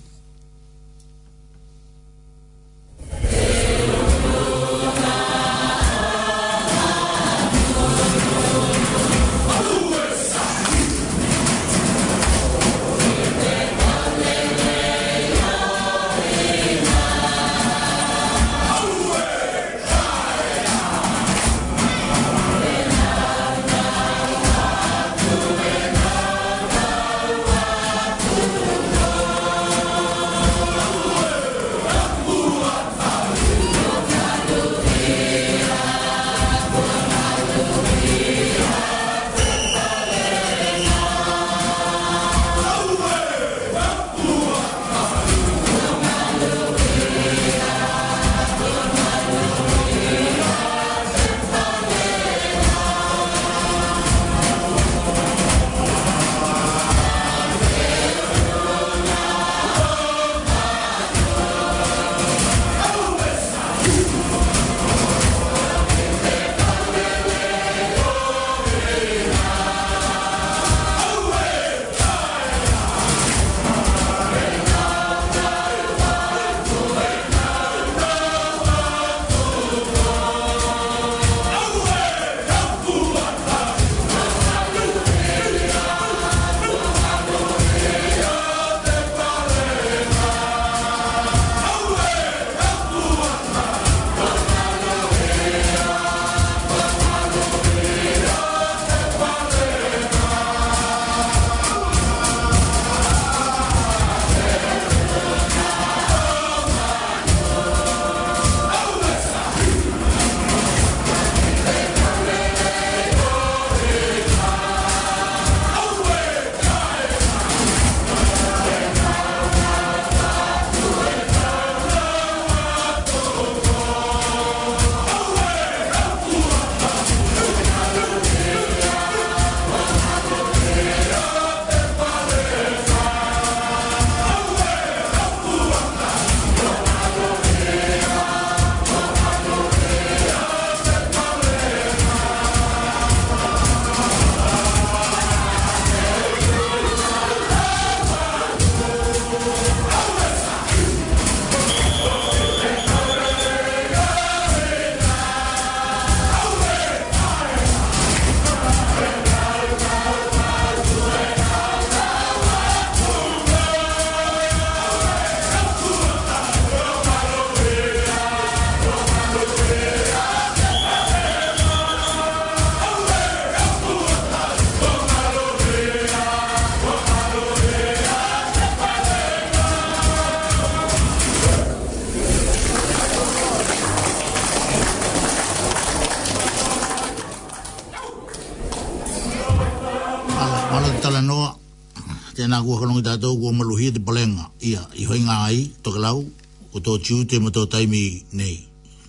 [197.02, 198.62] tau te ma tau taimi nei.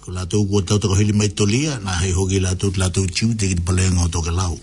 [0.03, 2.89] Ko la tau kua tau tako hili mai tolia, na hei hoki la tau la
[2.89, 4.57] tau chiu te kiti palea ngau toke lau.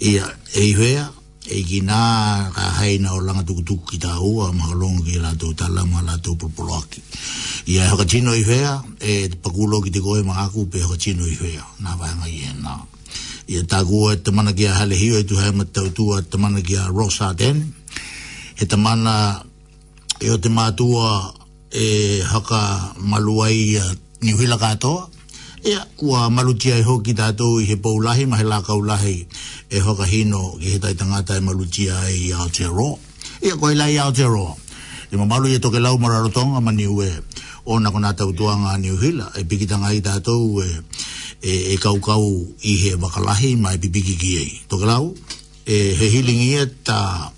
[0.00, 0.24] Ia,
[0.54, 1.10] e hea,
[1.50, 5.18] e ki nā ka haina o langa tuku tuku ki tā ua, ma halongo ki
[5.20, 7.02] la tau tala, ma la tau pulpulo aki.
[7.66, 10.96] Ia, e hoka tino i hea, e pakulo ki te koe ma aku, pe hoka
[10.96, 12.78] tino i hea, nā vahanga i hea
[13.48, 16.60] Ia tā kua e tamana ki a hale hiu, e tu hae matau tua tamana
[16.60, 17.74] ki a Rosa Den,
[18.58, 19.44] e tamana
[20.18, 21.35] e o te mātua
[21.76, 25.10] e haka maluai a e, niuhila katoa.
[25.66, 29.26] Ia, kua malutia e hoki tātou i he paulahi, ma he la kaulahi
[29.68, 32.96] e haka hino ki he taitangata e malutia i Aotearoa.
[33.44, 34.54] Ia, koe lai Aotearoa.
[35.12, 37.10] Ima malu e toke lau mararotonga ma niue
[37.66, 39.34] o na kona tau tuanga a niuhila.
[39.36, 40.68] E pikitanga i tātou e,
[41.42, 42.24] e, e kaukau
[42.62, 44.52] i he wakalahi ma e pipiki ki ei.
[44.70, 45.12] Toke lau,
[45.68, 46.96] e he hilingi e tā...
[47.00, 47.35] Ta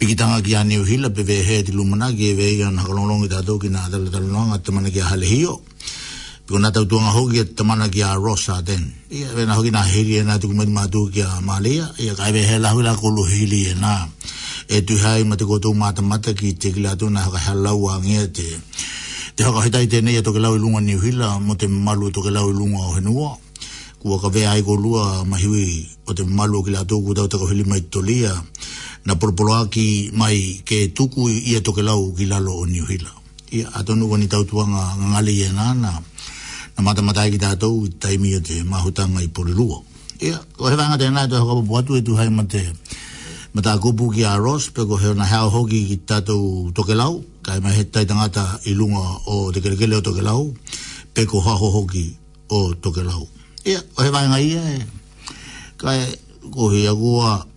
[0.00, 2.62] i ki tanga ki a uhila Hill pe ve he te lumana ki e vei
[2.64, 6.72] an hakalongi tātou ki nā tala tala noanga tamana ki a Halehio pe ko nā
[6.72, 8.80] tau tuanga hoki e tamana ki a rosa a ten
[9.12, 12.08] i a vena hoki na hiri e nā te kumati mātu ki a Malia i
[12.16, 14.08] kai ve he lahu la kolu hiri e nā
[14.72, 17.90] e tu hai ma te kotou mata mata ki te ki lātou nā haka halau
[17.92, 18.48] a ngia te
[19.36, 22.14] te haka hitai tēnei a toke lau i lunga ni uhila mo te malu e
[22.16, 23.36] toke lau i lunga o henua
[24.00, 27.76] kua ka vea aiko lua mahiwi o te malu ki lātou kutau tako hili mai
[27.84, 28.32] maitolia
[29.04, 33.12] na porpolo aki mai ke tuku ia toke lau ki lalo o New Hila.
[33.50, 35.92] Ia atonu wani tautua nga ngale ia nga na,
[36.76, 39.80] na mata mata ki tātou i taimi o te mahutanga i porirua.
[40.20, 42.60] Ia, o hewa nga tēnā e tu hakapa puatu e tu hai ma te
[43.56, 47.56] mata kupu ki a Ross, peko heo na hao hoki ki tātou toke lau, ka
[47.56, 50.52] ima he tai tangata i lunga o te kerekele o toke lau,
[51.16, 52.04] peko haho hoki
[52.52, 53.24] o toke lau.
[53.64, 54.84] Ia, o hewa nga ia e,
[55.80, 56.02] kai,
[56.52, 57.49] kohi agua, kohi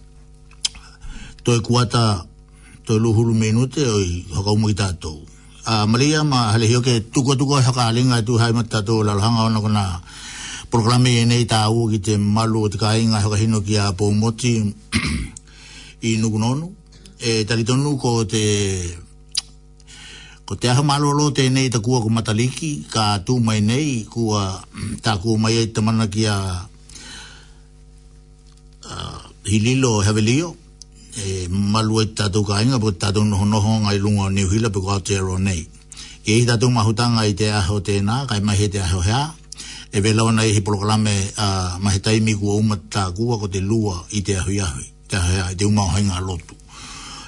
[1.44, 2.24] toi kuata
[2.88, 5.18] toi luhuru minute oi hoka umu i tātou.
[5.68, 9.46] Uh, Maria ma hale hio ke tuko tuko hoka alinga tu hai mat tātou lalohanga
[9.52, 9.84] ona kona
[10.72, 14.54] programe e nei tāu ki te malu o te kāinga hoka hino ki a pōmoti
[16.08, 16.72] i nukunonu.
[17.20, 18.44] E talitonu ko te
[20.48, 24.64] ko te aha malolo te nei ta ko mataliki ka tu mai nei kua
[25.04, 26.38] ta kua mai e tamana ki a
[29.44, 30.56] hililo hevelio
[31.16, 34.82] e malueta e tatou ka inga, pui tatou noho noho ngai lunga o Hila, pui
[34.82, 35.68] kua te ro nei.
[36.26, 39.34] Ke i tatou mahutanga ai te aho tēnā, kai mahi te aho hea,
[39.94, 44.02] e vela ona i he proklame uh, mahi taimi kua umata kua ko te lua
[44.12, 46.56] i te aho iahui, te aho hea, i te umau hainga lotu.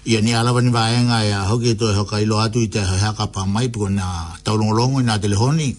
[0.06, 3.46] Ia ni alawa ni vaenga e hoki e toi hoka ilo i te hea kapa
[3.46, 5.74] mai piko nga taurongolongo i nga telehoni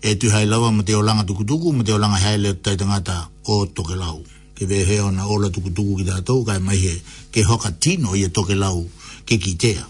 [0.00, 3.28] e tu hai lawa ma te olanga tukutuku ma te olanga hea ta tai tangata
[3.44, 4.24] o toke lau
[4.58, 6.94] ke ve he ona ola tuku tuku ki tātou, kai mai he
[7.32, 8.82] ke hoka tino i e toke lau
[9.26, 9.84] ke kitea.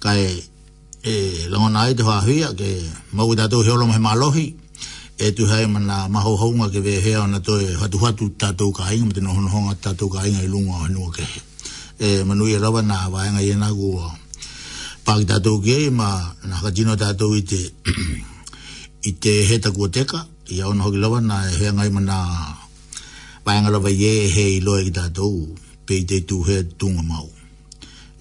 [0.00, 0.24] Kai
[1.04, 1.14] e,
[1.52, 2.22] langona ai te hoa
[2.56, 2.70] ke
[3.12, 4.46] mau i tātou he olo mahe malohi,
[5.20, 8.72] e tu hae mana maho honga ke ve he ona to e hatu hatu tātou
[8.72, 11.40] ka inga, mate no hono honga tātou ka inga i lunga o hanua ke he.
[12.08, 14.14] E, manu i e na nā waenga i na nā kua.
[15.04, 17.60] Pāki tātou ke e, ma nā katino tātou i te,
[19.12, 22.22] i te he takua teka, i au na hoki lawa nā e hea ngai mana
[23.44, 25.34] paenga wa ye he i loa i tātou
[25.86, 27.28] pei te tu he tunga mau.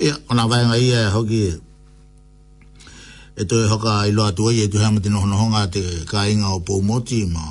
[0.04, 1.54] Ia, o nā paenga ia e hoki e.
[3.40, 5.82] E toi hoka i loa tua ye tu hama te nohonohonga te
[6.12, 7.46] ka inga o pōmoti ma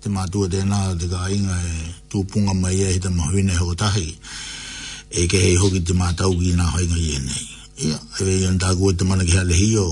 [0.00, 4.06] te mātua tēnā te ka inga e tūpunga mai e he te mahuina e hokotahi.
[5.10, 7.44] E ke hei hoki te mātau ki nā hoinga ye nei.
[7.90, 9.88] Ia, e vei an tāku e te mana ki hale hio.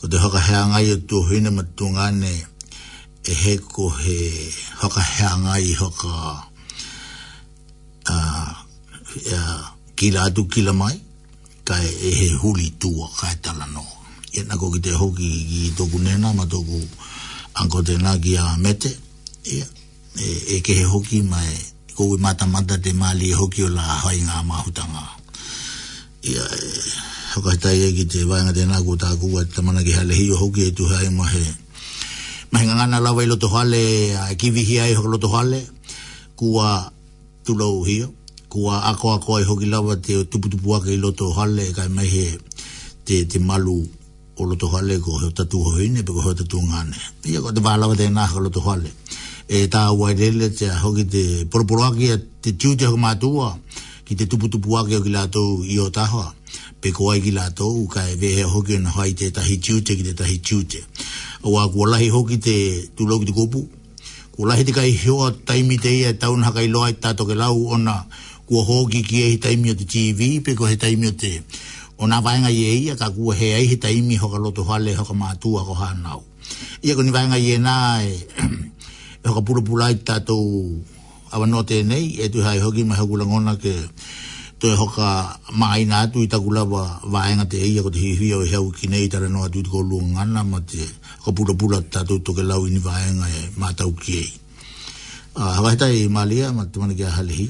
[0.00, 2.44] Ko te hoka hea ngai e tūhuina matungane e
[3.24, 4.16] e he ko he
[4.80, 6.08] hoka heanga i hoka
[8.08, 8.52] uh,
[9.32, 9.62] uh,
[9.94, 10.96] kila atu kila mai
[11.64, 13.84] ka e he huli tua ka e tala no
[14.32, 16.78] e nako ki te hoki ki toku nena ma toku
[17.60, 18.88] anko te nā ki a mete
[19.54, 19.68] yeah.
[20.24, 21.52] e, e ke he hoki mai
[21.96, 25.04] kowe mata mata te mali e hoki o la hoi ngā mahutanga
[26.30, 26.72] ia e
[27.36, 30.30] hoka hitai e ki te wainga te nā ko tā kua tamana ki hale hi
[30.34, 31.68] o hoki e tu hae ma he mahe
[32.52, 35.62] mahinga ngana lawa i loto hale, a e kivi hia i loto hale,
[36.36, 36.92] kua
[37.44, 38.10] tulau hio,
[38.48, 42.06] kua ako ako i hoki lawa te tupu tupu ake i loto hale, kai mai
[42.06, 42.38] he
[43.04, 43.86] te, te malu
[44.36, 46.96] o loto hale ko heo tatu hoine, pe ko heo tatu ngane.
[47.24, 48.90] Ia ko te wala wate ngā ka loto hale.
[49.48, 53.54] E tā wai lele te hoki te poroporo ake, te tiu te hoki mātua,
[54.06, 56.32] ki te tupu tupu ake hoki lātou i o tahoa.
[56.80, 59.82] Pe ko ai ki lātou, ka e vehe hoki o na hoi te tahi tiu
[59.84, 60.62] ki te tahi tiu
[61.40, 62.56] wa ko lahi hoki te
[62.92, 63.64] tu loki te kopu
[64.36, 67.24] ko lahi te kai hoa taimi te ia e taun hakai loa i e tato
[67.24, 68.04] ke lau ona
[68.44, 71.32] kua hoki ki e he taimi o te TV pe ko he taimi o te
[71.96, 75.64] ona vaenga ye ia ka kua he ai he taimi hoka loto hale hoka mātua
[75.64, 76.20] ko hanao
[76.84, 78.20] ia ko ni vaenga ye na e
[79.24, 80.36] hoka pulapulai tato
[81.32, 83.72] awanote nei e tu e hai hoki mai hoku langona ke
[84.60, 86.82] te hoka mai nga atu i takula wa
[87.12, 89.68] waenga te eia ko te hihi o e heau ki nei tara no atu i
[89.72, 90.84] kolu ngana ma te
[91.24, 94.30] ko pula pula tatu toke lau ini waenga e mātau ki ei.
[95.40, 97.46] Uh, ah, hawa hita i Malia ma te mani ki a halihi.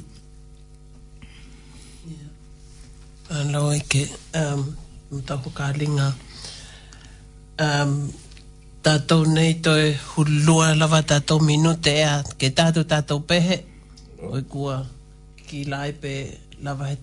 [2.11, 3.43] Yeah.
[3.43, 4.03] Anau ah, i ke
[4.43, 4.61] um,
[5.16, 6.07] mtapu ka linga.
[7.66, 7.91] Um,
[8.87, 13.57] tatu nei toi hulua lava tatu minute ea ke tatu pe pehe.
[14.32, 14.77] Oikua
[15.51, 16.15] ki lai pe
[16.62, 16.99] la vas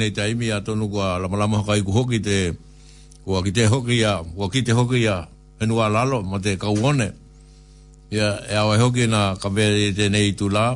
[0.00, 2.38] nei taimi a tonu kua lamalama haka iku hoki te
[3.24, 5.28] kua kite hoki ya kua kite hoki a
[5.62, 7.08] enua alalo ma te kauone
[8.16, 10.66] ya e awa e hoki na kawere te nei tu la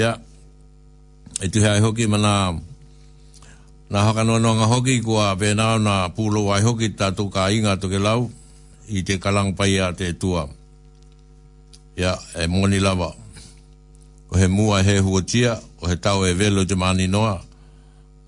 [0.00, 0.10] ia
[1.44, 2.32] e tu hea hoki mana
[3.90, 7.74] na haka no noanga hoki kua venao na pulo ai hoki ta tu ka inga
[7.76, 8.22] ke lau
[8.88, 10.42] i te kalang pai a te tua
[12.02, 13.10] ya e moni lava
[14.32, 15.52] o he mua he huotia
[15.84, 17.36] o he tau e velo te mani noa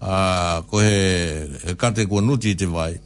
[0.00, 2.98] a ko he, he kate kua nuti te vai.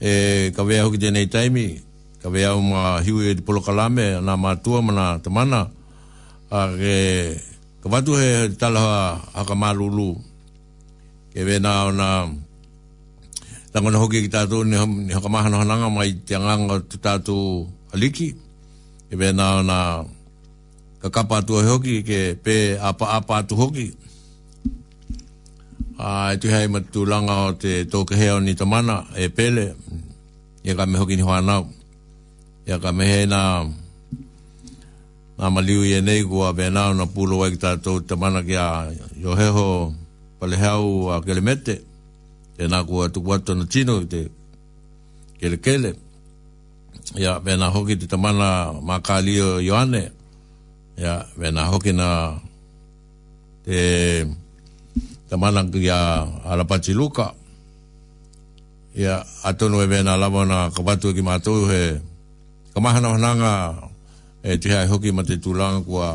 [0.00, 1.78] E, ka wea hoki tēnei taimi,
[2.22, 5.66] ka wea o mga hiwi e te polokalame, nā mātua mana tamana,
[6.50, 7.38] a ke,
[7.82, 10.14] ka watu he talaha haka mālulu,
[11.34, 12.08] ke wea nā o nā,
[13.70, 14.74] Tangona hoki ki tātou ni
[15.14, 18.32] haka mahano hananga mai te anganga tu tātou aliki.
[19.06, 19.76] E vena na
[20.98, 23.86] ka kapa atua hoki ke pe apa apa atu hoki
[26.02, 29.74] a e tu hai matu langa o te toke heo ni tamana e pele
[30.64, 31.68] ia ka me hoki ni hoanau
[32.66, 33.66] ia ka me he na
[35.38, 38.68] na maliu i e nei kua venao na pulo wai ki tātou tamana ki a
[39.22, 39.68] yo heho
[40.38, 41.74] paleheau a kele mete
[42.58, 44.22] e nā kua tuku ato na tino i te
[45.38, 45.90] kele kele
[47.20, 48.48] ia vena hoki te tamana
[48.88, 50.02] mā kālio Ioane
[50.96, 52.08] ia vena hoki na
[53.64, 53.80] te
[55.30, 57.30] te manang ki a Arapachi Luka.
[59.00, 61.82] Ia atono e vena lawa na kapatu e ki mātou he
[62.74, 63.52] kamahana hananga
[64.42, 66.08] e te hai hoki ma te tūlanga kua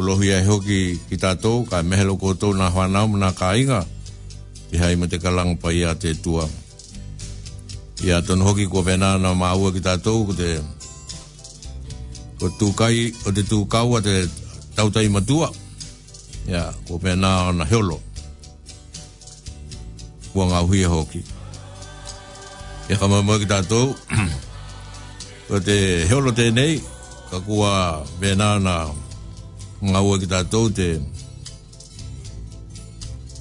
[0.00, 3.84] ulohi e hoki ki tātou ka mehelo koutou na hwanau na ka inga
[4.70, 6.48] te hai ma te kalang pa ia te tua.
[8.04, 10.50] Ia atono hoki kua vena na maua ki tātou ko te
[12.40, 12.98] ko tūkai
[13.28, 14.16] o te tūkau a te
[14.76, 15.52] tautai matua.
[16.48, 17.96] Ia, ko pēnā na heolo
[20.36, 21.20] kua ngā huia e hoki.
[22.92, 23.94] E ka mai mai ki tātou,
[25.48, 25.76] ko te
[26.10, 26.76] heolo tēnei,
[27.30, 27.72] ka kua
[28.20, 28.74] vēnā nā
[29.80, 30.90] ngā ua ki tātou te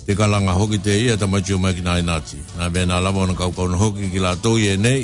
[0.05, 2.39] te kalanga hoki te ia ta machu mai ki nā inati.
[2.61, 5.03] Nā vēnā lama ona kau kauna hoki ki lātou ie nei,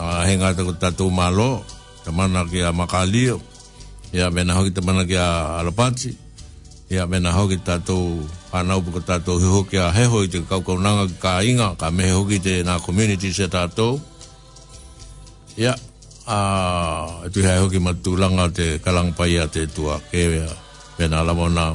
[0.00, 1.60] a henga te ko tātou mālo,
[2.04, 3.40] ta mana ki a makalio,
[4.16, 5.28] ia vēnā hoki ta mana ki a
[5.60, 6.16] alapati,
[6.94, 11.18] ia vēnā hoki tātou whanau puka tātou he hoki a heho i te kaukaunanga ki
[11.22, 14.00] kā inga, ka mehe hoki te nā community se tātou.
[15.58, 15.78] Ia, yeah.
[16.26, 20.50] uh, tui hai hoki matulanga te kalangpai a te tua kewea,
[20.98, 21.68] mena lamo nā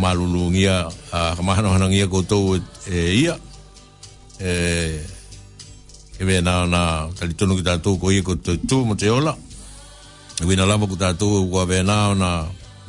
[0.00, 0.76] malulu ngia,
[1.10, 3.34] ka mahano hana ngia koutou e, e ia,
[4.38, 4.52] e,
[6.20, 6.84] e mena nā
[7.18, 9.34] kalitono ki tātou ko ia koutou tū mo te ola,
[10.40, 12.32] e wina lamo ku tātou ua mena nā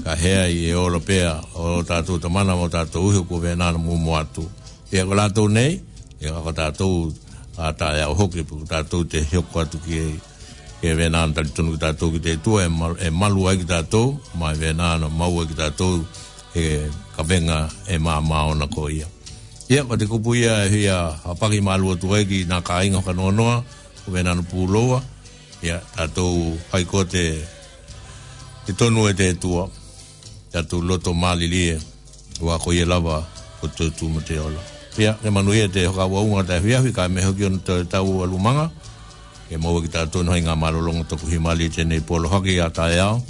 [0.05, 3.77] ka hea i e ora pea o tātou tamana mo tātou uhi ko vena na
[3.77, 4.43] mumu atu.
[4.91, 5.77] E ako lātou nei,
[6.19, 6.93] e ako tātou
[7.61, 10.07] a tāi au hoki puku tātou te hioko atu ki e
[10.81, 13.59] ke vena na tali tunu ki tātou ki te tua e, mal, e malu ai
[13.61, 15.99] ki tātou, mai vena na mau ai ki tātou
[16.57, 16.63] e
[17.15, 19.05] ka venga e mā mā ona ko ia.
[19.71, 20.97] Ia, ko te kupu ia e hia
[21.27, 23.61] hapaki malu atu ai ki nā kā inga whanonoa
[24.01, 25.03] ko vena na pūloa,
[25.61, 27.27] ia tātou haiko te,
[28.65, 29.69] te tonu e te tua
[30.55, 31.75] atu loto mali lie
[32.43, 33.23] wa ko ye lava
[33.63, 34.59] ko te tu mo te ola
[34.95, 37.83] pia e manu ye te hoka wau ngata hui ahui ka meho ki on te
[37.87, 38.67] tau alumanga
[39.51, 42.67] e mowa ki tato no inga marolongo toku hi mali te nei polo hoki a
[42.69, 43.23] tae ao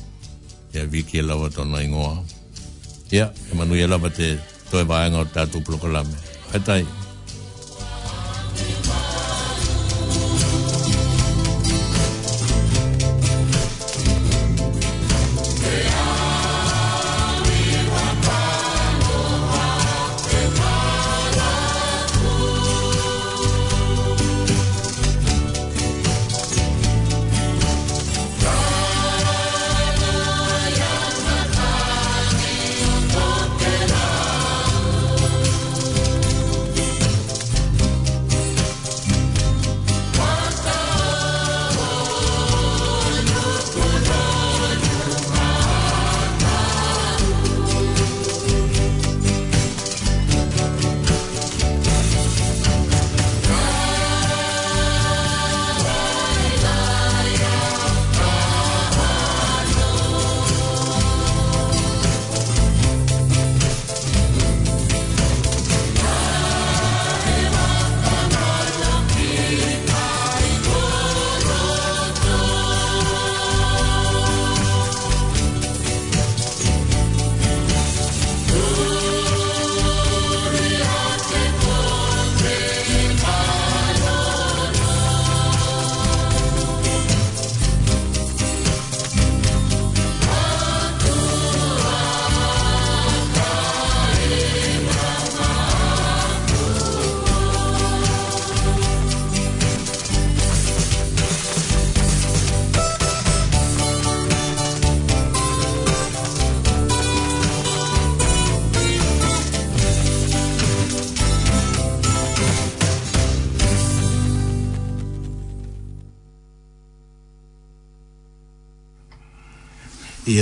[0.73, 2.17] e viki e lava tona ingoa
[3.09, 4.39] pia e manu ye lava te
[4.73, 6.17] toe vaenga o tatu plokalame
[6.49, 6.81] hai tai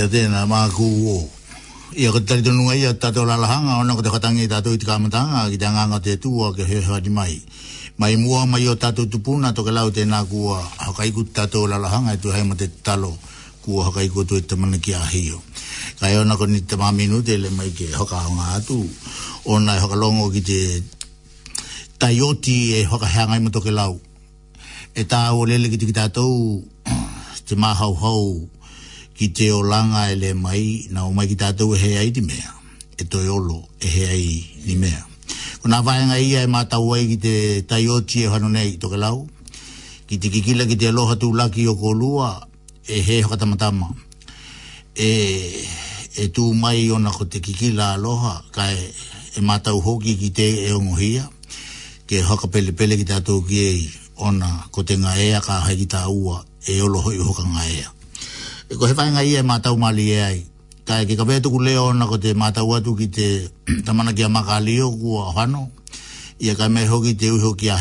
[0.00, 1.16] ia tēnā māku o.
[1.92, 5.42] Ia ka tari tonunga ia tātou lalahanga, ona ka te katangi tātou i te kāmatanga,
[5.52, 7.34] ki te anganga te tūa ke he hati mai.
[8.00, 12.20] Mai mua mai o tātou tupuna, to ke lau tēnā kua hakaiku tātou lalahanga, e
[12.22, 13.10] tu haima mate talo
[13.64, 15.40] kua hakaiku tu te tamana ki ahio.
[16.00, 18.78] Kai ona ko ni te māminu te le mai ke haka nga atu,
[19.44, 20.60] ona e haka longo ki te
[22.00, 23.98] taioti e haka mo ima toke lau.
[24.96, 26.62] E tā o lele ki te ki tātou,
[27.50, 28.24] te mā hau hau,
[29.20, 32.08] ki te o langa e le mai na o mai ki tātou e he ai
[32.16, 32.50] di mea
[32.96, 34.28] e toi olo e he ai
[34.66, 35.00] ni mea
[35.60, 37.32] ko nā whaenga ia e mātau ai ki te
[37.68, 39.18] tai ochi e hano nei toke lau
[40.08, 42.30] ki te kikila ki te aloha tū laki o kolua
[42.88, 43.90] e he hokatamatama
[45.06, 45.10] e,
[46.20, 48.88] e tū mai ona ko te kikila aloha ka e,
[49.36, 51.28] e mātau hoki ki te e ongohia
[52.08, 53.66] ke hoka pele pele ki tātou ki
[54.16, 57.68] ona ko te ngā ea ka hei ki tā ua e olo hoi hoka ngā
[57.82, 57.99] ea
[58.70, 60.38] e ko hefa nga e mata umali e ai
[60.86, 63.28] ka ke ka vetu leo na ko te mata atu ki te
[63.86, 65.62] tamana ki ama kalio ku a hano
[66.38, 67.76] ia ka me hoki te uho ki a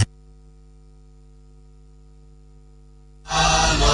[3.30, 3.89] Hello.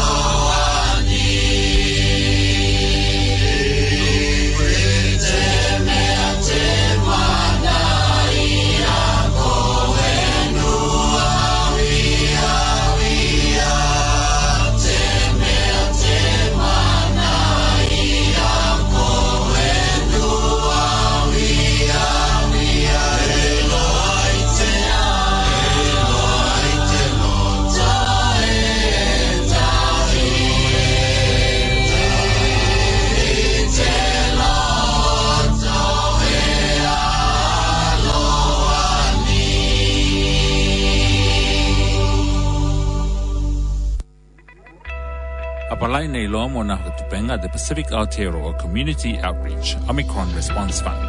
[45.96, 51.08] lai nei loa mo nga tupenga The Pacific Aotearoa Community Outreach Omicron Response Fund.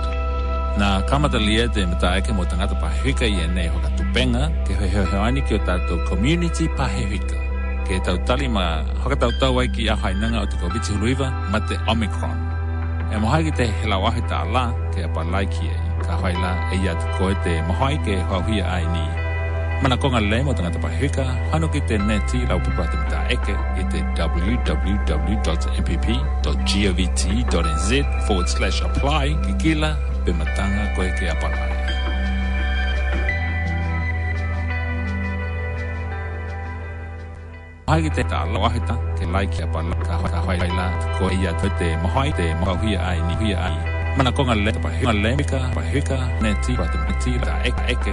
[0.79, 4.79] Nā kamata lia te mata aike mo tangata pahewika i e nei hoka tupenga ke
[4.79, 7.39] hoi hoi hoi ani ki o tātou community pahewika.
[7.89, 8.65] Ke tau tali ma
[9.03, 12.39] hoka tau tau ai ki a hainanga o te COVID-19 ma te Omicron.
[13.11, 15.77] E mohai ki te helau ahi tā la ke apalai ki e
[16.07, 19.25] ka hoi e i atu koe te mohai ke hoa hui ai ni
[19.83, 25.37] manakoga lelei mo tagata pasifika hano ki teneti laupupa tamata eke i te www
[25.83, 26.07] mpp
[26.43, 27.21] govt
[27.65, 27.91] nz
[28.87, 29.91] apply kikila
[30.25, 31.57] pe mataga koe ke apala
[37.87, 40.87] Hai ki te ka aloahita, ke lai ki a ka hoi la,
[41.23, 46.73] ko ia te te mahoi, te mahoi ai, ni hui ai, Manakongalle, Pahimalemica, Pahika, Neti,
[46.81, 47.33] Batamati,
[47.69, 48.05] Ek, Ek,